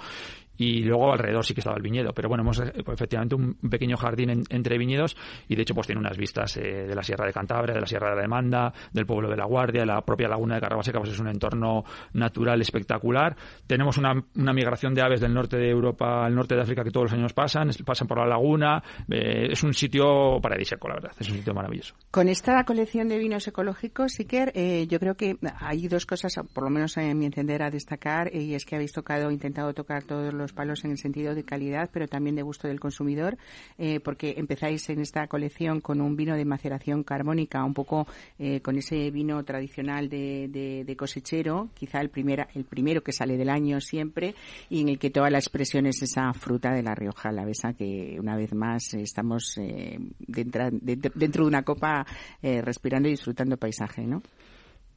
y 0.60 0.84
luego 0.84 1.14
alrededor 1.14 1.46
sí 1.46 1.54
que 1.54 1.62
estaba 1.62 1.78
el 1.78 1.82
viñedo. 1.82 2.14
Pero 2.14 2.28
bueno, 2.28 2.44
hemos 2.44 2.60
pues, 2.60 3.00
efectivamente 3.00 3.34
un 3.34 3.56
pequeño 3.56 3.96
jardín 3.98 4.44
entre 4.50 4.78
viñedos 4.78 5.16
y 5.48 5.56
de 5.56 5.62
hecho 5.62 5.74
pues 5.74 5.88
tiene 5.88 6.02
unas 6.02 6.18
vistas 6.18 6.58
eh, 6.58 6.86
de 6.86 6.94
la 6.94 7.02
Sierra 7.02 7.26
de 7.26 7.34
Cantabria, 7.34 7.74
de 7.74 7.82
la 7.82 7.88
Sierra 7.88 8.10
de 8.10 8.16
la 8.18 8.22
Demanda, 8.22 8.74
del 8.92 9.06
pueblo 9.06 9.30
de 9.30 9.38
la 9.38 9.46
Guardia, 9.46 9.86
la 9.86 10.02
propia 10.02 10.28
laguna 10.28 10.56
de 10.56 10.62
Carrabaseca, 10.62 11.00
pues 11.00 11.14
es 11.14 11.20
un 11.20 11.30
entorno 11.30 11.86
natural 12.14 12.60
espectacular. 12.60 13.36
Tenemos 13.66 13.98
una, 13.98 14.22
una, 14.36 14.54
migración 14.54 14.94
de 14.94 15.02
aves 15.02 15.22
del 15.22 15.34
norte 15.34 15.58
de 15.58 15.70
Europa 15.70 16.26
al 16.26 16.36
norte 16.36 16.56
de 16.56 16.62
África 16.62 16.84
que 16.84 16.92
todos 16.92 17.06
los 17.06 17.14
años 17.14 17.34
pasan, 17.34 17.70
pasan 17.86 18.08
por 18.08 18.20
la 18.20 18.28
laguna. 18.28 18.84
Eh, 19.10 19.48
es 19.52 19.64
un 19.64 19.74
sitio 19.74 20.42
paradisíaco, 20.42 20.90
la 20.90 20.96
verdad, 20.96 21.12
es 21.18 21.30
un 21.30 21.38
sitio 21.38 21.54
maravilloso. 21.54 21.96
Con 22.12 22.28
esta 22.28 22.62
colección 22.66 23.08
de 23.08 23.18
vinos 23.18 23.48
ecológicos, 23.48 24.20
Iker, 24.20 24.52
eh, 24.56 24.88
yo 24.88 25.00
creo 25.00 25.16
que 25.16 25.38
hay 25.60 25.88
dos 25.88 26.06
cosas, 26.06 26.34
por 26.54 26.66
lo 26.66 26.70
menos 26.70 26.98
en 26.98 27.18
mi 27.18 27.26
entender, 27.26 27.64
a 27.64 27.70
destacar, 27.70 28.36
y 28.36 28.56
es 28.56 28.66
que 28.66 28.76
habéis 28.76 28.92
tocado, 28.92 29.32
intentado 29.32 29.74
tocar 29.74 30.04
todos 30.04 30.34
los 30.34 30.49
palos 30.54 30.84
en 30.86 30.92
el 30.92 30.98
sentido 30.98 31.36
de 31.36 31.44
calidad, 31.44 31.90
pero 31.92 32.08
también 32.08 32.36
de 32.36 32.42
gusto 32.42 32.68
del 32.68 32.80
consumidor, 32.80 33.38
eh, 33.78 34.00
porque 34.00 34.36
empezáis 34.38 34.90
en 34.90 35.00
esta 35.00 35.28
colección 35.28 35.82
con 35.82 36.02
un 36.02 36.16
vino 36.16 36.36
de 36.36 36.46
maceración 36.46 37.04
carbónica, 37.04 37.64
un 37.64 37.74
poco 37.74 38.08
eh, 38.38 38.62
con 38.62 38.78
ese 38.78 39.12
vino 39.12 39.44
tradicional 39.44 40.10
de, 40.10 40.48
de, 40.86 40.96
cosechero, 40.96 41.70
quizá 41.74 42.02
el, 42.02 42.10
primera, 42.10 42.48
el 42.56 42.66
primero 42.66 43.02
que 43.02 43.14
sale 43.14 43.38
del 43.38 43.50
año 43.50 43.80
siempre, 43.80 44.36
y 44.70 44.82
en 44.82 44.90
el 44.90 45.00
que 45.00 45.10
toda 45.10 45.30
la 45.30 45.38
expresión 45.38 45.86
es 45.86 46.02
esa 46.02 46.34
fruta 46.34 46.74
de 46.74 46.84
la 46.84 46.96
Rioja 46.96 47.30
Alavesa, 47.30 47.74
que 47.74 48.18
una 48.20 48.36
vez 48.36 48.54
más 48.54 48.94
estamos 48.94 49.58
eh, 49.58 49.98
dentro, 50.20 50.70
dentro 50.72 51.44
de 51.44 51.48
una 51.48 51.64
copa 51.64 52.06
respirando 52.42 53.08
y 53.08 53.12
disfrutando 53.12 53.58
paisaje, 53.58 54.06
¿no? 54.06 54.22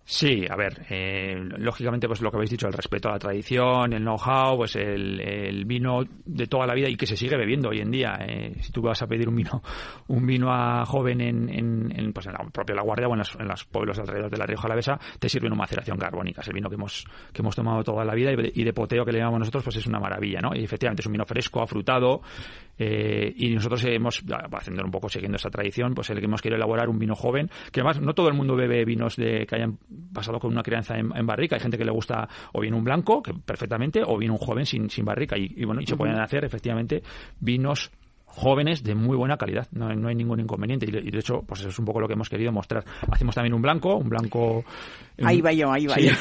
Sí, 0.04 0.44
a 0.50 0.56
ver, 0.56 0.84
eh, 0.90 1.36
lógicamente 1.58 2.08
pues 2.08 2.20
lo 2.20 2.30
que 2.30 2.36
habéis 2.36 2.50
dicho, 2.50 2.66
el 2.66 2.72
respeto 2.72 3.08
a 3.08 3.12
la 3.12 3.18
tradición, 3.20 3.92
el 3.92 4.02
know-how, 4.02 4.56
pues 4.56 4.74
el, 4.74 5.64
vino 5.64 6.00
de 6.24 6.46
toda 6.48 6.66
la 6.66 6.74
vida 6.74 6.88
y 6.88 6.96
que 6.96 7.06
se 7.06 7.16
sigue 7.16 7.36
bebiendo 7.36 7.68
hoy 7.68 7.78
en 7.78 7.90
día. 7.90 8.18
Eh, 8.20 8.56
si 8.60 8.72
tú 8.72 8.82
vas 8.82 9.00
a 9.00 9.06
pedir 9.06 9.28
un 9.28 9.36
vino 9.36 9.62
un 10.08 10.26
vino 10.26 10.52
a 10.52 10.84
joven 10.84 11.20
en, 11.20 11.90
en, 11.96 12.12
pues 12.12 12.26
en 12.26 12.32
la 12.32 12.40
propia 12.50 12.74
La 12.74 12.82
Guardia 12.82 13.06
o 13.06 13.12
en 13.12 13.18
los, 13.18 13.34
en 13.36 13.46
los 13.46 13.64
pueblos 13.64 13.98
alrededor 14.00 14.28
de 14.28 14.36
la 14.36 14.44
Rioja 14.44 14.66
Alavesa, 14.66 14.98
te 15.20 15.28
sirve 15.28 15.46
una 15.46 15.56
maceración 15.56 15.96
carbónica. 15.98 16.40
Es 16.40 16.48
el 16.48 16.54
vino 16.54 16.68
que 16.68 16.74
hemos, 16.74 17.06
que 17.32 17.40
hemos 17.40 17.54
tomado 17.54 17.84
toda 17.84 18.04
la 18.04 18.14
vida 18.14 18.32
y 18.32 18.64
de, 18.64 18.72
poteo 18.72 19.04
que 19.04 19.12
le 19.12 19.18
llamamos 19.18 19.40
nosotros, 19.40 19.62
pues 19.62 19.76
es 19.76 19.86
una 19.86 20.00
maravilla, 20.00 20.40
¿no? 20.40 20.50
Y 20.54 20.64
efectivamente 20.64 21.02
es 21.02 21.06
un 21.06 21.12
vino 21.12 21.24
fresco, 21.24 21.62
afrutado, 21.62 22.22
eh, 22.78 23.32
y 23.36 23.50
nosotros 23.50 23.84
hemos, 23.84 24.24
haciendo 24.52 24.84
un 24.84 24.90
poco 24.90 25.08
siguiendo 25.08 25.36
esa 25.36 25.50
tradición, 25.50 25.94
pues 25.94 26.10
el 26.10 26.18
que 26.18 26.24
hemos 26.24 26.42
querido 26.42 26.56
elaborar 26.56 26.88
un 26.88 26.98
vino 26.98 27.14
joven, 27.14 27.48
que 27.70 27.80
además 27.80 28.00
no 28.00 28.14
todo 28.14 28.28
el 28.28 28.34
mundo 28.34 28.56
bebe 28.56 28.84
vinos 28.84 29.16
de 29.16 29.46
que 29.46 29.54
hayan 29.54 29.78
pasado 30.12 30.38
con 30.38 30.52
una 30.52 30.62
crianza 30.62 30.96
en, 30.98 31.26
barrica. 31.26 31.56
Hay 31.56 31.60
gente 31.60 31.78
que 31.78 31.84
le 31.84 31.92
gusta 31.92 32.28
o 32.52 32.60
bien 32.60 32.74
un 32.74 32.84
blanco, 32.84 33.22
que 33.22 33.34
perfectamente, 33.34 34.02
o 34.04 34.18
bien 34.18 34.30
un 34.30 34.38
joven 34.38 34.66
sin, 34.66 34.90
sin 34.90 35.04
barrica. 35.04 35.36
Y, 35.36 35.64
bueno, 35.64 35.80
y 35.80 35.86
se 35.86 35.96
pueden 35.96 36.18
hacer 36.18 36.44
efectivamente 36.44 37.02
vinos 37.40 37.90
jóvenes 38.34 38.82
de 38.82 38.94
muy 38.94 39.16
buena 39.16 39.36
calidad. 39.36 39.68
No, 39.72 39.88
hay 39.88 40.14
ningún 40.14 40.40
inconveniente. 40.40 40.86
Y 40.86 41.10
de, 41.10 41.18
hecho, 41.18 41.42
pues 41.46 41.60
eso 41.60 41.68
es 41.68 41.78
un 41.78 41.84
poco 41.84 42.00
lo 42.00 42.08
que 42.08 42.14
hemos 42.14 42.28
querido 42.28 42.50
mostrar. 42.50 42.84
Hacemos 43.10 43.34
también 43.34 43.54
un 43.54 43.62
blanco, 43.62 43.96
un 43.96 44.08
blanco. 44.08 44.64
Ahí 45.22 45.40
va 45.40 45.52
yo, 45.52 45.70
ahí 45.70 45.86
va 45.86 45.96
yo. 45.96 46.12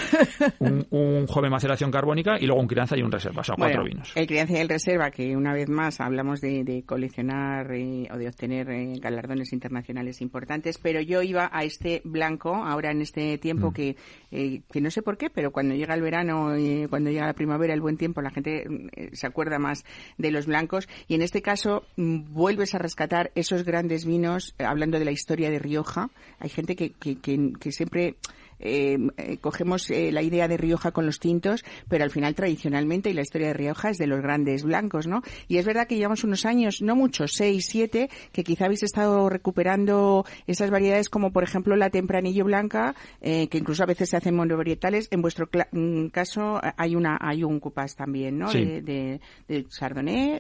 un, 0.60 1.26
joven 1.28 1.52
maceración 1.52 1.92
carbónica 1.92 2.38
y 2.40 2.46
luego 2.46 2.62
un 2.62 2.68
crianza 2.68 2.98
y 2.98 3.02
un 3.02 3.12
reserva, 3.12 3.42
o 3.42 3.44
sea, 3.44 3.56
cuatro 3.58 3.84
vinos. 3.84 4.12
El 4.16 4.28
crianza 4.28 4.54
y 4.54 4.58
el 4.58 4.70
reserva, 4.70 5.10
que 5.10 5.36
una 5.36 5.54
vez 5.54 5.70
más 5.70 6.02
hablamos 6.02 6.42
de, 6.42 6.84
coleccionar 6.86 7.72
eh, 7.74 8.08
o 8.12 8.18
de 8.18 8.28
obtener 8.28 8.70
eh, 8.70 8.94
galardones 9.00 9.54
internacionales 9.54 10.22
importantes, 10.22 10.78
pero 10.78 11.00
yo 11.02 11.22
iba 11.22 11.50
a 11.52 11.64
este 11.64 12.02
blanco 12.04 12.56
ahora 12.56 12.92
en 12.92 13.02
este 13.02 13.38
tiempo 13.38 13.72
mm. 13.72 13.74
que, 13.74 13.96
eh, 14.32 14.62
que 14.72 14.82
no 14.82 14.92
sé 14.92 15.02
por 15.02 15.18
qué, 15.18 15.30
pero 15.30 15.52
cuando 15.52 15.76
llega 15.76 15.96
el 15.96 16.02
verano 16.02 16.58
y 16.58 16.88
cuando 16.88 17.10
llega 17.10 17.26
la 17.26 17.34
primavera, 17.34 17.74
el 17.74 17.82
buen 17.82 17.98
tiempo, 17.98 18.22
la 18.22 18.32
gente 18.32 18.66
se 19.14 19.28
acuerda 19.28 19.60
más 19.60 19.86
de 20.18 20.32
los 20.32 20.46
blancos 20.46 20.90
y 21.08 21.16
en 21.16 21.22
este 21.22 21.42
caso 21.42 21.84
vuelves 22.02 22.74
a 22.74 22.80
rescatar 22.80 23.32
esos 23.36 23.64
grandes 23.64 24.06
vinos, 24.06 24.56
eh, 24.58 24.64
hablando 24.64 25.00
de 25.00 25.06
la 25.06 25.12
historia 25.12 25.50
de 25.50 25.60
Rioja. 25.60 26.10
Hay 26.40 26.50
gente 26.50 26.76
que, 26.76 26.92
que, 26.92 27.18
que, 27.18 27.72
siempre 27.72 28.16
eh, 28.60 28.98
eh, 29.18 29.38
cogemos 29.38 29.90
la 29.90 30.22
idea 30.22 30.48
de 30.48 30.58
Rioja 30.58 30.92
con 30.92 31.06
los 31.06 31.20
tintos, 31.20 31.64
pero 31.88 32.04
al 32.04 32.12
final 32.12 32.36
tradicionalmente 32.36 33.10
y 33.10 33.14
la 33.14 33.22
historia 33.22 33.48
de 33.48 33.54
Rioja 33.54 33.90
es 33.90 33.98
de 33.98 34.08
los 34.08 34.22
grandes 34.22 34.64
blancos, 34.64 35.08
¿no? 35.08 35.22
Y 35.48 35.58
es 35.58 35.66
verdad 35.66 35.88
que 35.88 35.98
llevamos 35.98 36.24
unos 36.24 36.46
años, 36.46 36.82
no 36.82 36.96
muchos, 36.96 37.34
seis, 37.34 37.68
siete, 37.70 38.10
que 38.32 38.44
quizá 38.44 38.66
habéis 38.66 38.84
estado 38.84 39.30
recuperando 39.30 40.26
esas 40.48 40.70
variedades 40.70 41.10
como 41.10 41.32
por 41.32 41.44
ejemplo 41.44 41.76
la 41.76 41.90
tempranillo 41.90 42.46
blanca, 42.46 42.96
que 43.22 43.58
incluso 43.58 43.84
a 43.84 43.88
veces 43.88 44.10
se 44.10 44.18
hacen 44.18 44.36
monovarietales. 44.36 45.08
En 45.12 45.22
vuestro 45.22 45.50
mm, 45.72 46.08
caso 46.08 46.60
hay 46.78 46.96
una 46.96 47.18
hay 47.20 47.44
un 47.44 47.60
cupás 47.60 47.96
también, 47.96 48.38
¿no? 48.38 48.52
De, 48.52 48.82
de, 48.82 49.22
de, 49.48 49.66
Chardonnay. 49.68 50.40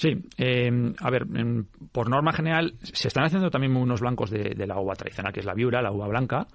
Sí, 0.00 0.16
eh, 0.38 0.94
a 0.98 1.10
ver, 1.10 1.26
por 1.92 2.08
norma 2.08 2.32
general 2.32 2.72
se 2.80 3.08
están 3.08 3.24
haciendo 3.24 3.50
también 3.50 3.76
unos 3.76 4.00
blancos 4.00 4.30
de, 4.30 4.54
de, 4.56 4.66
la 4.66 4.80
uva 4.80 4.94
tradicional, 4.94 5.30
que 5.30 5.40
es 5.40 5.46
la 5.46 5.52
viura, 5.52 5.82
la 5.82 5.92
uva 5.92 6.08
blanca, 6.08 6.46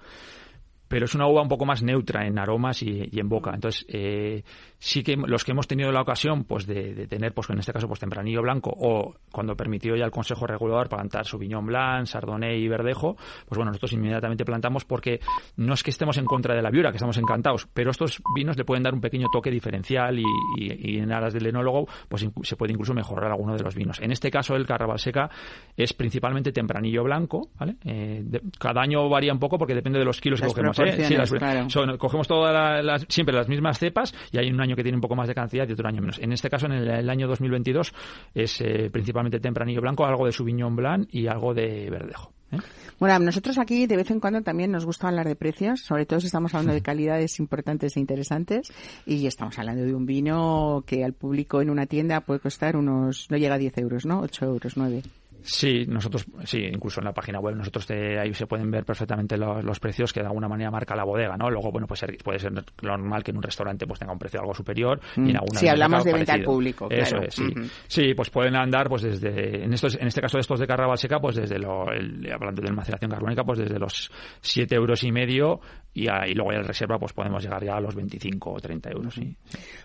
pero 0.88 1.06
es 1.06 1.14
una 1.14 1.26
uva 1.26 1.42
un 1.42 1.48
poco 1.48 1.64
más 1.64 1.82
neutra 1.82 2.26
en 2.26 2.38
aromas 2.38 2.82
y, 2.82 3.08
y 3.10 3.20
en 3.20 3.28
boca. 3.28 3.52
Entonces, 3.54 3.84
eh, 3.88 4.42
sí 4.78 5.02
que 5.02 5.16
los 5.16 5.44
que 5.44 5.52
hemos 5.52 5.66
tenido 5.66 5.90
la 5.90 6.02
ocasión 6.02 6.44
pues 6.44 6.66
de, 6.66 7.06
tener 7.06 7.32
pues 7.32 7.48
en 7.50 7.58
este 7.58 7.72
caso 7.72 7.88
pues 7.88 8.00
tempranillo 8.00 8.42
blanco 8.42 8.70
o 8.76 9.14
cuando 9.32 9.56
permitió 9.56 9.96
ya 9.96 10.04
el 10.04 10.10
Consejo 10.10 10.46
Regulador 10.46 10.88
plantar 10.88 11.26
Sauvignon 11.26 11.64
Blanc, 11.64 12.06
Chardonnay 12.06 12.62
y 12.62 12.68
Verdejo, 12.68 13.16
pues 13.16 13.56
bueno, 13.56 13.70
nosotros 13.70 13.92
inmediatamente 13.92 14.44
plantamos 14.44 14.84
porque 14.84 15.20
no 15.56 15.74
es 15.74 15.82
que 15.82 15.90
estemos 15.90 16.16
en 16.18 16.24
contra 16.24 16.54
de 16.54 16.62
la 16.62 16.70
viura, 16.70 16.90
que 16.90 16.96
estamos 16.96 17.16
encantados, 17.16 17.66
pero 17.72 17.90
estos 17.90 18.22
vinos 18.34 18.56
le 18.56 18.64
pueden 18.64 18.82
dar 18.82 18.94
un 18.94 19.00
pequeño 19.00 19.28
toque 19.32 19.50
diferencial 19.50 20.18
y, 20.18 20.98
en 20.98 21.12
aras 21.12 21.32
del 21.32 21.46
enólogo 21.46 21.86
pues 22.08 22.26
se 22.42 22.56
puede 22.56 22.72
incluso 22.72 22.94
mejorar 22.94 23.30
alguno 23.30 23.56
de 23.56 23.62
los 23.62 23.74
vinos. 23.74 24.00
En 24.00 24.12
este 24.12 24.30
caso 24.30 24.56
el 24.56 24.66
Carraval 24.66 24.98
Seca 24.98 25.30
es 25.76 25.92
principalmente 25.92 26.52
tempranillo 26.52 27.04
blanco, 27.04 27.50
¿vale? 27.58 27.76
Eh, 27.84 28.24
cada 28.58 28.82
año 28.82 29.08
varía 29.08 29.32
un 29.32 29.38
poco 29.38 29.58
porque 29.58 29.74
depende 29.74 29.98
de 29.98 30.04
los 30.04 30.20
kilos 30.20 30.40
que 30.40 30.46
cogemos. 30.46 30.75
¿Eh? 30.84 31.98
cogemos 31.98 32.28
todas 32.28 32.84
las, 32.84 33.06
siempre 33.08 33.34
las 33.34 33.48
mismas 33.48 33.78
cepas 33.78 34.14
y 34.32 34.38
hay 34.38 34.50
un 34.50 34.60
año 34.60 34.76
que 34.76 34.82
tiene 34.82 34.96
un 34.96 35.02
poco 35.02 35.16
más 35.16 35.28
de 35.28 35.34
cantidad 35.34 35.68
y 35.68 35.72
otro 35.72 35.88
año 35.88 36.00
menos. 36.00 36.18
En 36.18 36.32
este 36.32 36.50
caso, 36.50 36.66
en 36.66 36.72
el, 36.72 37.10
año 37.10 37.28
2022, 37.28 37.92
es 38.34 38.60
eh, 38.60 38.90
principalmente 38.90 39.40
tempranillo 39.40 39.80
blanco, 39.80 40.04
algo 40.04 40.26
de 40.26 40.32
Sauvignon 40.32 40.76
Blanc 40.76 41.08
y 41.10 41.26
algo 41.26 41.54
de 41.54 41.88
verdejo. 41.90 42.32
¿eh? 42.52 42.58
Bueno, 42.98 43.18
nosotros 43.18 43.58
aquí 43.58 43.86
de 43.86 43.96
vez 43.96 44.10
en 44.10 44.20
cuando 44.20 44.40
también 44.42 44.72
nos 44.72 44.86
gusta 44.86 45.08
hablar 45.08 45.26
de 45.26 45.36
precios, 45.36 45.80
sobre 45.80 46.06
todo 46.06 46.20
si 46.20 46.26
estamos 46.26 46.54
hablando 46.54 46.72
de 46.72 46.80
calidades 46.80 47.38
importantes 47.38 47.96
e 47.96 48.00
interesantes 48.00 48.72
y 49.04 49.26
estamos 49.26 49.58
hablando 49.58 49.84
de 49.84 49.94
un 49.94 50.06
vino 50.06 50.82
que 50.86 51.04
al 51.04 51.12
público 51.12 51.60
en 51.60 51.68
una 51.68 51.86
tienda 51.86 52.22
puede 52.22 52.40
costar 52.40 52.76
unos, 52.76 53.26
no 53.30 53.36
llega 53.36 53.56
a 53.56 53.58
10 53.58 53.78
euros, 53.78 54.06
¿no? 54.06 54.20
8 54.20 54.46
euros, 54.46 54.76
9. 54.76 55.02
Sí, 55.42 55.84
nosotros, 55.86 56.26
sí, 56.44 56.58
incluso 56.58 57.00
en 57.00 57.04
la 57.04 57.12
página 57.12 57.38
web 57.38 57.56
nosotros 57.56 57.88
ahí 57.90 58.32
se 58.34 58.46
pueden 58.46 58.70
ver 58.70 58.84
perfectamente 58.84 59.36
los, 59.36 59.80
precios 59.80 60.12
que 60.12 60.20
de 60.20 60.26
alguna 60.26 60.48
manera 60.48 60.70
marca 60.70 60.96
la 60.96 61.04
bodega, 61.04 61.36
¿no? 61.36 61.50
Luego, 61.50 61.70
bueno, 61.70 61.86
pues 61.86 62.04
puede 62.22 62.38
ser 62.38 62.52
normal 62.82 63.22
que 63.22 63.30
en 63.30 63.36
un 63.36 63.42
restaurante 63.42 63.86
pues 63.86 64.00
tenga 64.00 64.12
un 64.12 64.18
precio 64.18 64.40
algo 64.40 64.54
superior 64.54 65.00
y 65.16 65.20
en 65.20 65.32
mm. 65.32 65.36
alguna 65.36 65.60
Si 65.60 65.68
hablamos 65.68 66.04
de 66.04 66.12
venta 66.12 66.34
al 66.34 66.42
público, 66.42 66.88
Eso 66.90 67.18
es, 67.18 67.34
sí. 67.34 67.44
Sí, 67.86 68.14
pues 68.14 68.30
pueden 68.30 68.56
andar 68.56 68.88
pues 68.88 69.02
desde, 69.02 69.64
en 69.64 69.72
estos, 69.72 69.96
en 69.96 70.06
este 70.06 70.20
caso 70.20 70.36
de 70.36 70.40
estos 70.40 70.58
de 70.60 70.66
Carraval 70.66 70.98
Seca, 70.98 71.20
pues 71.20 71.36
desde 71.36 71.58
lo, 71.58 71.90
el, 71.92 72.30
hablando 72.32 72.62
de 72.62 72.72
maceración 72.72 73.10
carbónica, 73.10 73.44
pues 73.44 73.58
desde 73.58 73.78
los 73.78 74.10
7 74.40 74.74
euros 74.74 75.02
y 75.04 75.12
medio 75.12 75.60
y, 75.92 76.08
ahí 76.08 76.34
luego 76.34 76.52
ya 76.52 76.58
en 76.58 76.64
reserva 76.64 76.98
pues 76.98 77.12
podemos 77.12 77.42
llegar 77.42 77.64
ya 77.64 77.76
a 77.76 77.80
los 77.80 77.94
25 77.94 78.52
o 78.52 78.60
30 78.60 78.90
euros, 78.90 79.14
sí. 79.14 79.36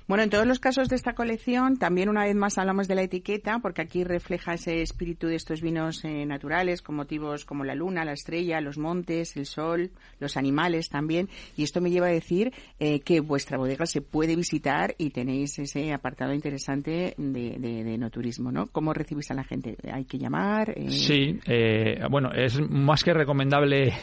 Bueno, 0.07 0.23
en 0.23 0.29
todos 0.29 0.45
los 0.45 0.59
casos 0.59 0.89
de 0.89 0.95
esta 0.95 1.13
colección, 1.13 1.77
también 1.77 2.09
una 2.09 2.25
vez 2.25 2.35
más 2.35 2.57
hablamos 2.57 2.87
de 2.87 2.95
la 2.95 3.03
etiqueta, 3.03 3.59
porque 3.59 3.81
aquí 3.81 4.03
refleja 4.03 4.53
ese 4.53 4.81
espíritu 4.81 5.27
de 5.27 5.35
estos 5.35 5.50
vinos 5.59 6.05
eh, 6.05 6.25
naturales, 6.25 6.81
con 6.81 6.95
motivos 6.95 7.43
como 7.43 7.65
la 7.65 7.75
luna, 7.75 8.05
la 8.05 8.13
estrella, 8.13 8.61
los 8.61 8.77
montes, 8.77 9.35
el 9.35 9.45
sol, 9.45 9.91
los 10.19 10.37
animales 10.37 10.87
también. 10.87 11.27
Y 11.57 11.63
esto 11.63 11.81
me 11.81 11.91
lleva 11.91 12.07
a 12.07 12.11
decir 12.11 12.53
eh, 12.79 13.01
que 13.01 13.19
vuestra 13.19 13.57
bodega 13.57 13.85
se 13.85 14.01
puede 14.01 14.37
visitar 14.37 14.95
y 14.97 15.09
tenéis 15.09 15.59
ese 15.59 15.91
apartado 15.91 16.33
interesante 16.33 17.13
de, 17.17 17.57
de, 17.59 17.97
no 17.97 18.09
turismo, 18.09 18.51
¿no? 18.51 18.67
¿Cómo 18.67 18.93
recibís 18.93 19.29
a 19.31 19.33
la 19.33 19.43
gente? 19.43 19.75
¿Hay 19.91 20.05
que 20.05 20.17
llamar? 20.17 20.73
Eh... 20.77 20.89
Sí, 20.91 21.37
eh, 21.45 21.99
bueno, 22.09 22.31
es 22.31 22.61
más 22.61 23.03
que 23.03 23.13
recomendable 23.13 23.93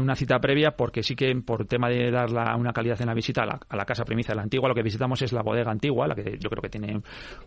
una 0.00 0.14
cita 0.16 0.40
previa 0.40 0.70
porque 0.70 1.02
sí 1.02 1.14
que 1.14 1.34
por 1.44 1.66
tema 1.66 1.90
de 1.90 2.10
dar 2.10 2.30
una 2.56 2.72
calidad 2.72 2.98
en 3.02 3.06
la 3.06 3.14
visita 3.14 3.42
a 3.42 3.46
la, 3.46 3.60
a 3.68 3.76
la 3.76 3.84
casa 3.84 4.02
primicia 4.04 4.32
de 4.32 4.36
la 4.36 4.42
antigua, 4.42 4.68
lo 4.68 4.74
que 4.74 4.82
visitamos 4.82 5.20
es 5.22 5.32
la 5.32 5.42
bodega 5.42 5.70
antigua, 5.70 6.08
la 6.08 6.14
que 6.14 6.38
yo 6.38 6.48
creo 6.48 6.62
que 6.62 6.68
tiene 6.68 7.00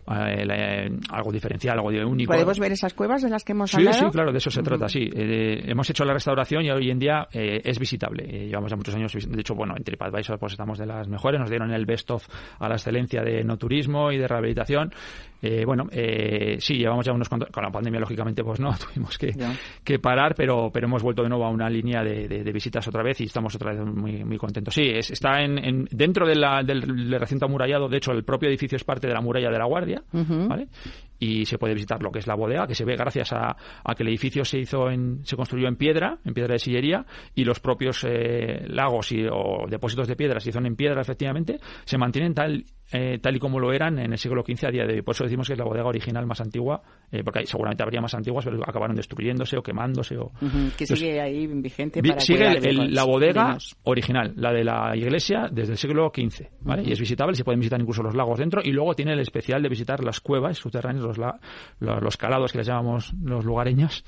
eh, 0.08 0.90
algo 1.10 1.32
diferencial, 1.32 1.78
algo 1.78 1.88
único. 1.88 2.32
¿Podemos 2.32 2.58
ver 2.58 2.72
esas 2.72 2.94
cuevas 3.02 3.22
de 3.22 3.30
las 3.30 3.42
que 3.42 3.50
hemos 3.50 3.68
sí, 3.68 3.78
hablado? 3.78 3.98
Sí, 3.98 4.10
claro, 4.12 4.30
de 4.30 4.38
eso 4.38 4.48
se 4.48 4.62
trata, 4.62 4.88
sí. 4.88 5.10
Eh, 5.12 5.64
hemos 5.66 5.90
hecho 5.90 6.04
la 6.04 6.12
restauración 6.12 6.64
y 6.64 6.70
hoy 6.70 6.88
en 6.88 7.00
día 7.00 7.26
eh, 7.32 7.60
es 7.64 7.76
visitable. 7.80 8.24
llevamos 8.46 8.70
ya 8.70 8.76
muchos 8.76 8.94
años, 8.94 9.12
de 9.12 9.40
hecho, 9.40 9.56
bueno, 9.56 9.74
en 9.76 9.82
TripAdvisor 9.82 10.38
pues 10.38 10.52
estamos 10.52 10.78
de 10.78 10.86
las 10.86 11.08
mejores, 11.08 11.40
nos 11.40 11.50
dieron 11.50 11.72
el 11.72 11.84
best 11.84 12.08
of 12.12 12.28
a 12.60 12.68
la 12.68 12.76
excelencia 12.76 13.22
de 13.22 13.42
no 13.42 13.56
turismo 13.56 14.12
y 14.12 14.18
de 14.18 14.28
rehabilitación. 14.28 14.92
Bueno, 15.66 15.88
sí, 16.58 16.74
llevamos 16.74 17.04
ya 17.04 17.12
unos 17.12 17.28
con 17.28 17.40
la 17.40 17.70
pandemia 17.70 18.00
lógicamente 18.00 18.44
pues 18.44 18.60
no, 18.60 18.70
tuvimos 18.92 19.18
que, 19.18 19.32
que 19.82 19.98
parar, 19.98 20.34
pero 20.36 20.70
pero 20.72 20.86
hemos 20.86 21.02
vuelto 21.02 21.22
de 21.22 21.28
nuevo 21.28 21.44
a 21.44 21.50
una 21.50 21.68
línea 21.68 22.02
de, 22.02 22.52
visitas 22.52 22.86
otra 22.86 23.02
vez 23.02 23.20
y 23.20 23.24
estamos 23.24 23.54
otra 23.54 23.72
vez 23.72 23.84
muy 23.84 24.24
muy 24.24 24.38
contentos. 24.38 24.74
Sí, 24.74 24.82
está 24.92 25.42
en, 25.42 25.86
dentro 25.90 26.26
de 26.26 26.36
la, 26.36 26.62
del, 26.62 26.80
del 26.80 27.20
recinto 27.20 27.48
de 27.88 27.96
hecho 27.96 28.12
el 28.12 28.24
propio 28.24 28.48
edificio 28.48 28.76
es 28.76 28.84
parte 28.84 29.06
de 29.06 29.14
la 29.14 29.20
muralla 29.20 29.50
de 29.50 29.58
la 29.58 29.64
Guardia, 29.64 30.02
¿vale? 30.12 30.68
Y 31.18 31.44
se 31.46 31.56
puede 31.56 31.74
visitar 31.74 32.02
lo 32.02 32.10
que 32.10 32.18
es 32.18 32.26
la 32.26 32.34
bodega, 32.34 32.66
que 32.66 32.74
se 32.74 32.84
ve 32.84 32.96
gracias 32.96 33.32
a, 33.32 33.56
que 33.96 34.02
el 34.02 34.08
edificio 34.08 34.44
se 34.44 34.58
hizo 34.58 34.90
en, 34.90 35.24
se 35.24 35.36
construyó 35.36 35.68
en 35.68 35.76
piedra, 35.76 36.18
en 36.24 36.34
piedra 36.34 36.54
de 36.54 36.58
sillería, 36.58 37.04
y 37.34 37.44
los 37.44 37.60
propios 37.60 38.04
eh, 38.08 38.64
lagos 38.66 39.12
y, 39.12 39.24
o 39.30 39.66
depósitos 39.68 40.08
de 40.08 40.16
piedra 40.16 40.40
se 40.40 40.48
hicieron 40.48 40.66
en 40.66 40.76
piedra, 40.76 41.00
efectivamente, 41.00 41.60
se 41.84 41.98
mantienen 41.98 42.34
tal 42.34 42.64
eh, 42.92 43.18
tal 43.20 43.36
y 43.36 43.38
como 43.38 43.58
lo 43.58 43.72
eran 43.72 43.98
en 43.98 44.12
el 44.12 44.18
siglo 44.18 44.42
XV 44.42 44.66
a 44.66 44.70
día 44.70 44.84
de 44.84 44.94
hoy. 44.94 45.02
Por 45.02 45.14
eso 45.14 45.24
decimos 45.24 45.46
que 45.46 45.54
es 45.54 45.58
la 45.58 45.64
bodega 45.64 45.86
original 45.86 46.26
más 46.26 46.40
antigua, 46.40 46.82
eh, 47.10 47.22
porque 47.24 47.46
seguramente 47.46 47.82
habría 47.82 48.00
más 48.00 48.14
antiguas, 48.14 48.44
pero 48.44 48.62
acabaron 48.62 48.94
destruyéndose 48.94 49.56
o 49.56 49.62
quemándose. 49.62 50.16
O... 50.18 50.32
Que 50.76 50.86
sigue 50.86 51.20
ahí 51.20 51.46
vigente. 51.46 52.02
sigue 52.18 52.72
la 52.72 53.04
bodega 53.04 53.56
original, 53.84 54.34
la 54.36 54.52
de 54.52 54.64
la 54.64 54.94
iglesia, 54.94 55.48
desde 55.50 55.72
el 55.72 55.78
siglo 55.78 56.12
XV, 56.14 56.48
¿vale? 56.60 56.82
Y 56.84 56.92
es 56.92 57.00
visitable, 57.00 57.34
se 57.34 57.44
pueden 57.44 57.60
visitar 57.60 57.80
incluso 57.80 58.02
los 58.02 58.14
lagos 58.14 58.38
dentro, 58.38 58.60
y 58.62 58.72
luego 58.72 58.94
tiene 58.94 59.12
el 59.12 59.20
especial 59.20 59.62
de 59.62 59.68
visitar 59.68 60.04
las 60.04 60.20
cuevas 60.20 60.58
subterráneas, 60.58 61.04
los, 61.04 61.18
los, 61.18 62.02
los 62.02 62.16
calados 62.16 62.52
que 62.52 62.58
les 62.58 62.66
llamamos 62.66 63.14
los 63.22 63.44
lugareños, 63.44 64.04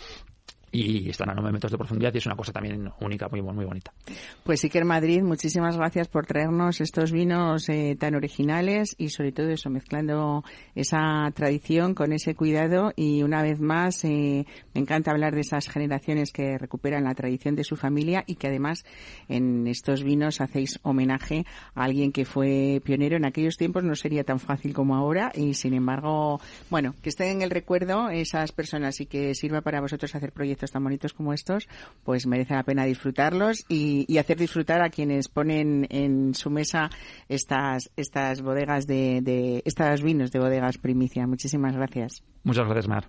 y 0.74 1.08
están 1.08 1.30
a 1.30 1.34
9 1.34 1.52
metros 1.52 1.70
de 1.70 1.78
profundidad 1.78 2.12
y 2.12 2.18
es 2.18 2.26
una 2.26 2.34
cosa 2.34 2.52
también 2.52 2.90
única, 3.00 3.28
muy, 3.28 3.40
muy 3.40 3.64
bonita. 3.64 3.92
Pues 4.42 4.64
Iker 4.64 4.84
Madrid, 4.84 5.22
muchísimas 5.22 5.76
gracias 5.76 6.08
por 6.08 6.26
traernos 6.26 6.80
estos 6.80 7.12
vinos 7.12 7.68
eh, 7.68 7.96
tan 7.98 8.16
originales 8.16 8.96
y 8.98 9.10
sobre 9.10 9.30
todo 9.30 9.50
eso, 9.50 9.70
mezclando 9.70 10.42
esa 10.74 11.30
tradición 11.32 11.94
con 11.94 12.12
ese 12.12 12.34
cuidado 12.34 12.92
y 12.96 13.22
una 13.22 13.42
vez 13.42 13.60
más 13.60 14.04
eh, 14.04 14.46
me 14.74 14.80
encanta 14.80 15.12
hablar 15.12 15.34
de 15.34 15.42
esas 15.42 15.68
generaciones 15.68 16.32
que 16.32 16.58
recuperan 16.58 17.04
la 17.04 17.14
tradición 17.14 17.54
de 17.54 17.62
su 17.62 17.76
familia 17.76 18.24
y 18.26 18.34
que 18.34 18.48
además 18.48 18.84
en 19.28 19.68
estos 19.68 20.02
vinos 20.02 20.40
hacéis 20.40 20.80
homenaje 20.82 21.46
a 21.76 21.84
alguien 21.84 22.10
que 22.10 22.24
fue 22.24 22.82
pionero 22.84 23.16
en 23.16 23.26
aquellos 23.26 23.56
tiempos, 23.56 23.84
no 23.84 23.94
sería 23.94 24.24
tan 24.24 24.40
fácil 24.40 24.74
como 24.74 24.96
ahora 24.96 25.30
y 25.32 25.54
sin 25.54 25.74
embargo, 25.74 26.40
bueno, 26.68 26.96
que 27.00 27.10
estén 27.10 27.28
en 27.28 27.42
el 27.42 27.50
recuerdo 27.50 28.08
esas 28.10 28.50
personas 28.50 29.00
y 29.00 29.06
que 29.06 29.36
sirva 29.36 29.60
para 29.60 29.80
vosotros 29.80 30.12
hacer 30.16 30.32
proyectos 30.32 30.63
tan 30.70 30.84
bonitos 30.84 31.12
como 31.12 31.32
estos, 31.32 31.68
pues 32.02 32.26
merece 32.26 32.54
la 32.54 32.62
pena 32.62 32.84
disfrutarlos 32.84 33.64
y, 33.68 34.18
hacer 34.18 34.38
disfrutar 34.38 34.82
a 34.82 34.90
quienes 34.90 35.28
ponen 35.28 35.86
en 35.90 36.34
su 36.34 36.48
mesa 36.48 36.88
estas, 37.28 37.90
estas 37.96 38.42
bodegas 38.42 38.86
de, 38.86 39.20
de 39.22 39.62
estos 39.64 40.02
vinos 40.02 40.30
de 40.30 40.38
bodegas 40.38 40.78
primicia. 40.78 41.26
Muchísimas 41.26 41.74
gracias. 41.74 42.22
Muchas 42.44 42.64
gracias, 42.64 42.88
Mar. 42.88 43.08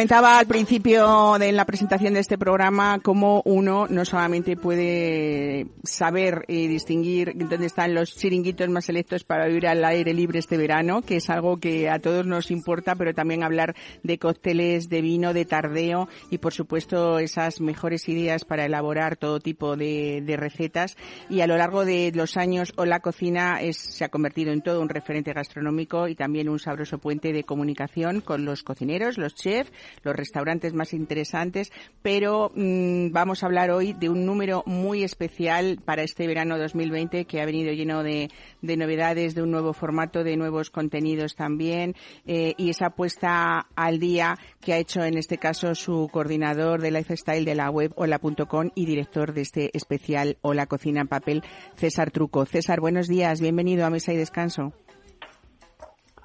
Comentaba 0.00 0.38
al 0.38 0.46
principio 0.46 1.36
de 1.38 1.52
la 1.52 1.66
presentación 1.66 2.14
de 2.14 2.20
este 2.20 2.38
programa 2.38 3.00
cómo 3.02 3.42
uno 3.44 3.86
no 3.86 4.06
solamente 4.06 4.56
puede 4.56 5.66
saber 5.84 6.46
y 6.48 6.68
distinguir 6.68 7.32
dónde 7.34 7.66
están 7.66 7.92
los 7.94 8.16
chiringuitos 8.16 8.70
más 8.70 8.86
selectos 8.86 9.24
para 9.24 9.46
vivir 9.46 9.66
al 9.66 9.84
aire 9.84 10.14
libre 10.14 10.38
este 10.38 10.56
verano, 10.56 11.02
que 11.02 11.16
es 11.16 11.28
algo 11.28 11.58
que 11.58 11.90
a 11.90 11.98
todos 11.98 12.26
nos 12.26 12.50
importa, 12.50 12.94
pero 12.94 13.12
también 13.12 13.42
hablar 13.42 13.76
de 14.02 14.18
cócteles, 14.18 14.88
de 14.88 15.02
vino, 15.02 15.34
de 15.34 15.44
tardeo 15.44 16.08
y 16.30 16.38
por 16.38 16.54
supuesto 16.54 17.18
esas 17.18 17.60
mejores 17.60 18.08
ideas 18.08 18.46
para 18.46 18.64
elaborar 18.64 19.18
todo 19.18 19.38
tipo 19.38 19.76
de, 19.76 20.24
recetas. 20.38 20.96
Y 21.28 21.42
a 21.42 21.46
lo 21.46 21.58
largo 21.58 21.84
de 21.84 22.10
los 22.14 22.38
años 22.38 22.72
Hola 22.76 23.00
Cocina 23.00 23.58
se 23.72 24.02
ha 24.06 24.08
convertido 24.08 24.50
en 24.50 24.62
todo 24.62 24.80
un 24.80 24.88
referente 24.88 25.34
gastronómico 25.34 26.08
y 26.08 26.14
también 26.14 26.48
un 26.48 26.58
sabroso 26.58 26.96
puente 26.96 27.34
de 27.34 27.44
comunicación 27.44 28.22
con 28.22 28.46
los 28.46 28.62
cocineros, 28.62 29.18
los 29.18 29.34
chefs, 29.34 29.70
los 30.02 30.14
restaurantes 30.14 30.74
más 30.74 30.92
interesantes, 30.92 31.72
pero 32.02 32.50
mm, 32.54 33.12
vamos 33.12 33.42
a 33.42 33.46
hablar 33.46 33.70
hoy 33.70 33.92
de 33.92 34.08
un 34.08 34.24
número 34.26 34.62
muy 34.66 35.02
especial 35.02 35.78
para 35.84 36.02
este 36.02 36.26
verano 36.26 36.58
2020 36.58 37.24
que 37.24 37.40
ha 37.40 37.46
venido 37.46 37.72
lleno 37.72 38.02
de, 38.02 38.30
novedades, 38.62 39.34
de 39.34 39.42
un 39.42 39.50
nuevo 39.50 39.72
formato, 39.72 40.24
de 40.24 40.36
nuevos 40.36 40.70
contenidos 40.70 41.34
también 41.34 41.94
eh, 42.26 42.54
y 42.56 42.70
esa 42.70 42.90
puesta 42.90 43.66
al 43.74 43.98
día 43.98 44.36
que 44.60 44.72
ha 44.72 44.78
hecho 44.78 45.02
en 45.02 45.16
este 45.16 45.38
caso 45.38 45.74
su 45.74 46.08
coordinador 46.12 46.80
de 46.80 46.90
lifestyle 46.90 47.44
de 47.44 47.54
la 47.54 47.70
web 47.70 47.92
hola.com 47.96 48.70
y 48.74 48.86
director 48.86 49.32
de 49.32 49.42
este 49.42 49.76
especial 49.76 50.38
Hola 50.42 50.66
Cocina 50.66 51.00
en 51.00 51.08
Papel, 51.08 51.42
César 51.74 52.10
Truco. 52.10 52.44
César, 52.46 52.80
buenos 52.80 53.08
días, 53.08 53.40
bienvenido 53.40 53.86
a 53.86 53.90
Mesa 53.90 54.12
y 54.12 54.16
Descanso. 54.16 54.72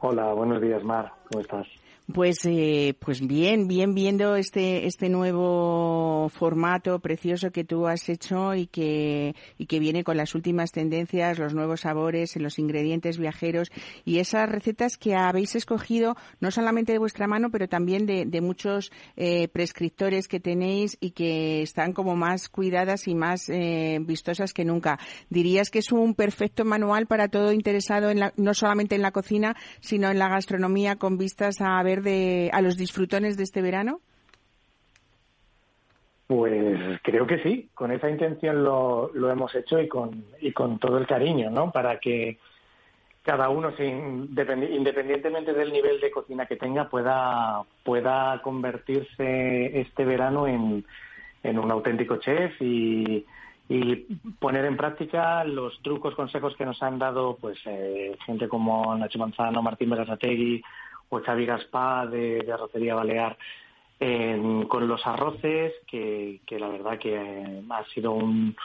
Hola, 0.01 0.33
buenos 0.33 0.61
días, 0.61 0.83
Mar, 0.83 1.11
¿cómo 1.31 1.41
estás? 1.41 1.67
Pues, 2.13 2.45
eh, 2.45 2.95
pues 2.99 3.25
bien, 3.25 3.67
bien 3.67 3.95
viendo 3.95 4.35
este, 4.35 4.85
este 4.85 5.09
nuevo 5.09 6.29
formato 6.29 6.99
precioso 6.99 7.49
que 7.49 7.63
tú 7.63 7.87
has 7.87 8.07
hecho 8.09 8.53
y 8.53 8.67
que, 8.67 9.35
y 9.57 9.65
que 9.65 9.79
viene 9.79 10.03
con 10.03 10.15
las 10.15 10.35
últimas 10.35 10.71
tendencias, 10.71 11.39
los 11.39 11.55
nuevos 11.55 11.81
sabores, 11.81 12.35
los 12.35 12.59
ingredientes 12.59 13.17
viajeros 13.17 13.71
y 14.05 14.19
esas 14.19 14.47
recetas 14.47 14.97
que 14.97 15.15
habéis 15.15 15.55
escogido 15.55 16.15
no 16.39 16.51
solamente 16.51 16.91
de 16.91 16.99
vuestra 16.99 17.25
mano, 17.25 17.49
pero 17.49 17.67
también 17.67 18.05
de, 18.05 18.25
de 18.25 18.39
muchos 18.39 18.91
eh, 19.17 19.47
prescriptores 19.47 20.27
que 20.27 20.39
tenéis 20.39 20.97
y 20.99 21.09
que 21.11 21.63
están 21.63 21.91
como 21.91 22.15
más 22.15 22.49
cuidadas 22.49 23.07
y 23.07 23.15
más 23.15 23.49
eh, 23.49 23.97
vistosas 24.01 24.53
que 24.53 24.63
nunca. 24.63 24.99
¿Dirías 25.31 25.71
que 25.71 25.79
es 25.79 25.91
un 25.91 26.13
perfecto 26.13 26.65
manual 26.65 27.07
para 27.07 27.29
todo 27.29 27.51
interesado 27.51 28.11
en 28.11 28.19
la, 28.19 28.33
no 28.37 28.53
solamente 28.53 28.93
en 28.93 29.01
la 29.01 29.11
cocina, 29.11 29.55
sino 29.79 30.11
en 30.11 30.19
la 30.19 30.29
gastronomía 30.29 30.97
con 30.97 31.17
vistas 31.17 31.61
a 31.61 31.81
ver 31.81 31.94
de, 32.01 32.49
a 32.53 32.61
los 32.61 32.77
disfrutones 32.77 33.37
de 33.37 33.43
este 33.43 33.61
verano? 33.61 33.99
Pues 36.27 36.99
creo 37.03 37.27
que 37.27 37.41
sí, 37.43 37.69
con 37.75 37.91
esa 37.91 38.09
intención 38.09 38.63
lo, 38.63 39.11
lo 39.13 39.29
hemos 39.29 39.53
hecho 39.53 39.79
y 39.79 39.87
con, 39.87 40.25
y 40.41 40.51
con 40.53 40.79
todo 40.79 40.97
el 40.97 41.05
cariño, 41.05 41.51
¿no? 41.51 41.71
Para 41.71 41.99
que 41.99 42.39
cada 43.25 43.49
uno, 43.49 43.73
independientemente 43.79 45.51
del 45.51 45.73
nivel 45.73 45.99
de 45.99 46.11
cocina 46.11 46.45
que 46.45 46.57
tenga, 46.57 46.87
pueda, 46.87 47.63
pueda 47.83 48.39
convertirse 48.43 49.81
este 49.81 50.05
verano 50.05 50.47
en, 50.47 50.85
un 51.43 51.71
auténtico 51.71 52.17
chef 52.17 52.53
y, 52.61 53.25
poner 54.37 54.65
en 54.65 54.77
práctica 54.77 55.43
los 55.43 55.81
trucos, 55.81 56.13
consejos 56.13 56.55
que 56.55 56.65
nos 56.65 56.83
han 56.83 56.99
dado 56.99 57.35
pues 57.41 57.57
eh, 57.65 58.15
gente 58.23 58.47
como 58.47 58.95
Nacho 58.95 59.17
Manzano, 59.17 59.63
Martín 59.63 59.89
Berasategui 59.89 60.61
o 61.09 61.19
Xavi 61.19 61.45
Gaspar 61.45 62.09
de, 62.09 62.39
de 62.41 62.51
Arrocería 62.51 62.95
Balear 62.95 63.37
con 64.67 64.87
los 64.87 65.05
arroces, 65.07 65.73
que, 65.87 66.41
la 66.49 66.67
verdad 66.67 66.99
que 66.99 67.15
eh, 67.15 67.63
ha 67.69 67.85
sido 67.85 68.11
un, 68.11 68.55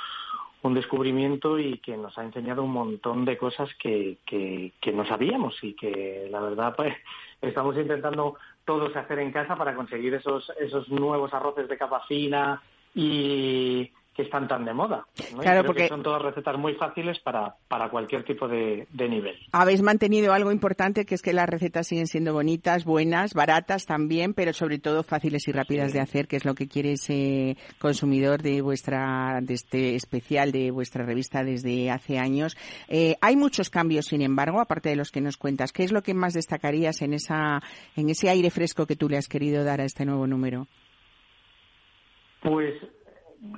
un 0.62 0.74
descubrimiento 0.74 1.58
y 1.58 1.78
que 1.78 1.96
nos 1.96 2.16
ha 2.18 2.24
enseñado 2.24 2.64
un 2.64 2.72
montón 2.72 3.24
de 3.24 3.38
cosas 3.38 3.68
que, 3.80 4.18
que, 4.26 4.72
que, 4.80 4.92
no 4.92 5.06
sabíamos 5.06 5.56
y 5.62 5.74
que 5.74 6.28
la 6.30 6.40
verdad 6.40 6.74
pues 6.76 6.94
estamos 7.40 7.76
intentando 7.76 8.36
todos 8.64 8.94
hacer 8.96 9.20
en 9.20 9.32
casa 9.32 9.56
para 9.56 9.74
conseguir 9.74 10.14
esos, 10.14 10.50
esos 10.58 10.88
nuevos 10.88 11.32
arroces 11.32 11.68
de 11.68 11.78
capa 11.78 12.00
fina 12.06 12.60
y, 12.94 13.90
que 14.20 14.26
están 14.26 14.46
tan 14.46 14.64
de 14.64 14.74
moda. 14.74 15.06
Claro, 15.40 15.64
porque 15.64 15.88
son 15.88 16.02
todas 16.02 16.20
recetas 16.20 16.58
muy 16.58 16.74
fáciles 16.74 17.18
para, 17.20 17.54
para 17.68 17.88
cualquier 17.88 18.22
tipo 18.22 18.46
de, 18.46 18.86
nivel. 18.92 19.36
Habéis 19.52 19.80
mantenido 19.82 20.34
algo 20.34 20.52
importante 20.52 21.06
que 21.06 21.14
es 21.14 21.22
que 21.22 21.32
las 21.32 21.48
recetas 21.48 21.86
siguen 21.86 22.06
siendo 22.06 22.34
bonitas, 22.34 22.84
buenas, 22.84 23.32
baratas 23.32 23.86
también, 23.86 24.34
pero 24.34 24.52
sobre 24.52 24.78
todo 24.78 25.02
fáciles 25.02 25.48
y 25.48 25.52
rápidas 25.52 25.92
de 25.92 26.00
hacer, 26.00 26.28
que 26.28 26.36
es 26.36 26.44
lo 26.44 26.54
que 26.54 26.68
quiere 26.68 26.92
ese 26.92 27.56
consumidor 27.78 28.42
de 28.42 28.60
vuestra, 28.60 29.40
de 29.40 29.54
este 29.54 29.94
especial 29.94 30.52
de 30.52 30.70
vuestra 30.70 31.04
revista 31.04 31.42
desde 31.42 31.90
hace 31.90 32.18
años. 32.18 32.56
Eh, 32.88 33.16
hay 33.22 33.36
muchos 33.36 33.70
cambios, 33.70 34.06
sin 34.06 34.20
embargo, 34.20 34.60
aparte 34.60 34.90
de 34.90 34.96
los 34.96 35.10
que 35.10 35.22
nos 35.22 35.38
cuentas. 35.38 35.72
¿Qué 35.72 35.82
es 35.82 35.92
lo 35.92 36.02
que 36.02 36.12
más 36.12 36.34
destacarías 36.34 37.00
en 37.00 37.14
esa, 37.14 37.62
en 37.96 38.10
ese 38.10 38.28
aire 38.28 38.50
fresco 38.50 38.86
que 38.86 38.96
tú 38.96 39.08
le 39.08 39.16
has 39.16 39.28
querido 39.28 39.64
dar 39.64 39.80
a 39.80 39.84
este 39.84 40.04
nuevo 40.04 40.26
número? 40.26 40.66
Pues 42.42 42.74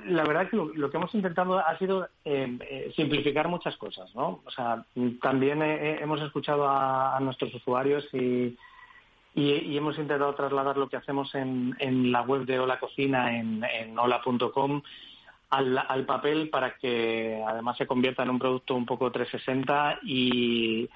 la 0.05 0.23
verdad 0.23 0.49
que 0.49 0.55
lo, 0.55 0.89
que 0.89 0.97
hemos 0.97 1.13
intentado 1.13 1.59
ha 1.59 1.77
sido 1.77 2.07
eh, 2.23 2.57
eh, 2.61 2.93
simplificar 2.95 3.49
muchas 3.49 3.75
cosas, 3.75 4.13
¿no? 4.15 4.41
O 4.45 4.51
sea, 4.51 4.85
también 5.21 5.61
eh, 5.61 5.99
hemos 6.01 6.21
escuchado 6.21 6.67
a, 6.67 7.19
nuestros 7.19 7.53
usuarios 7.53 8.05
y, 8.13 8.57
y, 9.35 9.77
hemos 9.77 9.97
intentado 9.97 10.33
trasladar 10.35 10.77
lo 10.77 10.87
que 10.87 10.95
hacemos 10.95 11.35
en, 11.35 11.75
en 11.79 12.11
la 12.13 12.21
web 12.21 12.45
de 12.45 12.59
Hola 12.59 12.79
Cocina, 12.79 13.37
en, 13.37 13.63
en 13.63 13.97
hola.com, 13.99 14.81
al, 15.49 15.77
al, 15.77 16.05
papel 16.05 16.49
para 16.49 16.75
que 16.77 17.43
además 17.45 17.77
se 17.77 17.87
convierta 17.87 18.23
en 18.23 18.29
un 18.29 18.39
producto 18.39 18.75
un 18.75 18.85
poco 18.85 19.11
360 19.11 19.99
y, 20.03 20.89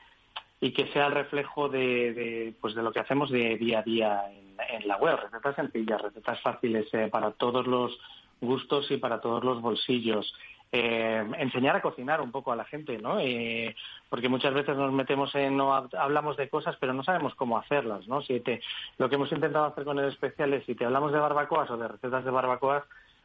y 0.62 0.72
que 0.72 0.88
sea 0.94 1.08
el 1.08 1.14
reflejo 1.14 1.68
de, 1.68 2.14
de, 2.14 2.54
pues 2.62 2.74
de 2.74 2.84
lo 2.84 2.94
que 2.94 3.02
hacemos 3.02 3.30
de 3.30 3.58
día 3.58 3.80
a 3.80 3.84
día 3.84 4.24
en, 4.32 4.82
en 4.82 4.88
la 4.88 4.96
web. 4.96 5.20
Recetas 5.22 5.56
sencillas, 5.58 6.02
recetas 6.02 6.40
fáciles 6.42 6.88
para 7.12 7.32
todos 7.32 7.68
los 7.68 8.00
gustos 8.42 8.90
y 8.92 8.98
para 8.98 9.20
todos 9.22 9.44
los 9.44 9.62
bolsillos. 9.62 10.34
Eh, 10.70 11.26
enseñar 11.38 11.78
a 11.78 11.82
cocinar 11.82 12.20
un 12.20 12.32
poco 12.32 12.52
a 12.52 12.56
la 12.56 12.66
gente, 12.66 12.98
¿no? 12.98 13.20
Eh, 13.22 13.74
porque 14.10 14.28
muchas 14.28 14.54
veces 14.54 14.76
nos 14.76 14.92
metemos 14.92 15.34
en, 15.36 15.56
no 15.56 15.74
hablamos 15.74 16.36
de 16.36 16.50
cosas, 16.50 16.76
pero 16.80 16.94
no 16.94 17.04
sabemos 17.04 17.36
cómo 17.36 17.58
hacerlas, 17.58 18.06
¿no? 18.08 18.22
Si 18.22 18.42
te, 18.42 18.62
lo 18.98 19.08
que 19.08 19.16
hemos 19.16 19.32
intentado 19.32 19.66
hacer 19.66 19.86
con 19.86 19.98
el 19.98 20.10
especial 20.10 20.54
es, 20.54 20.66
si 20.66 20.76
te 20.76 20.84
hablamos 20.84 21.14
de 21.14 21.20
barbacoas 21.20 21.70
o 21.70 21.78
de 21.78 21.88
recetas 21.88 22.26
de 22.26 22.32
barbacoas, 22.32 22.84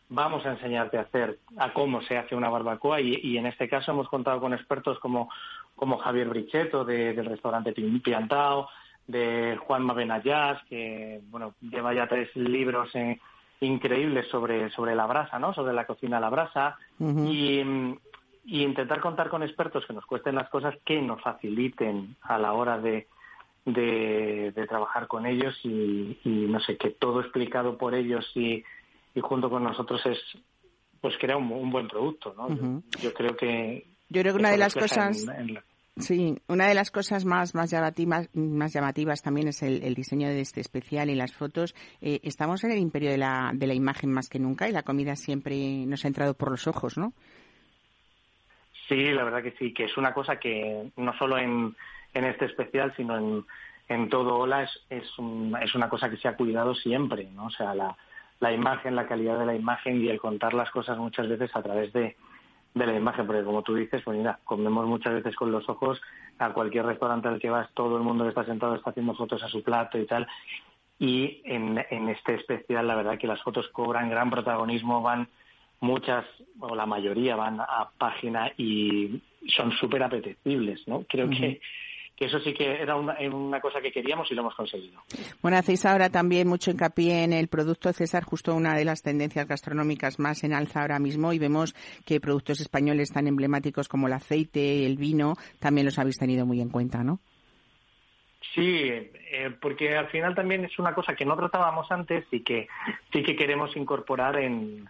vamos 0.08 0.46
a 0.46 0.50
enseñarte 0.52 0.98
a 0.98 1.02
hacer, 1.02 1.38
a 1.56 1.72
cómo 1.72 2.02
se 2.02 2.16
hace 2.16 2.36
una 2.36 2.48
barbacoa 2.48 3.00
y, 3.00 3.36
en 3.36 3.46
este 3.46 3.68
caso 3.68 3.90
hemos 3.90 4.08
contado 4.08 4.40
con 4.40 4.52
expertos 4.52 4.98
como, 5.00 5.28
como 5.74 5.98
Javier 5.98 6.28
Brichetto 6.28 6.84
del 6.84 7.24
restaurante 7.24 7.72
Piantao, 7.72 8.68
de 9.06 9.58
Juan 9.66 9.82
Mabenayas, 9.82 10.62
que, 10.68 11.20
bueno, 11.24 11.54
lleva 11.60 11.92
ya 11.92 12.06
tres 12.06 12.34
libros 12.36 12.94
en 12.94 13.20
increíbles 13.66 14.26
sobre, 14.28 14.70
sobre 14.70 14.94
la 14.94 15.06
brasa, 15.06 15.38
¿no? 15.38 15.54
Sobre 15.54 15.72
la 15.72 15.86
cocina 15.86 16.18
a 16.18 16.20
la 16.20 16.30
brasa 16.30 16.78
y, 16.98 17.62
intentar 18.44 19.00
contar 19.00 19.28
con 19.28 19.44
expertos 19.44 19.86
que 19.86 19.92
nos 19.92 20.04
cuesten 20.04 20.34
las 20.34 20.48
cosas 20.50 20.74
que 20.84 21.00
nos 21.00 21.22
faciliten 21.22 22.16
a 22.22 22.38
la 22.38 22.54
hora 22.54 22.78
de, 22.78 23.06
de, 23.64 24.66
trabajar 24.68 25.06
con 25.06 25.26
ellos 25.26 25.54
y, 25.62 26.18
no 26.24 26.58
sé, 26.60 26.76
que 26.76 26.90
todo 26.90 27.20
explicado 27.20 27.78
por 27.78 27.94
ellos 27.94 28.28
y, 28.34 28.64
y 29.14 29.20
junto 29.20 29.48
con 29.48 29.62
nosotros 29.62 30.04
es 30.06 30.18
pues 31.00 31.14
crea 31.18 31.36
un, 31.36 31.50
un 31.50 31.70
buen 31.70 31.88
producto, 31.88 32.34
¿no? 32.36 32.82
yo, 33.00 33.12
creo 33.12 33.36
que 33.36 33.86
yo 34.08 34.22
creo 34.22 34.34
que 34.34 34.38
una 34.38 34.50
de 34.50 34.58
las 34.58 34.74
cosas 34.74 35.26
Sí, 35.97 36.36
una 36.49 36.66
de 36.66 36.74
las 36.74 36.90
cosas 36.90 37.26
más, 37.26 37.55
más, 37.55 37.70
llamativas, 37.70 38.30
más 38.34 38.72
llamativas 38.72 39.22
también 39.22 39.49
es 39.49 39.62
el, 39.62 39.95
diseño 39.95 40.28
de 40.28 40.40
este 40.40 40.61
especial 40.61 41.11
y 41.11 41.14
las 41.14 41.34
fotos. 41.34 41.74
Eh, 42.01 42.20
estamos 42.22 42.64
en 42.64 42.72
el 42.72 42.78
imperio 42.78 43.11
de 43.11 43.18
la, 43.18 43.51
de 43.53 43.66
la 43.66 43.74
imagen 43.74 44.11
más 44.11 44.30
que 44.30 44.38
nunca 44.38 44.68
y 44.68 44.72
la 44.72 44.84
comida 44.84 45.16
siempre 45.16 45.84
nos 45.86 46.05
ha 46.05 46.09
entrado 46.09 46.34
por 46.34 46.51
los 46.51 46.66
ojos, 46.66 46.97
¿no? 46.97 47.12
Sí, 48.88 48.97
la 49.11 49.24
verdad 49.24 49.43
que 49.43 49.53
sí, 49.53 49.74
que 49.74 49.84
es 49.84 49.97
una 49.99 50.14
cosa 50.14 50.36
que 50.36 50.90
no 50.97 51.12
solo 51.18 51.36
en, 51.36 51.76
en 52.14 52.24
este 52.24 52.47
especial, 52.47 52.95
sino 52.97 53.18
en, 53.18 53.45
en 53.88 54.09
todo 54.09 54.36
Hola 54.36 54.62
es, 54.62 54.70
es, 54.88 55.05
es 55.62 55.74
una 55.74 55.88
cosa 55.90 56.09
que 56.09 56.16
se 56.16 56.26
ha 56.26 56.36
cuidado 56.36 56.74
siempre, 56.74 57.28
¿no? 57.34 57.47
O 57.47 57.51
sea, 57.51 57.74
la, 57.74 57.95
la 58.40 58.53
imagen, 58.53 58.97
la 58.97 59.07
calidad 59.07 59.38
de 59.38 59.47
la 59.47 59.55
imagen 59.55 60.03
y 60.03 60.09
el 60.09 60.18
contar 60.18 60.55
las 60.55 60.70
cosas 60.70 60.97
muchas 60.97 61.28
veces 61.28 61.55
a 61.55 61.62
través 61.62 61.93
de, 61.93 62.16
de 62.75 62.87
la 62.87 62.95
imagen, 62.95 63.27
porque 63.27 63.45
como 63.45 63.62
tú 63.62 63.75
dices, 63.75 64.03
pues 64.05 64.16
mira, 64.16 64.39
comemos 64.45 64.87
muchas 64.87 65.14
veces 65.14 65.37
con 65.37 65.53
los 65.53 65.68
ojos, 65.68 66.01
a 66.39 66.53
cualquier 66.53 66.87
restaurante 66.87 67.29
al 67.29 67.41
que 67.41 67.51
vas, 67.51 67.68
todo 67.75 67.97
el 67.97 68.03
mundo 68.03 68.25
que 68.25 68.31
está 68.31 68.45
sentado 68.45 68.75
está 68.75 68.91
haciendo 68.91 69.14
fotos 69.14 69.43
a 69.43 69.49
su 69.49 69.62
plato 69.62 69.99
y 69.99 70.07
tal, 70.07 70.27
y 70.99 71.43
en, 71.45 71.85
en 71.91 72.09
este 72.09 72.35
especial 72.35 72.87
la 72.87 72.95
verdad 72.95 73.18
que 73.18 73.27
las 73.27 73.43
fotos 73.43 73.68
cobran 73.68 74.09
gran 74.09 74.31
protagonismo, 74.31 75.03
van 75.03 75.29
muchas 75.81 76.25
o 76.61 76.75
la 76.75 76.87
mayoría 76.87 77.37
van 77.37 77.61
a 77.61 77.91
página 77.99 78.53
y 78.57 79.20
son 79.49 79.73
súper 79.73 80.03
apetecibles, 80.03 80.87
¿no? 80.87 81.05
Creo 81.09 81.29
que 81.29 81.61
que 82.16 82.26
eso 82.26 82.38
sí 82.40 82.52
que 82.52 82.82
era 82.82 82.96
una, 82.96 83.16
una, 83.32 83.60
cosa 83.60 83.80
que 83.80 83.90
queríamos 83.90 84.30
y 84.30 84.34
lo 84.34 84.42
hemos 84.42 84.54
conseguido. 84.54 85.00
Bueno, 85.40 85.56
hacéis 85.56 85.84
ahora 85.86 86.10
también 86.10 86.46
mucho 86.46 86.70
hincapié 86.70 87.24
en 87.24 87.32
el 87.32 87.48
producto 87.48 87.92
César, 87.92 88.24
justo 88.24 88.54
una 88.54 88.74
de 88.74 88.84
las 88.84 89.02
tendencias 89.02 89.46
gastronómicas 89.46 90.18
más 90.18 90.44
en 90.44 90.52
alza 90.52 90.82
ahora 90.82 90.98
mismo 90.98 91.32
y 91.32 91.38
vemos 91.38 91.74
que 92.04 92.20
productos 92.20 92.60
españoles 92.60 93.12
tan 93.12 93.26
emblemáticos 93.26 93.88
como 93.88 94.06
el 94.06 94.12
aceite, 94.12 94.86
el 94.86 94.96
vino, 94.96 95.34
también 95.58 95.86
los 95.86 95.98
habéis 95.98 96.18
tenido 96.18 96.46
muy 96.46 96.60
en 96.60 96.68
cuenta, 96.68 97.02
¿no? 97.02 97.20
Sí, 98.54 98.62
eh, 98.62 99.50
porque 99.60 99.96
al 99.96 100.08
final 100.08 100.34
también 100.34 100.64
es 100.64 100.78
una 100.78 100.94
cosa 100.94 101.14
que 101.14 101.24
no 101.24 101.36
tratábamos 101.36 101.90
antes 101.90 102.26
y 102.30 102.40
que 102.40 102.68
sí 103.12 103.22
que 103.22 103.36
queremos 103.36 103.74
incorporar 103.76 104.38
en, 104.38 104.88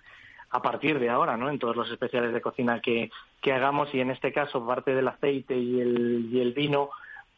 a 0.51 0.61
partir 0.61 0.99
de 0.99 1.09
ahora, 1.09 1.37
¿no? 1.37 1.49
En 1.49 1.59
todos 1.59 1.77
los 1.77 1.91
especiales 1.91 2.33
de 2.33 2.41
cocina 2.41 2.81
que, 2.81 3.11
que 3.41 3.53
hagamos 3.53 3.95
y 3.95 4.01
en 4.01 4.11
este 4.11 4.33
caso 4.33 4.67
parte 4.67 4.95
del 4.95 5.09
aceite 5.09 5.57
y 5.57 5.81
el, 5.81 6.29
y 6.33 6.41
el 6.41 6.53
vino, 6.53 6.91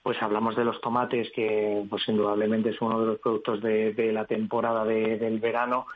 pues 0.05 0.23
hablamos 0.23 0.55
de 0.55 0.67
los 0.67 0.79
tomates, 0.83 1.33
que 1.35 1.83
pues 1.89 2.07
indudablemente 2.07 2.69
es 2.69 2.81
uno 2.83 3.01
de 3.01 3.07
los 3.07 3.19
productos 3.21 3.63
de, 3.63 4.13
la 4.13 4.27
temporada 4.27 4.85
del 4.85 5.41
verano, 5.41 5.87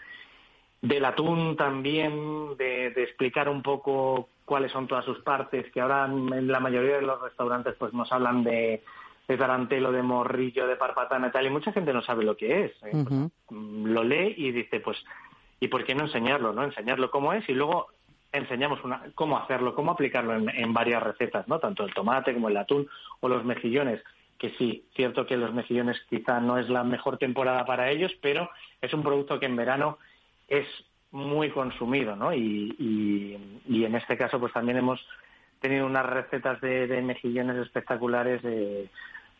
del 0.80 1.04
atún 1.04 1.56
también, 1.56 2.56
de, 2.56 2.86
explicar 2.86 3.50
un 3.50 3.60
poco 3.60 4.30
cuáles 4.46 4.72
son 4.72 4.88
todas 4.88 5.04
sus 5.04 5.18
partes, 5.18 5.70
que 5.72 5.82
ahora 5.82 6.06
en 6.06 6.48
la 6.48 6.58
mayoría 6.58 6.96
de 6.96 7.02
los 7.02 7.20
restaurantes 7.20 7.74
pues 7.78 7.92
nos 7.92 8.10
hablan 8.10 8.42
de, 8.44 8.82
de 9.28 9.36
tarantelo, 9.36 9.92
de 9.92 10.02
morrillo, 10.02 10.66
de 10.66 10.76
parpatana 10.76 11.28
y 11.28 11.30
tal, 11.30 11.44
y 11.44 11.50
mucha 11.50 11.72
gente 11.72 11.92
no 11.92 12.00
sabe 12.00 12.24
lo 12.24 12.34
que 12.34 12.64
es. 12.64 12.72
¿eh? 12.84 13.04
Pues, 13.06 13.30
lo 13.50 14.04
lee 14.04 14.32
y 14.38 14.52
dice, 14.52 14.80
pues, 14.80 14.96
¿y 15.60 15.68
por 15.68 15.84
qué 15.84 15.94
no 15.94 16.04
enseñarlo? 16.04 16.54
no 16.54 16.64
Enseñarlo 16.64 17.10
cómo 17.10 17.34
es 17.34 17.46
y 17.46 17.52
luego 17.52 17.88
enseñamos 18.32 18.82
una, 18.84 19.02
cómo 19.14 19.38
hacerlo, 19.38 19.74
cómo 19.74 19.92
aplicarlo 19.92 20.34
en, 20.34 20.72
varias 20.72 21.02
recetas, 21.02 21.48
¿no? 21.48 21.58
Tanto 21.58 21.84
el 21.84 21.94
tomate 21.94 22.34
como 22.34 22.48
el 22.48 22.56
atún 22.56 22.88
o 23.20 23.28
los 23.28 23.44
mejillones, 23.44 24.02
que 24.38 24.50
sí, 24.50 24.84
cierto 24.94 25.26
que 25.26 25.36
los 25.36 25.52
mejillones 25.52 26.00
quizá 26.08 26.40
no 26.40 26.58
es 26.58 26.68
la 26.68 26.84
mejor 26.84 27.18
temporada 27.18 27.64
para 27.64 27.90
ellos, 27.90 28.12
pero 28.20 28.50
es 28.80 28.92
un 28.92 29.02
producto 29.02 29.40
que 29.40 29.46
en 29.46 29.56
verano 29.56 29.98
es 30.46 30.66
muy 31.10 31.50
consumido, 31.50 32.16
¿no? 32.16 32.34
Y, 32.34 32.76
y, 33.66 33.84
en 33.84 33.94
este 33.94 34.16
caso, 34.16 34.38
pues 34.38 34.52
también 34.52 34.78
hemos 34.78 35.00
tenido 35.60 35.86
unas 35.86 36.04
recetas 36.04 36.60
de, 36.60 37.02
mejillones 37.02 37.56
espectaculares, 37.56 38.42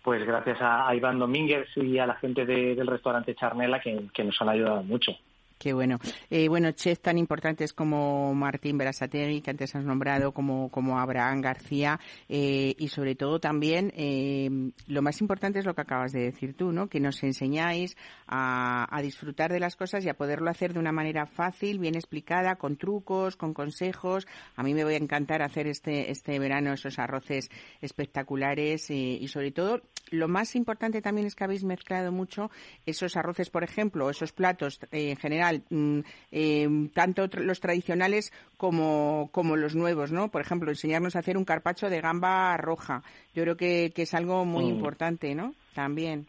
pues 0.02 0.24
gracias 0.26 0.58
a, 0.60 0.94
Iván 0.94 1.18
Domínguez 1.18 1.68
y 1.76 1.98
a 1.98 2.06
la 2.06 2.14
gente 2.14 2.46
del 2.46 2.86
restaurante 2.86 3.34
Charnela 3.34 3.80
que 3.80 4.24
nos 4.24 4.40
han 4.40 4.48
ayudado 4.48 4.82
mucho. 4.82 5.12
Qué 5.58 5.72
bueno. 5.72 5.98
Eh, 6.30 6.48
bueno, 6.48 6.70
chefs 6.70 7.02
tan 7.02 7.18
importantes 7.18 7.72
como 7.72 8.32
Martín 8.32 8.78
Berasategui, 8.78 9.40
que 9.40 9.50
antes 9.50 9.74
has 9.74 9.84
nombrado, 9.84 10.32
como, 10.32 10.70
como 10.70 11.00
Abraham 11.00 11.40
García, 11.40 11.98
eh, 12.28 12.76
y 12.78 12.88
sobre 12.88 13.16
todo 13.16 13.40
también, 13.40 13.92
eh, 13.96 14.48
lo 14.86 15.02
más 15.02 15.20
importante 15.20 15.58
es 15.58 15.64
lo 15.64 15.74
que 15.74 15.80
acabas 15.80 16.12
de 16.12 16.20
decir 16.20 16.54
tú, 16.54 16.70
¿no? 16.70 16.88
Que 16.88 17.00
nos 17.00 17.24
enseñáis 17.24 17.96
a, 18.28 18.86
disfrutar 19.02 19.52
de 19.52 19.60
las 19.60 19.74
cosas 19.74 20.04
y 20.04 20.08
a 20.08 20.14
poderlo 20.14 20.50
hacer 20.50 20.74
de 20.74 20.80
una 20.80 20.92
manera 20.92 21.26
fácil, 21.26 21.78
bien 21.78 21.94
explicada, 21.94 22.56
con 22.56 22.76
trucos, 22.76 23.36
con 23.36 23.54
consejos. 23.54 24.26
A 24.54 24.62
mí 24.62 24.74
me 24.74 24.84
voy 24.84 24.94
a 24.94 24.98
encantar 24.98 25.42
hacer 25.42 25.66
este, 25.66 26.10
este 26.10 26.38
verano 26.38 26.72
esos 26.72 26.98
arroces 26.98 27.48
espectaculares 27.80 28.90
y 28.90 29.26
sobre 29.28 29.52
todo, 29.52 29.82
lo 30.10 30.28
más 30.28 30.56
importante 30.56 31.00
también 31.00 31.26
es 31.26 31.34
que 31.34 31.44
habéis 31.44 31.64
mezclado 31.64 32.12
mucho 32.12 32.50
esos 32.86 33.16
arroces, 33.16 33.50
por 33.50 33.64
ejemplo, 33.64 34.10
esos 34.10 34.32
platos 34.32 34.80
en 34.90 35.16
general 35.16 35.47
Mm, 35.70 36.00
eh, 36.32 36.68
tanto 36.94 37.28
los 37.38 37.60
tradicionales 37.60 38.32
como, 38.56 39.28
como 39.32 39.56
los 39.56 39.74
nuevos, 39.74 40.12
¿no? 40.12 40.30
Por 40.30 40.40
ejemplo, 40.40 40.70
enseñarnos 40.70 41.16
a 41.16 41.20
hacer 41.20 41.36
un 41.36 41.44
carpacho 41.44 41.90
de 41.90 42.00
gamba 42.00 42.56
roja. 42.56 43.02
Yo 43.34 43.42
creo 43.42 43.56
que, 43.56 43.92
es 43.94 44.14
algo 44.14 44.44
muy 44.44 44.64
mm. 44.64 44.68
importante, 44.68 45.34
¿no? 45.34 45.54
También. 45.74 46.26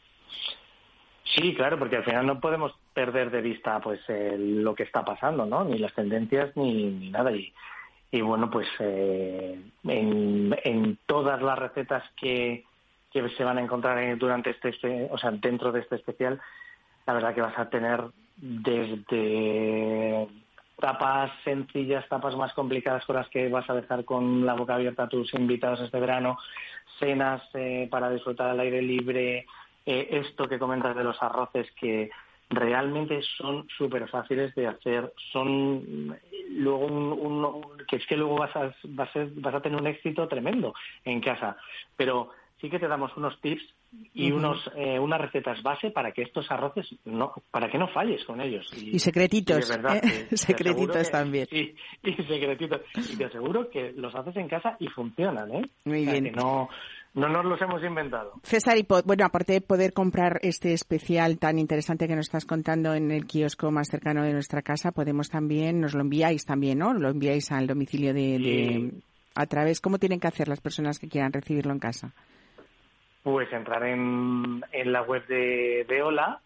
Sí, 1.36 1.54
claro, 1.54 1.78
porque 1.78 1.98
al 1.98 2.06
final 2.06 2.26
no 2.26 2.40
podemos 2.40 2.74
perder 2.94 3.30
de 3.30 3.42
vista 3.42 3.80
pues 3.80 4.02
lo 4.08 4.74
que 4.74 4.84
está 4.84 5.06
pasando, 5.06 5.46
¿no? 5.46 5.64
Ni 5.64 5.78
las 5.78 5.94
tendencias 5.94 6.56
ni, 6.56 7.10
nada. 7.12 7.32
Y, 7.32 7.54
y 8.12 8.22
bueno, 8.22 8.50
pues 8.50 8.68
eh, 8.80 9.60
en, 9.84 10.56
en 10.64 10.98
todas 11.06 11.42
las 11.42 11.60
recetas 11.60 12.04
que, 12.20 12.66
que 13.12 13.28
se 13.30 13.44
van 13.44 13.58
a 13.58 13.62
encontrar 13.62 14.18
durante 14.18 14.52
este, 14.52 14.70
este, 14.70 15.08
o 15.12 15.18
sea, 15.18 15.32
dentro 15.32 15.72
de 15.72 15.82
este 15.82 15.96
especial, 15.96 16.40
la 17.08 17.14
verdad 17.14 17.34
que 17.34 17.42
vas 17.42 17.58
a 17.58 17.70
tener 17.70 18.04
desde 18.42 20.28
tapas 20.80 21.32
sencillas, 21.44 22.08
tapas 22.08 22.36
más 22.36 22.54
complicadas 22.54 23.06
con 23.06 23.18
las 23.18 23.28
que 23.30 23.50
vas 23.50 23.70
a 23.70 23.74
dejar 23.76 24.06
con 24.06 24.46
la 24.46 24.54
boca 24.54 24.76
abierta 24.76 25.04
a 25.04 25.10
tus 25.10 25.34
invitados 25.34 25.82
este 25.82 26.00
verano, 26.00 26.38
cenas 27.00 27.42
eh, 27.54 27.88
para 27.92 28.10
disfrutar 28.10 28.50
al 28.50 28.60
aire 28.62 28.82
libre, 28.82 29.46
eh, 29.86 30.08
esto 30.12 30.48
que 30.48 30.60
comentas 30.60 30.96
de 30.96 31.04
los 31.04 31.22
arroces 31.22 31.70
que 31.80 32.10
realmente 32.50 33.22
son 33.38 33.68
súper 33.78 34.08
fáciles 34.08 34.56
de 34.56 34.68
hacer, 34.68 35.14
son 35.32 36.18
luego 36.50 36.86
un, 36.86 37.78
que 37.88 37.98
es 37.98 38.08
que 38.08 38.18
luego 38.18 38.38
vas 38.38 38.56
a, 38.56 38.74
vas 38.86 39.16
a, 39.16 39.28
vas 39.36 39.56
a 39.56 39.62
tener 39.62 39.80
un 39.80 39.88
éxito 39.88 40.28
tremendo 40.28 40.74
en 41.06 41.22
casa, 41.22 41.58
pero 41.96 42.32
sí 42.60 42.70
que 42.70 42.80
te 42.80 42.88
damos 42.88 43.16
unos 43.18 43.40
tips 43.42 43.64
y 44.14 44.32
unos 44.32 44.70
eh, 44.76 45.00
unas 45.00 45.20
recetas 45.20 45.62
base 45.64 45.92
para 45.92 46.12
que 46.12 46.22
estos 46.22 46.50
arroces 46.52 46.88
no 47.06 47.34
para 47.52 47.70
que 47.70 47.78
no 47.78 47.88
falles 47.88 48.24
con 48.26 48.40
ellos. 48.42 48.66
Y, 48.76 49.00
secretitos 49.00 49.72
¿eh? 49.72 50.28
secretitos 50.36 51.10
también. 51.10 51.48
y 51.52 52.14
secretitos. 52.24 52.82
Y 52.96 53.18
te 53.18 53.26
aseguro 53.26 53.70
que 53.70 53.92
los 53.94 54.14
haces 54.16 54.36
en 54.38 54.48
casa 54.48 54.76
y 54.80 54.88
funcionan 54.88 55.52
eh 55.54 55.62
muy 55.86 56.06
bien. 56.06 56.26
que 56.26 56.32
no 56.32 56.70
no 57.16 57.28
nos 57.28 57.44
los 57.44 57.62
hemos 57.62 57.84
inventado. 57.84 58.34
César, 58.44 58.78
y 58.78 58.86
bueno, 59.06 59.26
aparte 59.26 59.54
de 59.54 59.62
poder 59.62 59.94
comprar 59.94 60.40
este 60.44 60.74
especial 60.74 61.40
tan 61.40 61.58
interesante 61.58 62.08
que 62.08 62.16
nos 62.16 62.28
estás 62.28 62.46
contando 62.46 62.94
en 62.94 63.10
el 63.12 63.26
kiosco 63.26 63.72
más 63.72 63.88
cercano 63.90 64.24
de 64.24 64.34
nuestra 64.34 64.62
casa, 64.62 64.92
podemos 64.92 65.30
también, 65.30 65.82
nos 65.82 65.96
lo 65.96 66.02
enviáis 66.02 66.46
también, 66.46 66.78
¿no? 66.78 66.94
Lo 66.94 67.10
enviáis 67.10 67.52
al 67.52 67.66
domicilio 67.66 68.14
de, 68.14 68.38
de 68.38 68.94
a 69.36 69.46
través, 69.48 69.82
¿cómo 69.82 69.98
tienen 69.98 70.20
que 70.20 70.28
hacer 70.28 70.48
las 70.48 70.62
personas 70.62 71.00
que 71.00 71.08
quieran 71.08 71.34
recibirlo 71.34 71.74
en 71.74 71.80
casa? 71.80 72.14
Pues 73.24 73.52
entrar 73.52 73.84
en, 73.84 74.64
en 74.72 74.92
la 74.92 75.02
web 75.02 75.26
de, 75.28 75.86
de 75.88 76.02
Ola 76.02 76.40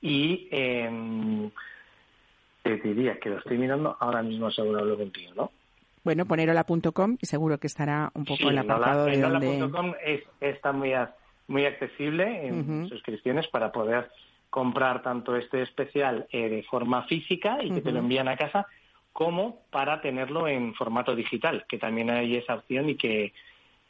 y 0.00 0.48
te 2.62 2.78
diría 2.82 3.18
que 3.18 3.30
lo 3.30 3.38
estoy 3.38 3.58
mirando 3.58 3.96
ahora 4.00 4.22
mismo 4.22 4.50
seguro 4.50 4.80
hablo 4.80 4.96
contigo, 4.96 5.32
¿no? 5.34 5.50
Bueno, 6.04 6.26
poner 6.26 6.50
hola.com 6.50 7.16
y 7.20 7.26
seguro 7.26 7.58
que 7.58 7.68
estará 7.68 8.10
un 8.14 8.24
poco 8.24 8.44
en 8.44 8.48
el 8.50 8.58
apartado 8.58 9.04
de 9.06 9.20
donde... 9.20 9.62
Hola.com 9.62 9.92
está 10.40 10.72
muy, 10.72 10.92
muy 11.46 11.64
accesible 11.64 12.46
en 12.48 12.88
suscripciones 12.88 13.46
para 13.48 13.70
poder 13.70 14.10
comprar 14.50 15.02
tanto 15.02 15.36
este 15.36 15.62
especial 15.62 16.26
eh, 16.30 16.48
de 16.48 16.62
forma 16.64 17.04
física 17.04 17.62
y 17.62 17.70
que 17.70 17.80
te 17.80 17.92
lo 17.92 18.00
envían 18.00 18.28
a 18.28 18.36
casa 18.36 18.66
como 19.12 19.60
para 19.70 20.00
tenerlo 20.00 20.48
en 20.48 20.74
formato 20.74 21.14
digital, 21.14 21.64
que 21.68 21.78
también 21.78 22.10
hay 22.10 22.36
esa 22.36 22.56
opción 22.56 22.90
y 22.90 22.96
que 22.96 23.32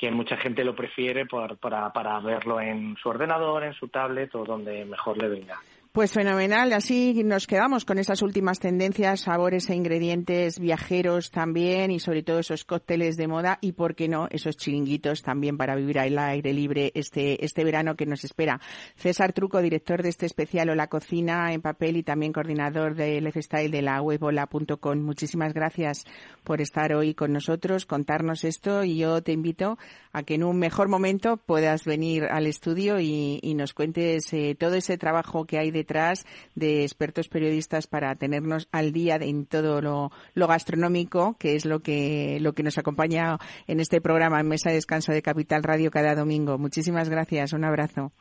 que 0.03 0.11
mucha 0.11 0.37
gente 0.37 0.65
lo 0.65 0.75
prefiere 0.75 1.27
para, 1.27 1.93
para 1.93 2.19
verlo 2.19 2.61
en 2.61 2.97
su 3.01 3.09
ordenador, 3.09 3.63
en 3.63 3.73
su 3.73 3.87
tablet 3.87 4.35
o 4.35 4.45
donde 4.45 4.85
mejor 4.85 5.17
le 5.17 5.29
venga. 5.29 5.61
Pues 5.93 6.11
fenomenal, 6.13 6.73
así 6.73 7.23
nos 7.23 7.47
quedamos 7.47 7.85
con 7.85 7.99
esas 7.99 8.23
últimas 8.23 8.59
tendencias, 8.59 9.21
sabores 9.21 9.69
e 9.69 9.75
ingredientes 9.75 10.59
viajeros 10.59 11.31
también 11.31 11.91
y 11.91 12.01
sobre 12.01 12.23
todo 12.23 12.39
esos 12.39 12.65
cócteles 12.65 13.19
de 13.19 13.29
moda 13.29 13.59
y, 13.61 13.73
por 13.73 13.95
qué 13.95 14.09
no, 14.09 14.27
esos 14.31 14.57
chiringuitos 14.57 15.21
también 15.21 15.59
para 15.59 15.75
vivir 15.75 15.99
al 15.99 16.19
aire 16.19 16.55
libre 16.55 16.93
este, 16.95 17.45
este 17.45 17.63
verano 17.63 17.95
que 17.95 18.07
nos 18.07 18.25
espera. 18.25 18.59
César 18.97 19.35
Truco, 19.35 19.61
director 19.61 20.03
de 20.03 20.09
este 20.09 20.25
especial 20.25 20.71
o 20.71 20.75
la 20.75 20.87
cocina 20.87 21.53
en 21.53 21.61
papel 21.61 21.99
y 21.99 22.03
también 22.03 22.33
coordinador 22.33 22.95
del 22.95 23.27
F-Style 23.27 23.71
de 23.71 23.83
la 23.83 24.01
web 24.01 24.23
hola.com. 24.23 24.99
Muchísimas 24.99 25.53
gracias 25.53 26.07
por 26.43 26.63
estar 26.63 26.95
hoy 26.95 27.13
con 27.13 27.35
nosotros, 27.35 27.85
contarnos 27.85 28.45
esto 28.45 28.83
y 28.83 28.97
yo 28.97 29.23
te 29.23 29.33
invito 29.33 29.77
a 30.13 30.23
que 30.23 30.37
en 30.37 30.45
un 30.45 30.59
mejor 30.59 30.89
momento 30.89 31.37
puedas 31.37 31.85
venir 31.85 32.25
al 32.25 32.47
estudio 32.47 32.99
y, 32.99 33.41
nos 33.53 33.75
cuentes 33.75 34.33
eh, 34.33 34.57
todo 34.59 34.77
ese 34.77 34.97
trabajo 34.97 35.45
que 35.45 35.59
hay 35.59 35.71
de 35.71 35.82
detrás 35.83 36.25
de 36.55 36.83
expertos 36.85 37.29
periodistas 37.29 37.87
para 37.87 38.15
tenernos 38.15 38.69
al 38.73 38.93
día 38.93 39.17
en 39.17 39.47
todo 39.47 39.81
lo, 39.81 40.11
gastronómico, 40.35 41.37
que 41.39 41.57
es 41.57 41.67
lo 41.67 41.81
que, 41.81 42.39
lo 42.41 42.53
que 42.53 42.63
nos 42.63 42.79
acompaña 42.79 43.39
en 43.67 43.81
este 43.81 44.01
programa 44.01 44.41
en 44.41 44.49
Mesa 44.49 44.71
de 44.71 44.77
Descanso 44.77 45.13
de 45.13 45.23
Capital 45.23 45.63
Radio 45.63 45.91
cada 45.91 46.15
domingo. 46.15 46.59
Muchísimas 46.59 47.09
gracias. 47.09 47.53
Un 47.53 47.65
abrazo. 47.65 48.13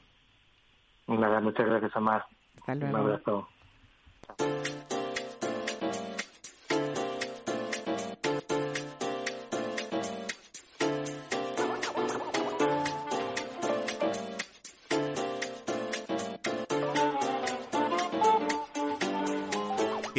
Nada, 1.08 1.40
muchas 1.40 1.66
gracias, 1.68 1.96
Amar. 1.96 2.26
Hasta 2.58 2.76
luego. 2.76 2.96
Un 2.96 3.02
abrazo. 3.02 3.48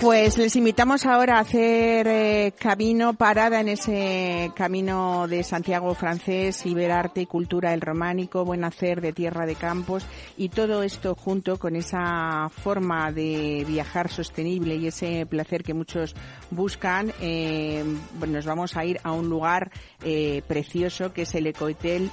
Pues 0.00 0.38
les 0.38 0.54
invitamos 0.54 1.06
ahora 1.06 1.38
a 1.38 1.40
hacer 1.40 2.06
eh, 2.06 2.52
camino, 2.56 3.14
parada 3.14 3.60
en 3.60 3.68
ese 3.68 4.52
camino 4.54 5.26
de 5.26 5.42
Santiago 5.42 5.92
francés 5.96 6.64
y 6.66 6.72
ver 6.72 6.92
arte 6.92 7.22
y 7.22 7.26
cultura 7.26 7.74
el 7.74 7.80
románico, 7.80 8.44
buen 8.44 8.62
hacer 8.62 9.00
de 9.00 9.12
tierra 9.12 9.44
de 9.44 9.56
campos 9.56 10.06
y 10.36 10.50
todo 10.50 10.84
esto 10.84 11.16
junto 11.16 11.58
con 11.58 11.74
esa 11.74 12.48
forma 12.48 13.10
de 13.10 13.64
viajar 13.66 14.08
sostenible 14.08 14.76
y 14.76 14.86
ese 14.86 15.26
placer 15.26 15.64
que 15.64 15.74
muchos 15.74 16.14
buscan. 16.52 17.12
Eh, 17.20 17.82
nos 18.28 18.46
vamos 18.46 18.76
a 18.76 18.84
ir 18.84 19.00
a 19.02 19.10
un 19.10 19.28
lugar 19.28 19.72
eh, 20.04 20.42
precioso 20.46 21.12
que 21.12 21.22
es 21.22 21.34
el 21.34 21.48
Ecohotel 21.48 22.08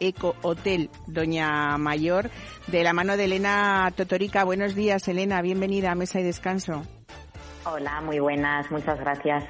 Eco 0.00 0.34
Hotel 0.42 0.90
Doña 1.06 1.78
Mayor, 1.78 2.30
de 2.66 2.82
la 2.82 2.92
mano 2.92 3.16
de 3.16 3.24
Elena 3.24 3.90
Totorica. 3.96 4.44
Buenos 4.44 4.74
días, 4.74 5.08
Elena. 5.08 5.40
Bienvenida 5.40 5.92
a 5.92 5.94
Mesa 5.94 6.20
y 6.20 6.24
Descanso. 6.24 6.82
Hola, 7.64 8.00
muy 8.00 8.18
buenas, 8.18 8.70
muchas 8.70 8.98
gracias. 8.98 9.44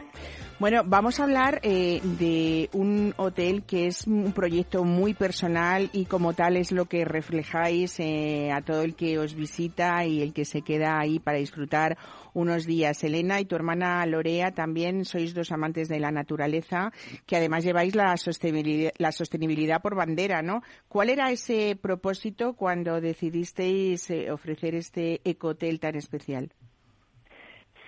Bueno, 0.58 0.82
vamos 0.84 1.18
a 1.18 1.24
hablar 1.24 1.60
eh, 1.64 2.00
de 2.20 2.68
un 2.72 3.14
hotel 3.16 3.64
que 3.64 3.86
es 3.86 4.06
un 4.06 4.32
proyecto 4.32 4.84
muy 4.84 5.12
personal 5.12 5.90
y 5.92 6.04
como 6.04 6.34
tal 6.34 6.56
es 6.56 6.70
lo 6.70 6.84
que 6.84 7.04
reflejáis 7.04 7.98
eh, 7.98 8.52
a 8.52 8.60
todo 8.60 8.82
el 8.82 8.94
que 8.94 9.18
os 9.18 9.34
visita 9.34 10.04
y 10.04 10.22
el 10.22 10.32
que 10.32 10.44
se 10.44 10.62
queda 10.62 11.00
ahí 11.00 11.18
para 11.18 11.38
disfrutar 11.38 11.98
unos 12.32 12.64
días. 12.64 13.02
Elena 13.02 13.40
y 13.40 13.46
tu 13.46 13.56
hermana 13.56 14.06
Lorea 14.06 14.52
también 14.52 15.04
sois 15.04 15.34
dos 15.34 15.50
amantes 15.50 15.88
de 15.88 15.98
la 15.98 16.12
naturaleza 16.12 16.92
que 17.26 17.36
además 17.36 17.64
lleváis 17.64 17.96
la 17.96 18.16
sostenibilidad, 18.16 18.92
la 18.98 19.10
sostenibilidad 19.10 19.82
por 19.82 19.96
bandera, 19.96 20.42
¿no? 20.42 20.62
¿Cuál 20.86 21.10
era 21.10 21.32
ese 21.32 21.76
propósito 21.80 22.52
cuando 22.52 23.00
decidisteis 23.00 24.10
eh, 24.10 24.30
ofrecer 24.30 24.76
este 24.76 25.22
ecotel 25.24 25.80
tan 25.80 25.96
especial? 25.96 26.52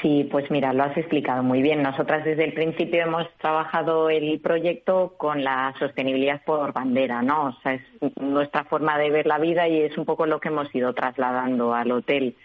Sí, 0.04 0.28
pues 0.30 0.50
mira, 0.50 0.74
lo 0.74 0.82
has 0.82 0.94
explicado 0.98 1.42
muy 1.42 1.62
bien. 1.62 1.82
Nosotras 1.82 2.26
desde 2.26 2.44
el 2.44 2.52
principio 2.52 3.00
hemos 3.00 3.26
trabajado 3.38 4.10
el 4.10 4.38
proyecto 4.38 5.14
con 5.16 5.42
la 5.42 5.74
sostenibilidad 5.78 6.44
por 6.44 6.74
bandera, 6.74 7.22
¿no? 7.22 7.46
O 7.46 7.52
sea, 7.62 7.72
es 7.72 7.82
nuestra 8.20 8.64
forma 8.64 8.98
de 8.98 9.08
ver 9.08 9.26
la 9.26 9.38
vida 9.38 9.66
y 9.66 9.80
es 9.80 9.96
un 9.96 10.04
poco 10.04 10.26
lo 10.26 10.40
que 10.40 10.48
hemos 10.48 10.72
ido 10.74 10.92
trasladando 10.92 11.72
al 11.72 11.90
hotel. 11.90 12.36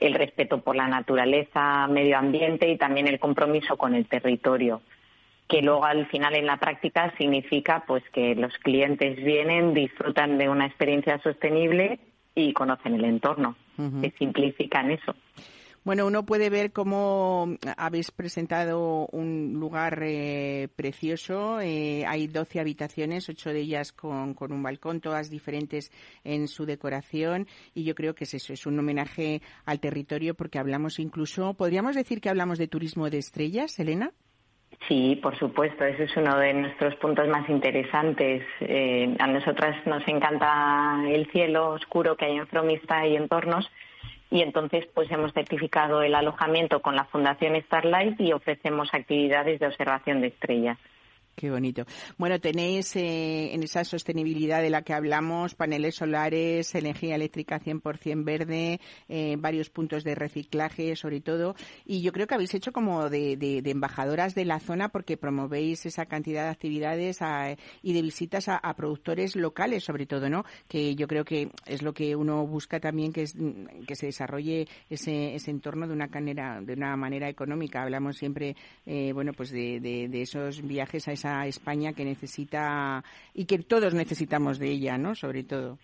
El 0.00 0.14
respeto 0.14 0.62
por 0.62 0.76
la 0.76 0.88
naturaleza, 0.88 1.86
medio 1.88 2.16
ambiente 2.16 2.70
y 2.70 2.78
también 2.78 3.06
el 3.06 3.20
compromiso 3.20 3.76
con 3.76 3.94
el 3.94 4.06
territorio 4.06 4.80
que 5.46 5.60
luego 5.60 5.84
al 5.84 6.06
final 6.06 6.34
en 6.34 6.46
la 6.46 6.56
práctica 6.56 7.12
significa 7.18 7.84
pues 7.86 8.02
que 8.14 8.34
los 8.34 8.56
clientes 8.60 9.22
vienen, 9.22 9.74
disfrutan 9.74 10.38
de 10.38 10.48
una 10.48 10.64
experiencia 10.64 11.18
sostenible 11.18 11.98
y 12.34 12.54
conocen 12.54 12.94
el 12.94 13.04
entorno. 13.04 13.56
Se 14.00 14.10
simplifican 14.18 14.90
eso. 14.90 15.14
Bueno, 15.84 16.06
uno 16.06 16.24
puede 16.24 16.48
ver 16.48 16.72
cómo 16.72 17.46
habéis 17.76 18.10
presentado 18.10 19.06
un 19.12 19.52
lugar 19.60 19.98
eh, 20.02 20.68
precioso. 20.74 21.60
Eh, 21.60 22.06
hay 22.06 22.26
12 22.26 22.58
habitaciones, 22.58 23.28
ocho 23.28 23.50
de 23.50 23.60
ellas 23.60 23.92
con, 23.92 24.32
con, 24.32 24.50
un 24.50 24.62
balcón, 24.62 25.02
todas 25.02 25.28
diferentes 25.28 25.92
en 26.24 26.48
su 26.48 26.64
decoración. 26.64 27.46
Y 27.74 27.84
yo 27.84 27.94
creo 27.94 28.14
que 28.14 28.24
es 28.24 28.32
eso, 28.32 28.54
es 28.54 28.64
un 28.64 28.78
homenaje 28.78 29.42
al 29.66 29.78
territorio 29.78 30.34
porque 30.34 30.58
hablamos 30.58 30.98
incluso, 30.98 31.52
¿podríamos 31.52 31.96
decir 31.96 32.22
que 32.22 32.30
hablamos 32.30 32.56
de 32.56 32.66
turismo 32.66 33.10
de 33.10 33.18
estrellas, 33.18 33.78
Elena? 33.78 34.10
Sí, 34.88 35.16
por 35.22 35.38
supuesto, 35.38 35.84
ese 35.84 36.04
es 36.04 36.16
uno 36.16 36.38
de 36.38 36.54
nuestros 36.54 36.94
puntos 36.96 37.28
más 37.28 37.46
interesantes. 37.50 38.42
Eh, 38.60 39.14
a 39.18 39.26
nosotras 39.26 39.86
nos 39.86 40.06
encanta 40.08 41.02
el 41.08 41.30
cielo 41.30 41.72
oscuro 41.72 42.16
que 42.16 42.24
hay 42.24 42.36
en 42.36 42.46
Fromista 42.46 43.06
y 43.06 43.16
entornos 43.16 43.70
y 44.34 44.42
entonces 44.42 44.84
pues 44.92 45.08
hemos 45.12 45.32
certificado 45.32 46.02
el 46.02 46.12
alojamiento 46.12 46.82
con 46.82 46.96
la 46.96 47.04
Fundación 47.04 47.54
Starlight 47.66 48.20
y 48.20 48.32
ofrecemos 48.32 48.92
actividades 48.92 49.60
de 49.60 49.68
observación 49.68 50.20
de 50.20 50.26
estrellas. 50.26 50.76
Qué 51.34 51.50
bonito. 51.50 51.84
Bueno, 52.16 52.38
tenéis 52.38 52.94
eh, 52.94 53.52
en 53.54 53.64
esa 53.64 53.82
sostenibilidad 53.84 54.62
de 54.62 54.70
la 54.70 54.82
que 54.82 54.92
hablamos 54.92 55.56
paneles 55.56 55.96
solares, 55.96 56.72
energía 56.76 57.16
eléctrica 57.16 57.58
100% 57.58 58.24
verde, 58.24 58.80
eh, 59.08 59.34
varios 59.36 59.68
puntos 59.68 60.04
de 60.04 60.14
reciclaje 60.14 60.94
sobre 60.94 61.20
todo. 61.20 61.56
Y 61.84 62.02
yo 62.02 62.12
creo 62.12 62.28
que 62.28 62.34
habéis 62.34 62.54
hecho 62.54 62.72
como 62.72 63.10
de, 63.10 63.62
embajadoras 63.64 64.36
de 64.36 64.44
la 64.44 64.60
zona 64.60 64.90
porque 64.90 65.16
promovéis 65.16 65.86
esa 65.86 66.06
cantidad 66.06 66.44
de 66.44 66.50
actividades 66.50 67.18
y 67.82 67.92
de 67.92 68.02
visitas 68.02 68.48
a, 68.48 68.60
productores 68.76 69.34
locales 69.34 69.84
sobre 69.84 70.06
todo, 70.06 70.28
¿no? 70.28 70.44
Que 70.68 70.94
yo 70.94 71.08
creo 71.08 71.24
que 71.24 71.50
es 71.66 71.82
lo 71.82 71.94
que 71.94 72.14
uno 72.14 72.46
busca 72.46 72.78
también 72.78 73.12
que, 73.12 73.22
es, 73.22 73.36
que 73.86 73.96
se 73.96 74.06
desarrolle 74.06 74.68
ese, 74.88 75.34
ese 75.34 75.50
entorno 75.50 75.88
de 75.88 75.94
una, 75.94 76.06
manera, 76.06 76.60
de 76.60 76.74
una 76.74 76.96
manera 76.96 77.28
económica. 77.28 77.82
Hablamos 77.82 78.16
siempre, 78.16 78.56
eh, 78.86 79.12
bueno, 79.12 79.32
pues 79.32 79.50
de, 79.50 79.80
de 79.80 80.22
esos 80.22 80.62
viajes 80.62 81.08
a 81.08 81.12
esa 81.12 81.23
España 81.46 81.92
que 81.92 82.04
necesita 82.04 83.02
y 83.34 83.46
que 83.46 83.58
todos 83.58 83.94
necesitamos 83.94 84.58
de 84.58 84.68
ella, 84.68 84.98
¿no? 84.98 85.14
Sobre 85.14 85.42
todo. 85.42 85.78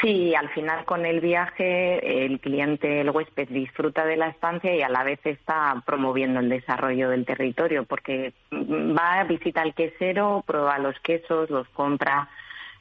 Sí, 0.00 0.34
al 0.34 0.48
final 0.50 0.84
con 0.86 1.04
el 1.04 1.20
viaje 1.20 2.24
el 2.24 2.40
cliente, 2.40 3.02
el 3.02 3.10
huésped 3.10 3.48
disfruta 3.48 4.06
de 4.06 4.16
la 4.16 4.28
estancia 4.28 4.74
y 4.74 4.80
a 4.80 4.88
la 4.88 5.04
vez 5.04 5.20
está 5.24 5.82
promoviendo 5.84 6.40
el 6.40 6.48
desarrollo 6.48 7.10
del 7.10 7.26
territorio 7.26 7.84
porque 7.84 8.32
va 8.50 9.20
a 9.20 9.24
visitar 9.24 9.64
al 9.64 9.74
quesero, 9.74 10.42
prueba 10.46 10.78
los 10.78 10.98
quesos, 11.00 11.50
los 11.50 11.68
compra, 11.68 12.28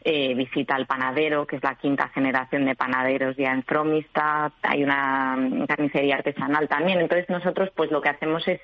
eh, 0.04 0.34
visita 0.36 0.76
al 0.76 0.88
panadero, 0.88 1.46
que 1.46 1.58
es 1.58 1.64
la 1.64 1.76
quinta 1.76 2.08
generación 2.10 2.66
de 2.66 2.76
panaderos 2.76 3.36
ya 3.36 3.52
en 3.52 3.64
Fromista, 3.64 4.52
hay 4.64 4.84
una 4.84 5.38
carnicería 5.68 6.16
artesanal 6.16 6.70
también. 6.70 7.02
Entonces 7.02 7.30
nosotros 7.30 7.70
pues 7.76 7.92
lo 7.92 8.02
que 8.02 8.10
hacemos 8.10 8.48
es 8.48 8.62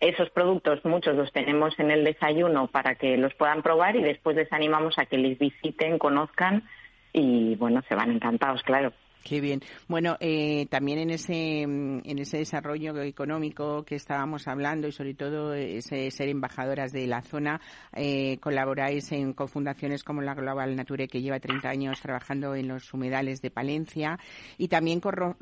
esos 0.00 0.30
productos 0.30 0.84
muchos 0.84 1.14
los 1.14 1.30
tenemos 1.32 1.78
en 1.78 1.90
el 1.90 2.04
desayuno 2.04 2.66
para 2.66 2.94
que 2.94 3.16
los 3.16 3.34
puedan 3.34 3.62
probar 3.62 3.96
y 3.96 4.02
después 4.02 4.34
les 4.34 4.52
animamos 4.52 4.98
a 4.98 5.06
que 5.06 5.18
les 5.18 5.38
visiten, 5.38 5.98
conozcan 5.98 6.64
y 7.12 7.54
bueno, 7.56 7.82
se 7.88 7.94
van 7.94 8.10
encantados, 8.10 8.62
claro. 8.62 8.92
Qué 9.22 9.40
bien. 9.40 9.60
Bueno, 9.86 10.16
eh, 10.18 10.66
también 10.70 10.98
en 10.98 11.10
ese, 11.10 11.62
en 11.62 12.18
ese 12.18 12.38
desarrollo 12.38 13.00
económico 13.02 13.84
que 13.84 13.94
estábamos 13.96 14.48
hablando 14.48 14.88
y 14.88 14.92
sobre 14.92 15.14
todo 15.14 15.52
ese 15.52 16.10
ser 16.10 16.28
embajadoras 16.28 16.90
de 16.92 17.06
la 17.06 17.20
zona, 17.20 17.60
eh, 17.94 18.38
colaboráis 18.40 19.12
en, 19.12 19.34
con 19.34 19.48
fundaciones 19.48 20.04
como 20.04 20.22
la 20.22 20.34
Global 20.34 20.74
Nature 20.74 21.06
que 21.06 21.20
lleva 21.20 21.38
30 21.38 21.68
años 21.68 22.00
trabajando 22.00 22.54
en 22.54 22.68
los 22.68 22.92
humedales 22.94 23.42
de 23.42 23.50
Palencia 23.50 24.18
y 24.56 24.68
también 24.68 25.00
con, 25.00 25.36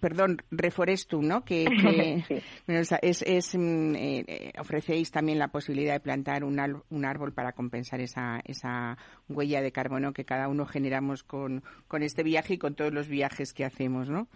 perdón, 0.00 0.42
Reforestum, 0.50 1.26
¿no? 1.26 1.44
Que, 1.44 1.64
es, 2.66 3.22
es 3.22 3.54
mm, 3.56 3.94
eh, 3.94 4.52
ofrecéis 4.58 5.10
también 5.12 5.38
la 5.38 5.48
posibilidad 5.48 5.94
de 5.94 6.00
plantar 6.00 6.42
un, 6.42 6.58
un 6.90 7.04
árbol 7.04 7.32
para 7.32 7.52
compensar 7.52 8.00
esa, 8.00 8.40
esa 8.44 8.98
huella 9.28 9.62
de 9.62 9.70
carbono 9.70 10.12
que 10.12 10.24
cada 10.24 10.48
uno 10.48 10.66
generamos 10.66 11.22
con, 11.22 11.62
con 11.86 12.02
este 12.02 12.22
viaje 12.22 12.54
y 12.54 12.58
con 12.58 12.71
todos 12.74 12.92
los 12.92 13.08
viajes 13.08 13.52
que 13.52 13.64
hacemos, 13.64 14.08
¿no? 14.08 14.26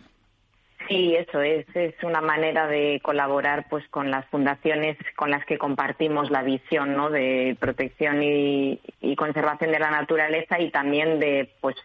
Sí, 0.89 1.17
eso 1.17 1.41
es. 1.41 1.67
Es 1.75 1.95
una 2.05 2.21
manera 2.21 2.67
de 2.69 3.01
colaborar 3.03 3.67
pues 3.69 3.87
con 3.89 4.11
las 4.11 4.25
fundaciones 4.27 4.97
con 5.17 5.31
las 5.31 5.45
que 5.45 5.59
compartimos 5.59 6.31
la 6.31 6.43
visión 6.43 6.95
¿no? 6.95 7.11
de 7.11 7.57
protección 7.59 8.23
y, 8.23 8.81
conservación 9.17 9.73
de 9.73 9.79
la 9.79 9.91
naturaleza 9.91 10.61
y 10.61 10.71
también 10.71 11.19
de 11.19 11.51
pues 11.61 11.77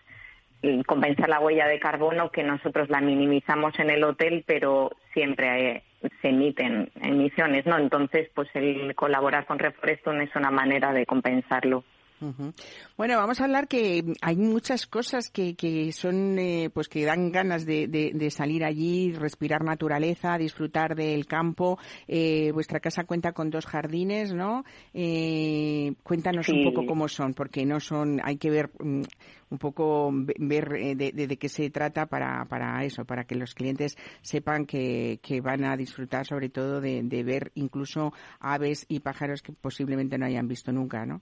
compensar 0.85 1.29
la 1.29 1.39
huella 1.39 1.67
de 1.67 1.79
carbono 1.79 2.29
que 2.29 2.43
nosotros 2.43 2.89
la 2.89 3.01
minimizamos 3.01 3.79
en 3.79 3.89
el 3.89 4.03
hotel, 4.03 4.43
pero 4.45 4.91
siempre 5.13 5.71
eh, 5.71 5.83
se 6.21 6.29
emiten 6.29 6.91
emisiones, 7.01 7.65
¿no? 7.65 7.79
Entonces, 7.79 8.29
pues 8.35 8.47
el 8.53 8.93
colaborar 8.93 9.45
con 9.45 9.57
Reforeston 9.57 10.21
es 10.21 10.35
una 10.35 10.51
manera 10.51 10.93
de 10.93 11.07
compensarlo. 11.07 11.83
Bueno, 12.97 13.17
vamos 13.17 13.41
a 13.41 13.45
hablar 13.45 13.67
que 13.67 14.13
hay 14.21 14.35
muchas 14.35 14.85
cosas 14.85 15.31
que, 15.31 15.55
que 15.55 15.91
son, 15.91 16.37
eh, 16.37 16.69
pues 16.71 16.87
que 16.87 17.03
dan 17.03 17.31
ganas 17.31 17.65
de, 17.65 17.87
de, 17.87 18.31
salir 18.31 18.63
allí, 18.63 19.13
respirar 19.13 19.63
naturaleza, 19.63 20.37
disfrutar 20.37 20.95
del 20.95 21.25
campo. 21.25 21.79
Eh, 22.07 22.51
vuestra 22.53 22.79
casa 22.79 23.05
cuenta 23.05 23.31
con 23.31 23.49
dos 23.49 23.65
jardines, 23.65 24.33
¿no? 24.33 24.63
Eh, 24.93 25.93
cuéntanos 26.03 26.47
un 26.49 26.63
poco 26.63 26.85
cómo 26.85 27.07
son, 27.07 27.33
porque 27.33 27.65
no 27.65 27.79
son, 27.79 28.19
hay 28.23 28.37
que 28.37 28.51
ver 28.51 28.69
mm, 28.79 29.01
un 29.49 29.57
poco 29.57 30.11
ver 30.13 30.95
de, 30.95 31.11
de, 31.11 31.37
qué 31.37 31.49
se 31.49 31.69
trata 31.71 32.05
para, 32.05 32.45
para 32.45 32.83
eso, 32.85 33.03
para 33.03 33.23
que 33.25 33.35
los 33.35 33.55
clientes 33.55 33.97
sepan 34.21 34.65
que, 34.65 35.19
que 35.21 35.41
van 35.41 35.65
a 35.65 35.75
disfrutar 35.75 36.25
sobre 36.25 36.49
todo 36.49 36.79
de, 36.81 37.01
de 37.03 37.23
ver 37.23 37.51
incluso 37.55 38.13
aves 38.39 38.85
y 38.87 38.99
pájaros 38.99 39.41
que 39.41 39.51
posiblemente 39.53 40.17
no 40.17 40.25
hayan 40.25 40.47
visto 40.47 40.71
nunca, 40.71 41.05
¿no? 41.05 41.21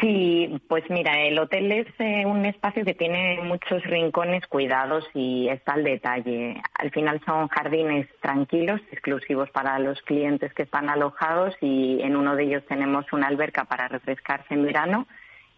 Sí, 0.00 0.60
pues 0.68 0.84
mira, 0.88 1.20
el 1.20 1.38
hotel 1.38 1.70
es 1.70 1.86
eh, 1.98 2.24
un 2.24 2.46
espacio 2.46 2.84
que 2.84 2.94
tiene 2.94 3.40
muchos 3.42 3.82
rincones 3.84 4.46
cuidados 4.46 5.04
y 5.12 5.48
está 5.48 5.74
al 5.74 5.84
detalle. 5.84 6.62
Al 6.74 6.90
final 6.90 7.20
son 7.26 7.48
jardines 7.48 8.08
tranquilos, 8.20 8.80
exclusivos 8.90 9.50
para 9.50 9.78
los 9.78 10.00
clientes 10.02 10.52
que 10.54 10.62
están 10.62 10.88
alojados 10.88 11.54
y 11.60 12.00
en 12.00 12.16
uno 12.16 12.36
de 12.36 12.44
ellos 12.44 12.64
tenemos 12.68 13.04
una 13.12 13.28
alberca 13.28 13.64
para 13.64 13.86
refrescarse 13.88 14.54
en 14.54 14.64
verano 14.64 15.06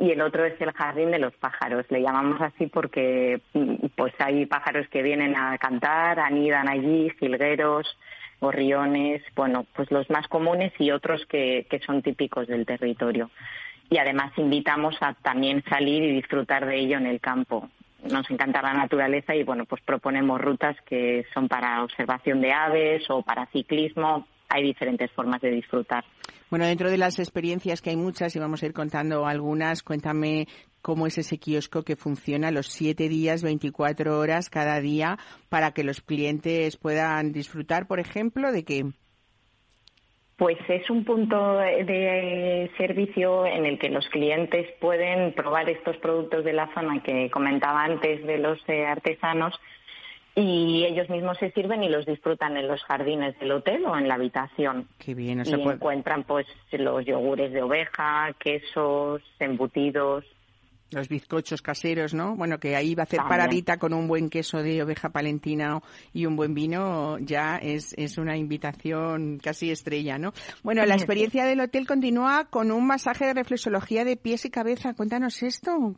y 0.01 0.11
el 0.11 0.21
otro 0.21 0.45
es 0.45 0.61
el 0.61 0.73
jardín 0.73 1.13
de 1.13 1.21
los 1.21 1.35
pájaros. 1.37 1.87
Le 1.91 2.03
llamamos 2.03 2.41
así 2.41 2.67
porque 2.67 3.41
mm, 3.53 3.87
pues 3.95 4.13
hay 4.19 4.47
pájaros 4.47 4.89
que 4.89 5.03
vienen 5.03 5.37
a 5.37 5.57
cantar, 5.59 6.19
anidan 6.19 6.69
allí, 6.69 7.09
jilgueros, 7.21 7.87
gorriones, 8.41 9.23
bueno, 9.37 9.65
pues 9.75 9.93
los 9.93 10.11
más 10.11 10.27
comunes 10.27 10.73
y 10.81 10.91
otros 10.91 11.25
que, 11.27 11.67
que 11.71 11.79
son 11.79 12.03
típicos 12.03 12.49
del 12.49 12.67
territorio 12.67 13.31
y 13.95 13.99
además 13.99 14.33
invitamos 14.37 14.97
a 15.03 15.15
también 15.15 15.63
salir 15.71 16.03
y 16.03 16.17
disfrutar 16.17 16.67
de 16.67 16.81
ello 16.81 16.97
en 16.97 17.07
el 17.07 17.21
campo. 17.21 17.69
Nos 18.03 18.29
encanta 18.29 18.61
la 18.61 18.75
naturaleza 18.75 19.37
y 19.37 19.45
bueno, 19.45 19.67
pues 19.67 19.83
proponemos 19.83 20.41
rutas 20.41 20.77
que 20.85 21.25
son 21.33 21.47
para 21.47 21.85
observación 21.85 22.41
de 22.41 22.53
aves 22.53 23.05
o 23.09 23.23
para 23.23 23.47
ciclismo. 23.53 24.27
Hay 24.49 24.65
diferentes 24.65 25.13
formas 25.13 25.41
de 25.41 25.53
disfrutar. 25.53 26.05
Bueno, 26.51 26.67
dentro 26.67 26.91
de 26.91 26.99
las 26.99 27.21
experiencias 27.21 27.81
que 27.81 27.91
hay 27.91 27.97
muchas 27.97 28.35
y 28.35 28.41
vamos 28.41 28.65
a 28.65 28.67
ir 28.67 28.73
contando 28.73 29.27
algunas, 29.27 29.85
cuéntame 29.85 30.49
cómo 30.83 31.07
es 31.07 31.17
ese 31.17 31.39
kiosco 31.39 31.85
que 31.85 31.95
funciona 31.95 32.51
los 32.51 32.67
siete 32.67 33.09
días, 33.09 33.45
24 33.45 34.19
horas 34.19 34.51
cada 34.51 34.81
día 34.81 35.19
para 35.49 35.71
que 35.71 35.85
los 35.85 36.01
clientes 36.01 36.77
puedan 36.77 37.31
disfrutar, 37.31 37.87
por 37.87 38.01
ejemplo, 38.01 38.51
de 38.51 38.65
que 38.65 38.87
pues 40.45 40.59
es 40.69 40.91
un 40.91 41.05
punto 41.05 41.57
de 41.57 42.71
servicio 42.77 43.47
en 43.47 43.65
el 43.65 43.79
que 43.79 43.89
los 43.89 44.07
clientes 44.11 44.67
pueden 44.79 45.33
probar 45.33 45.71
estos 45.71 45.97
productos 45.97 46.45
de 46.45 46.53
la 46.53 46.69
zona 46.75 47.03
que 47.03 47.31
comentaba 47.31 47.83
antes 47.83 48.23
de 48.27 48.37
los 48.37 48.59
eh, 48.69 48.85
artesanos 48.85 49.59
y 50.35 50.85
ellos 50.85 51.09
mismos 51.09 51.39
se 51.39 51.51
sirven 51.53 51.83
y 51.83 51.89
los 51.89 52.05
disfrutan 52.05 52.59
en 52.59 52.69
los 52.69 52.83
jardines 52.85 53.39
del 53.39 53.53
hotel 53.53 53.87
o 53.87 53.97
en 53.97 54.07
la 54.07 54.17
habitación. 54.17 54.87
Qué 54.99 55.15
bien, 55.15 55.43
y 55.47 55.51
encuentran 55.51 56.25
pues 56.25 56.47
los 56.73 57.07
yogures 57.07 57.51
de 57.51 57.63
oveja, 57.63 58.31
quesos, 58.39 59.23
embutidos. 59.39 60.27
Los 60.95 61.09
bizcochos 61.09 61.61
caseros, 61.61 62.15
¿no? 62.15 62.37
Bueno, 62.37 62.59
que 62.59 62.77
ahí 62.77 62.95
va 62.95 63.03
a 63.03 63.05
hacer 63.05 63.21
paradita 63.29 63.79
con 63.79 63.93
un 63.93 64.09
buen 64.09 64.31
queso 64.31 64.63
de 64.63 64.83
oveja 64.83 65.11
palentina 65.11 65.81
y 66.13 66.27
un 66.27 66.37
buen 66.37 66.55
vino, 66.55 67.19
ya 67.19 67.57
es, 67.57 67.95
es 67.99 68.17
una 68.19 68.37
invitación 68.37 69.39
casi 69.43 69.71
estrella, 69.71 70.19
¿no? 70.19 70.33
Bueno, 70.63 70.87
la 70.87 70.95
experiencia 70.95 71.45
del 71.45 71.61
hotel 71.61 71.87
continúa 71.87 72.47
con 72.51 72.71
un 72.71 72.87
masaje 72.87 73.27
de 73.27 73.35
reflexología 73.35 74.05
de 74.05 74.17
pies 74.17 74.45
y 74.45 74.51
cabeza. 74.51 74.95
Cuéntanos 74.95 75.43
esto. 75.43 75.97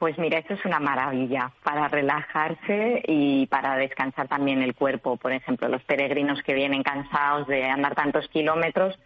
Pues 0.00 0.18
mira, 0.18 0.38
esto 0.38 0.54
es 0.54 0.64
una 0.64 0.80
maravilla 0.80 1.52
para 1.62 1.86
relajarse 1.88 3.02
y 3.06 3.46
para 3.48 3.76
descansar 3.76 4.28
también 4.28 4.62
el 4.62 4.74
cuerpo. 4.74 5.18
Por 5.18 5.30
ejemplo, 5.30 5.68
los 5.68 5.82
peregrinos 5.84 6.42
que 6.42 6.54
vienen 6.54 6.82
cansados 6.82 7.46
de 7.48 7.64
andar 7.64 7.94
tantos 7.94 8.26
kilómetros, 8.28 8.98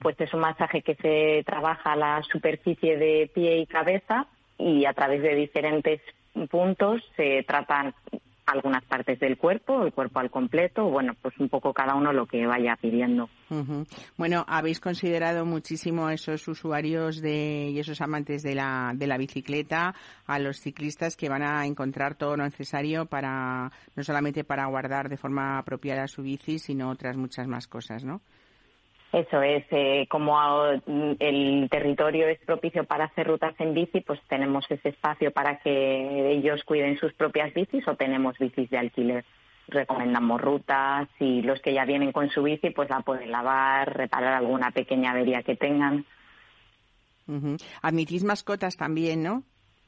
pues 0.00 0.16
es 0.18 0.34
un 0.34 0.40
masaje 0.40 0.82
que 0.82 0.96
se 0.96 1.44
trabaja 1.44 1.94
la 1.94 2.20
superficie 2.24 2.96
de 2.96 3.30
pie 3.32 3.58
y 3.58 3.66
cabeza 3.66 4.26
y 4.60 4.84
a 4.86 4.92
través 4.92 5.22
de 5.22 5.34
diferentes 5.34 6.00
puntos 6.50 7.02
se 7.16 7.42
tratan 7.46 7.94
algunas 8.50 8.84
partes 8.84 9.18
del 9.20 9.36
cuerpo, 9.36 9.84
el 9.84 9.92
cuerpo 9.92 10.18
al 10.18 10.30
completo, 10.30 10.88
bueno, 10.88 11.14
pues 11.22 11.38
un 11.38 11.48
poco 11.48 11.72
cada 11.72 11.94
uno 11.94 12.12
lo 12.12 12.26
que 12.26 12.46
vaya 12.46 12.76
pidiendo. 12.80 13.28
Bueno, 14.16 14.44
habéis 14.48 14.80
considerado 14.80 15.46
muchísimo 15.46 16.06
a 16.06 16.14
esos 16.14 16.46
usuarios 16.48 17.20
de, 17.20 17.70
y 17.70 17.78
esos 17.78 18.00
amantes 18.00 18.42
de 18.42 18.54
la, 18.54 18.92
de 18.94 19.06
la 19.06 19.18
bicicleta, 19.18 19.94
a 20.26 20.38
los 20.38 20.58
ciclistas 20.58 21.16
que 21.16 21.28
van 21.28 21.42
a 21.42 21.64
encontrar 21.66 22.16
todo 22.16 22.36
lo 22.36 22.44
necesario 22.44 23.06
para, 23.06 23.70
no 23.94 24.02
solamente 24.02 24.44
para 24.44 24.66
guardar 24.66 25.08
de 25.08 25.16
forma 25.16 25.58
apropiada 25.58 26.06
su 26.08 26.22
bici, 26.22 26.58
sino 26.58 26.90
otras 26.90 27.16
muchas 27.16 27.46
más 27.46 27.66
cosas, 27.66 28.04
¿no? 28.04 28.20
Eso 29.12 29.42
es, 29.42 29.64
eh, 29.70 30.06
como 30.08 30.38
el 31.18 31.68
territorio 31.68 32.28
es 32.28 32.38
propicio 32.46 32.84
para 32.84 33.06
hacer 33.06 33.26
rutas 33.26 33.54
en 33.58 33.74
bici, 33.74 34.02
pues 34.02 34.20
tenemos 34.28 34.64
ese 34.70 34.90
espacio 34.90 35.32
para 35.32 35.58
que 35.58 36.30
ellos 36.30 36.62
cuiden 36.64 36.96
sus 36.98 37.12
propias 37.14 37.52
bicis 37.52 37.86
o 37.88 37.96
tenemos 37.96 38.38
bicis 38.38 38.70
de 38.70 38.78
alquiler. 38.78 39.24
Recomendamos 39.66 40.40
rutas 40.40 41.08
y 41.18 41.42
los 41.42 41.60
que 41.60 41.74
ya 41.74 41.84
vienen 41.84 42.12
con 42.12 42.30
su 42.30 42.44
bici, 42.44 42.70
pues 42.70 42.88
la 42.88 43.00
pueden 43.00 43.32
lavar, 43.32 43.96
reparar 43.96 44.34
alguna 44.34 44.70
pequeña 44.70 45.10
avería 45.10 45.42
que 45.42 45.56
tengan. 45.56 46.04
Admitís 47.82 48.24
mascotas 48.24 48.76
también, 48.76 49.22
¿no? 49.22 49.42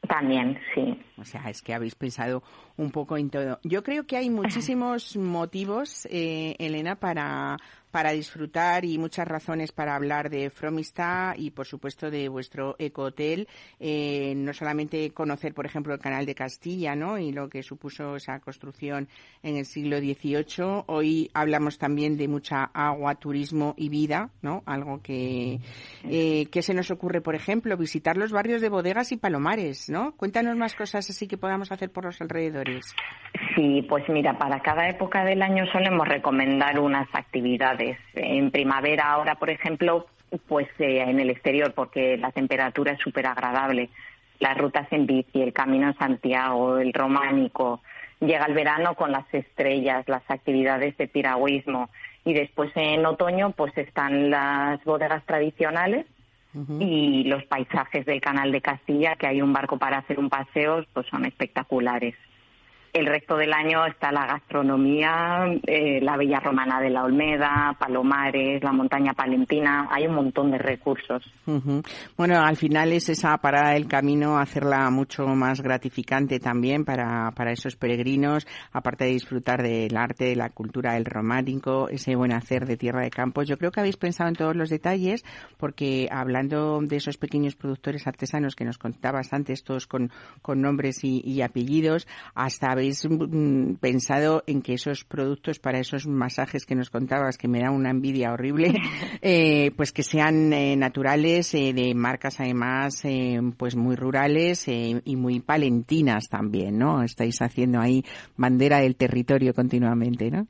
También, 0.08 0.58
sí. 0.74 1.00
O 1.16 1.24
sea, 1.24 1.48
es 1.48 1.62
que 1.62 1.74
habéis 1.74 1.94
pensado 1.94 2.42
un 2.76 2.90
poco 2.90 3.16
en 3.16 3.30
todo. 3.30 3.58
Yo 3.62 3.82
creo 3.82 4.06
que 4.06 4.16
hay 4.16 4.30
muchísimos 4.30 5.16
motivos, 5.16 6.06
eh, 6.10 6.56
Elena, 6.58 6.96
para, 6.96 7.56
para 7.92 8.12
disfrutar 8.12 8.84
y 8.84 8.98
muchas 8.98 9.28
razones 9.28 9.70
para 9.70 9.94
hablar 9.94 10.30
de 10.30 10.50
Fromista 10.50 11.34
y, 11.36 11.50
por 11.50 11.66
supuesto, 11.66 12.10
de 12.10 12.28
vuestro 12.28 12.74
ecohotel. 12.78 13.46
Eh, 13.78 14.32
no 14.34 14.52
solamente 14.54 15.10
conocer, 15.12 15.54
por 15.54 15.66
ejemplo, 15.66 15.92
el 15.94 16.00
canal 16.00 16.26
de 16.26 16.34
Castilla, 16.34 16.96
¿no? 16.96 17.18
Y 17.18 17.32
lo 17.32 17.48
que 17.48 17.62
supuso 17.62 18.16
esa 18.16 18.40
construcción 18.40 19.08
en 19.42 19.56
el 19.56 19.66
siglo 19.66 19.98
XVIII. 19.98 20.84
Hoy 20.86 21.30
hablamos 21.34 21.78
también 21.78 22.16
de 22.16 22.28
mucha 22.28 22.64
agua, 22.72 23.14
turismo 23.16 23.74
y 23.76 23.90
vida, 23.90 24.30
¿no? 24.40 24.62
Algo 24.64 25.02
que, 25.02 25.60
eh, 26.04 26.46
que 26.46 26.62
se 26.62 26.72
nos 26.72 26.90
ocurre, 26.90 27.20
por 27.20 27.34
ejemplo, 27.34 27.76
visitar 27.76 28.16
los 28.16 28.32
barrios 28.32 28.62
de 28.62 28.70
bodegas 28.70 29.12
y 29.12 29.18
palomares, 29.18 29.90
¿no? 29.90 30.16
Cuéntanos 30.16 30.56
más 30.56 30.74
cosas 30.74 31.10
así 31.10 31.26
que 31.26 31.36
podamos 31.36 31.70
hacer 31.70 31.90
por 31.90 32.06
los 32.06 32.20
alrededores. 32.22 32.61
Sí, 33.54 33.84
pues 33.88 34.08
mira, 34.08 34.38
para 34.38 34.60
cada 34.60 34.88
época 34.88 35.24
del 35.24 35.42
año 35.42 35.66
solemos 35.66 36.06
recomendar 36.06 36.78
unas 36.78 37.08
actividades. 37.14 37.98
En 38.14 38.50
primavera 38.50 39.10
ahora, 39.10 39.36
por 39.36 39.50
ejemplo, 39.50 40.06
pues 40.46 40.68
eh, 40.78 41.00
en 41.00 41.18
el 41.18 41.30
exterior, 41.30 41.72
porque 41.74 42.16
la 42.16 42.30
temperatura 42.30 42.92
es 42.92 43.00
súper 43.00 43.26
agradable. 43.26 43.90
Las 44.38 44.56
rutas 44.58 44.86
en 44.90 45.06
bici, 45.06 45.40
el 45.40 45.52
Camino 45.52 45.88
de 45.88 45.94
Santiago, 45.94 46.78
el 46.78 46.92
románico. 46.92 47.80
Llega 48.20 48.46
el 48.46 48.54
verano 48.54 48.94
con 48.94 49.12
las 49.12 49.32
estrellas, 49.32 50.06
las 50.08 50.22
actividades 50.28 50.96
de 50.96 51.08
piragüismo. 51.08 51.90
Y 52.24 52.34
después 52.34 52.70
en 52.76 53.04
otoño, 53.04 53.50
pues 53.52 53.76
están 53.76 54.30
las 54.30 54.82
bodegas 54.84 55.24
tradicionales 55.26 56.06
y 56.78 57.24
los 57.24 57.44
paisajes 57.44 58.04
del 58.04 58.20
Canal 58.20 58.52
de 58.52 58.60
Castilla, 58.60 59.16
que 59.16 59.26
hay 59.26 59.40
un 59.40 59.54
barco 59.54 59.78
para 59.78 59.98
hacer 59.98 60.18
un 60.18 60.28
paseo, 60.28 60.84
pues 60.92 61.06
son 61.06 61.24
espectaculares. 61.24 62.14
El 62.92 63.06
resto 63.06 63.36
del 63.36 63.52
año 63.54 63.86
está 63.86 64.12
la 64.12 64.26
gastronomía, 64.26 65.46
eh, 65.66 65.98
la 66.02 66.18
Villa 66.18 66.40
Romana 66.40 66.78
de 66.78 66.90
la 66.90 67.04
Olmeda, 67.04 67.74
Palomares, 67.78 68.62
la 68.62 68.72
montaña 68.72 69.14
palentina, 69.14 69.88
hay 69.90 70.06
un 70.06 70.14
montón 70.14 70.50
de 70.50 70.58
recursos. 70.58 71.22
Bueno, 72.16 72.40
al 72.42 72.56
final 72.56 72.92
es 72.92 73.08
esa 73.08 73.36
parada 73.38 73.72
del 73.72 73.88
camino 73.88 74.36
hacerla 74.38 74.90
mucho 74.90 75.26
más 75.28 75.62
gratificante 75.62 76.38
también 76.38 76.84
para, 76.84 77.30
para 77.30 77.52
esos 77.52 77.76
peregrinos, 77.76 78.46
aparte 78.72 79.04
de 79.04 79.12
disfrutar 79.12 79.62
del 79.62 79.96
arte, 79.96 80.26
de 80.26 80.36
la 80.36 80.50
cultura, 80.50 80.92
del 80.92 81.06
romántico, 81.06 81.88
ese 81.88 82.14
buen 82.14 82.32
hacer 82.32 82.66
de 82.66 82.76
Tierra 82.76 83.02
de 83.02 83.10
Campos. 83.10 83.48
Yo 83.48 83.56
creo 83.56 83.70
que 83.70 83.80
habéis 83.80 83.96
pensado 83.96 84.28
en 84.28 84.36
todos 84.36 84.54
los 84.54 84.68
detalles 84.68 85.24
porque 85.56 86.08
hablando 86.10 86.80
de 86.82 86.96
esos 86.96 87.16
pequeños 87.16 87.56
productores 87.56 88.06
artesanos 88.06 88.54
que 88.54 88.66
nos 88.66 88.76
contabas 88.76 89.32
antes, 89.32 89.64
todos 89.64 89.86
con, 89.86 90.10
con 90.42 90.60
nombres 90.60 91.04
y, 91.04 91.22
y 91.24 91.40
apellidos, 91.40 92.06
hasta 92.34 92.81
habéis 92.82 93.08
mm, 93.08 93.74
pensado 93.74 94.42
en 94.48 94.60
que 94.60 94.74
esos 94.74 95.04
productos 95.04 95.60
para 95.60 95.78
esos 95.78 96.06
masajes 96.06 96.66
que 96.66 96.74
nos 96.74 96.90
contabas, 96.90 97.38
que 97.38 97.46
me 97.46 97.60
da 97.60 97.70
una 97.70 97.90
envidia 97.90 98.32
horrible, 98.32 98.72
eh, 99.22 99.70
pues 99.76 99.92
que 99.92 100.02
sean 100.02 100.52
eh, 100.52 100.76
naturales, 100.76 101.54
eh, 101.54 101.72
de 101.72 101.94
marcas 101.94 102.40
además 102.40 103.02
pues 103.56 103.76
muy 103.76 103.94
rurales 103.94 104.66
y 104.68 105.16
muy 105.16 105.40
palentinas 105.40 106.28
también, 106.28 106.78
¿no? 106.78 107.02
Estáis 107.02 107.40
haciendo 107.40 107.80
ahí 107.80 108.02
bandera 108.36 108.78
del 108.78 108.96
territorio 108.96 109.54
continuamente, 109.54 110.30
¿no? 110.30 110.46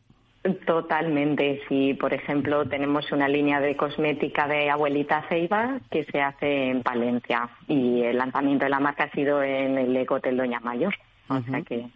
Totalmente, 0.66 1.60
sí. 1.68 1.94
Por 1.94 2.14
ejemplo, 2.14 2.66
tenemos 2.66 3.10
una 3.12 3.28
línea 3.28 3.60
de 3.60 3.76
cosmética 3.76 4.48
de 4.48 4.70
Abuelita 4.70 5.24
Ceiba 5.28 5.80
que 5.90 6.04
se 6.04 6.20
hace 6.20 6.70
en 6.70 6.82
Palencia 6.82 7.48
y 7.68 8.02
el 8.02 8.16
lanzamiento 8.16 8.64
de 8.64 8.70
la 8.70 8.80
marca 8.80 9.04
ha 9.04 9.10
sido 9.10 9.42
en 9.42 9.78
el 9.78 9.96
Ecotel 9.96 10.36
Doña 10.36 10.60
Mayor. 10.60 10.94
O 11.28 11.40
sea 11.42 11.62
que 11.62 11.86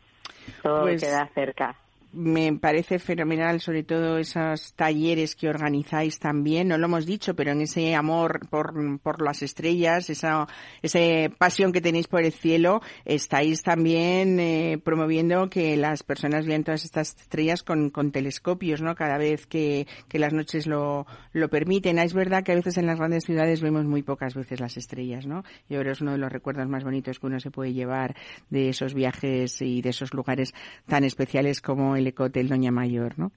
todo 0.63 0.83
pues 0.83 1.01
queda 1.01 1.29
cerca 1.35 1.77
me 2.17 2.53
parece 2.55 2.99
fenomenal, 2.99 3.61
sobre 3.61 3.83
todo 3.83 4.19
esos 4.19 4.73
talleres 4.75 5.37
que 5.37 5.49
organizáis 5.49 6.19
también, 6.19 6.69
no 6.69 6.79
lo 6.79 6.87
hemos 6.87 7.07
dicho, 7.07 7.35
pero 7.35 7.53
en 7.53 7.61
ese 7.61 7.95
amor 7.95 8.49
por, 8.49 9.01
por 9.01 9.23
las 9.23 9.43
estrellas, 9.43 10.09
esa, 10.11 10.49
esa 10.83 10.99
pasión 11.37 11.73
que 11.73 11.81
tenéis 11.81 12.09
por 12.09 12.25
el 12.25 12.33
cielo, 12.33 12.81
estáis 13.05 13.63
también 13.63 14.41
eh, 14.41 14.81
promoviendo 14.83 15.51
que 15.51 15.77
las 15.77 16.03
personas 16.03 16.47
vean 16.47 16.65
todas 16.65 16.85
estas 16.85 17.15
estrellas 17.21 17.63
con, 17.63 17.91
con 17.91 18.13
telescopios, 18.13 18.81
¿no? 18.81 18.95
Cada 18.95 19.19
vez 19.19 19.47
que, 19.47 19.87
que 20.09 20.19
las 20.19 20.33
noches 20.33 20.67
lo, 20.67 21.07
lo 21.33 21.49
permiten. 21.51 21.99
Es 21.99 22.15
verdad 22.15 22.43
que 22.43 22.53
a 22.53 22.57
veces 22.57 22.79
en 22.79 22.87
las 22.87 22.99
grandes 22.99 23.25
ciudades 23.25 23.61
vemos 23.61 23.85
muy 23.85 24.03
pocas 24.03 24.35
veces 24.35 24.61
las 24.61 24.77
estrellas, 24.77 25.27
¿no? 25.27 25.45
Yo 25.69 25.81
creo 25.81 25.85
que 25.85 25.91
es 25.91 26.01
uno 26.01 26.13
de 26.13 26.19
los 26.19 26.33
recuerdos 26.33 26.69
más 26.69 26.85
bonitos 26.85 27.19
que 27.19 27.27
uno 27.27 27.41
se 27.41 27.51
puede 27.51 27.73
llevar 27.73 28.17
de 28.49 28.71
esos 28.71 28.95
viajes 28.95 29.61
y 29.61 29.83
de 29.83 29.91
esos 29.91 30.15
lugares 30.15 30.55
tan 30.87 31.05
especiales 31.05 31.61
como 31.61 31.97
el 31.97 32.06
Hotel 32.17 32.49
Doña 32.49 32.71
Mayor, 32.71 33.19
¿no? 33.19 33.31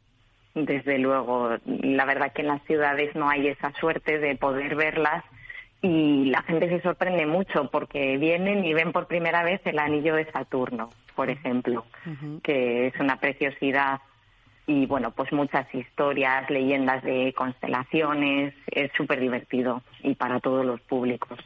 Desde 0.55 0.97
luego, 0.97 1.57
la 1.65 2.05
verdad 2.05 2.33
que 2.33 2.41
en 2.41 2.47
las 2.47 2.63
ciudades 2.63 3.15
no 3.15 3.29
hay 3.29 3.47
esa 3.47 3.71
suerte 3.73 4.17
de 4.17 4.35
poder 4.35 4.75
verlas 4.75 5.23
y 5.81 6.25
la 6.25 6.41
gente 6.41 6.67
se 6.69 6.81
sorprende 6.81 7.25
mucho 7.25 7.69
porque 7.71 8.17
vienen 8.17 8.65
y 8.65 8.73
ven 8.73 8.91
por 8.91 9.07
primera 9.07 9.43
vez 9.43 9.61
el 9.65 9.79
anillo 9.79 10.15
de 10.15 10.29
Saturno, 10.31 10.89
por 11.15 11.29
ejemplo, 11.29 11.85
que 12.43 12.87
es 12.87 12.99
una 12.99 13.17
preciosidad 13.17 14.01
y 14.69 14.85
bueno, 14.85 15.11
pues 15.11 15.31
muchas 15.31 15.73
historias, 15.73 16.47
leyendas 16.49 17.03
de 17.03 17.33
constelaciones, 17.33 18.53
es 18.67 18.91
súper 18.95 19.19
divertido 19.19 19.81
y 20.03 20.13
para 20.13 20.39
todos 20.39 20.63
los 20.63 20.79
públicos. 20.81 21.39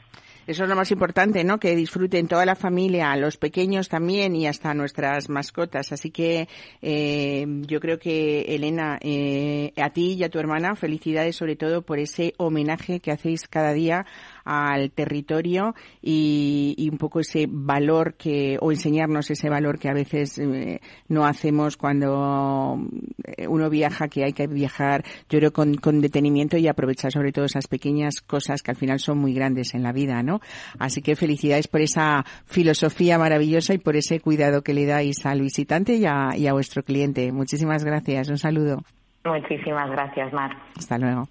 Eso 0.45 0.63
es 0.63 0.69
lo 0.69 0.75
más 0.75 0.91
importante, 0.91 1.43
¿no? 1.43 1.57
Que 1.57 1.75
disfruten 1.75 2.27
toda 2.27 2.45
la 2.45 2.55
familia, 2.55 3.15
los 3.15 3.37
pequeños 3.37 3.87
también 3.87 4.35
y 4.35 4.47
hasta 4.47 4.73
nuestras 4.73 5.29
mascotas. 5.29 5.91
Así 5.91 6.11
que 6.11 6.49
eh, 6.81 7.45
yo 7.67 7.79
creo 7.79 7.97
que, 7.97 8.41
Elena, 8.41 8.97
eh, 9.01 9.71
a 9.77 9.89
ti 9.91 10.13
y 10.13 10.23
a 10.23 10.29
tu 10.29 10.39
hermana, 10.39 10.75
felicidades 10.75 11.35
sobre 11.35 11.55
todo 11.55 11.81
por 11.81 11.99
ese 11.99 12.33
homenaje 12.37 12.99
que 12.99 13.11
hacéis 13.11 13.47
cada 13.47 13.73
día 13.73 14.05
al 14.45 14.91
territorio 14.91 15.75
y, 16.01 16.89
un 16.91 16.97
poco 16.97 17.19
ese 17.19 17.47
valor 17.49 18.15
que, 18.15 18.57
o 18.61 18.71
enseñarnos 18.71 19.31
ese 19.31 19.49
valor 19.49 19.79
que 19.79 19.89
a 19.89 19.93
veces 19.93 20.37
eh, 20.37 20.79
no 21.07 21.25
hacemos 21.25 21.77
cuando 21.77 22.79
eh, 23.23 23.47
uno 23.47 23.69
viaja, 23.69 24.07
que 24.07 24.25
hay 24.25 24.33
que 24.33 24.47
viajar, 24.47 25.03
yo 25.29 25.39
creo, 25.39 25.53
con, 25.53 25.75
con 25.75 26.01
detenimiento 26.01 26.57
y 26.57 26.67
aprovechar 26.67 27.11
sobre 27.11 27.31
todo 27.31 27.45
esas 27.45 27.67
pequeñas 27.67 28.21
cosas 28.21 28.61
que 28.61 28.71
al 28.71 28.77
final 28.77 28.99
son 28.99 29.17
muy 29.17 29.33
grandes 29.33 29.73
en 29.73 29.83
la 29.83 29.91
vida, 29.91 30.21
¿no? 30.23 30.39
Así 30.79 31.01
que 31.01 31.15
felicidades 31.15 31.67
por 31.67 31.81
esa 31.81 32.25
filosofía 32.45 33.17
maravillosa 33.17 33.73
y 33.73 33.77
por 33.77 33.95
ese 33.95 34.19
cuidado 34.19 34.61
que 34.61 34.73
le 34.73 34.85
dais 34.85 35.25
al 35.25 35.41
visitante 35.41 35.95
y 35.95 36.05
a, 36.05 36.35
y 36.35 36.47
a 36.47 36.53
vuestro 36.53 36.83
cliente. 36.83 37.31
Muchísimas 37.31 37.83
gracias. 37.83 38.29
Un 38.29 38.37
saludo. 38.37 38.83
Muchísimas 39.25 39.89
gracias, 39.89 40.33
Mar. 40.33 40.51
Hasta 40.77 40.97
luego. 40.97 41.27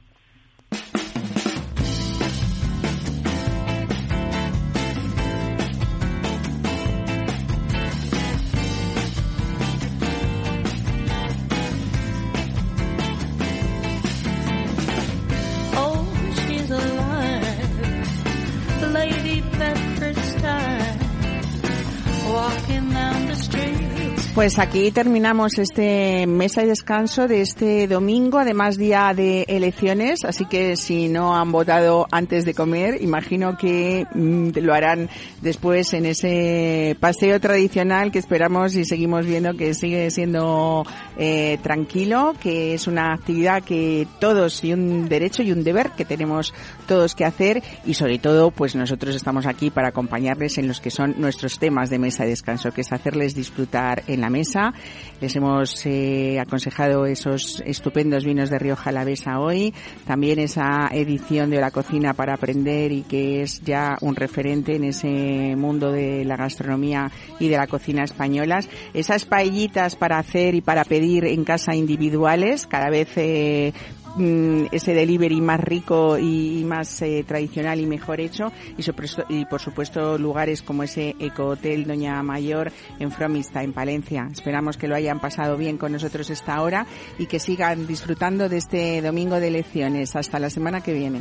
Pues 24.42 24.58
aquí 24.58 24.90
terminamos 24.90 25.56
este 25.60 26.26
mesa 26.26 26.64
y 26.64 26.66
descanso 26.66 27.28
de 27.28 27.42
este 27.42 27.86
domingo, 27.86 28.40
además 28.40 28.76
día 28.76 29.12
de 29.14 29.42
elecciones, 29.42 30.24
así 30.24 30.46
que 30.46 30.76
si 30.76 31.08
no 31.08 31.36
han 31.36 31.52
votado 31.52 32.08
antes 32.10 32.44
de 32.44 32.52
comer, 32.52 33.00
imagino 33.00 33.56
que 33.56 34.04
mm, 34.12 34.48
lo 34.58 34.74
harán 34.74 35.08
después 35.42 35.94
en 35.94 36.06
ese 36.06 36.96
paseo 36.98 37.38
tradicional 37.38 38.10
que 38.10 38.18
esperamos 38.18 38.74
y 38.74 38.84
seguimos 38.84 39.26
viendo 39.26 39.54
que 39.54 39.74
sigue 39.74 40.10
siendo 40.10 40.84
eh, 41.16 41.60
tranquilo, 41.62 42.34
que 42.40 42.74
es 42.74 42.88
una 42.88 43.14
actividad 43.14 43.62
que 43.62 44.08
todos 44.18 44.64
y 44.64 44.72
un 44.72 45.08
derecho 45.08 45.44
y 45.44 45.52
un 45.52 45.62
deber 45.62 45.90
que 45.90 46.04
tenemos 46.04 46.52
todos 46.88 47.14
que 47.14 47.24
hacer 47.24 47.62
y 47.86 47.94
sobre 47.94 48.18
todo 48.18 48.50
pues 48.50 48.74
nosotros 48.74 49.14
estamos 49.14 49.46
aquí 49.46 49.70
para 49.70 49.90
acompañarles 49.90 50.58
en 50.58 50.66
los 50.66 50.80
que 50.80 50.90
son 50.90 51.14
nuestros 51.18 51.60
temas 51.60 51.90
de 51.90 52.00
mesa 52.00 52.26
y 52.26 52.30
descanso, 52.30 52.72
que 52.72 52.80
es 52.80 52.92
hacerles 52.92 53.36
disfrutar 53.36 54.02
en 54.08 54.20
la 54.20 54.31
mesa. 54.32 54.74
Les 55.20 55.36
hemos 55.36 55.86
eh, 55.86 56.40
aconsejado 56.40 57.06
esos 57.06 57.62
estupendos 57.64 58.24
vinos 58.24 58.50
de 58.50 58.58
Rioja 58.58 58.90
Alavesa 58.90 59.38
hoy, 59.38 59.72
también 60.04 60.40
esa 60.40 60.88
edición 60.90 61.50
de 61.50 61.60
la 61.60 61.70
cocina 61.70 62.14
para 62.14 62.34
aprender 62.34 62.90
y 62.90 63.02
que 63.02 63.42
es 63.42 63.60
ya 63.60 63.96
un 64.00 64.16
referente 64.16 64.74
en 64.74 64.84
ese 64.84 65.54
mundo 65.54 65.92
de 65.92 66.24
la 66.24 66.36
gastronomía 66.36 67.12
y 67.38 67.48
de 67.48 67.56
la 67.56 67.68
cocina 67.68 68.02
españolas. 68.02 68.68
Esas 68.94 69.24
paellitas 69.24 69.94
para 69.94 70.18
hacer 70.18 70.56
y 70.56 70.60
para 70.60 70.84
pedir 70.84 71.24
en 71.26 71.44
casa 71.44 71.76
individuales, 71.76 72.66
cada 72.66 72.90
vez 72.90 73.08
eh, 73.16 73.72
Mm, 74.16 74.66
ese 74.72 74.92
delivery 74.92 75.40
más 75.40 75.60
rico 75.60 76.18
y, 76.18 76.62
más 76.64 77.00
eh, 77.00 77.24
tradicional 77.26 77.80
y 77.80 77.86
mejor 77.86 78.20
hecho 78.20 78.52
y, 78.76 78.84
y 79.28 79.44
por 79.46 79.60
supuesto 79.60 80.18
lugares 80.18 80.60
como 80.62 80.82
ese 80.82 81.16
Eco 81.18 81.46
Hotel 81.46 81.86
Doña 81.86 82.22
Mayor 82.22 82.72
en 82.98 83.10
Fromista, 83.10 83.62
en 83.62 83.72
Palencia. 83.72 84.28
Esperamos 84.30 84.76
que 84.76 84.88
lo 84.88 84.94
hayan 84.94 85.20
pasado 85.20 85.56
bien 85.56 85.78
con 85.78 85.92
nosotros 85.92 86.28
esta 86.28 86.60
hora 86.60 86.86
y 87.18 87.26
que 87.26 87.38
sigan 87.38 87.86
disfrutando 87.86 88.48
de 88.48 88.58
este 88.58 89.00
domingo 89.00 89.40
de 89.40 89.48
elecciones. 89.48 90.14
Hasta 90.14 90.38
la 90.38 90.50
semana 90.50 90.82
que 90.82 90.92
viene. 90.92 91.20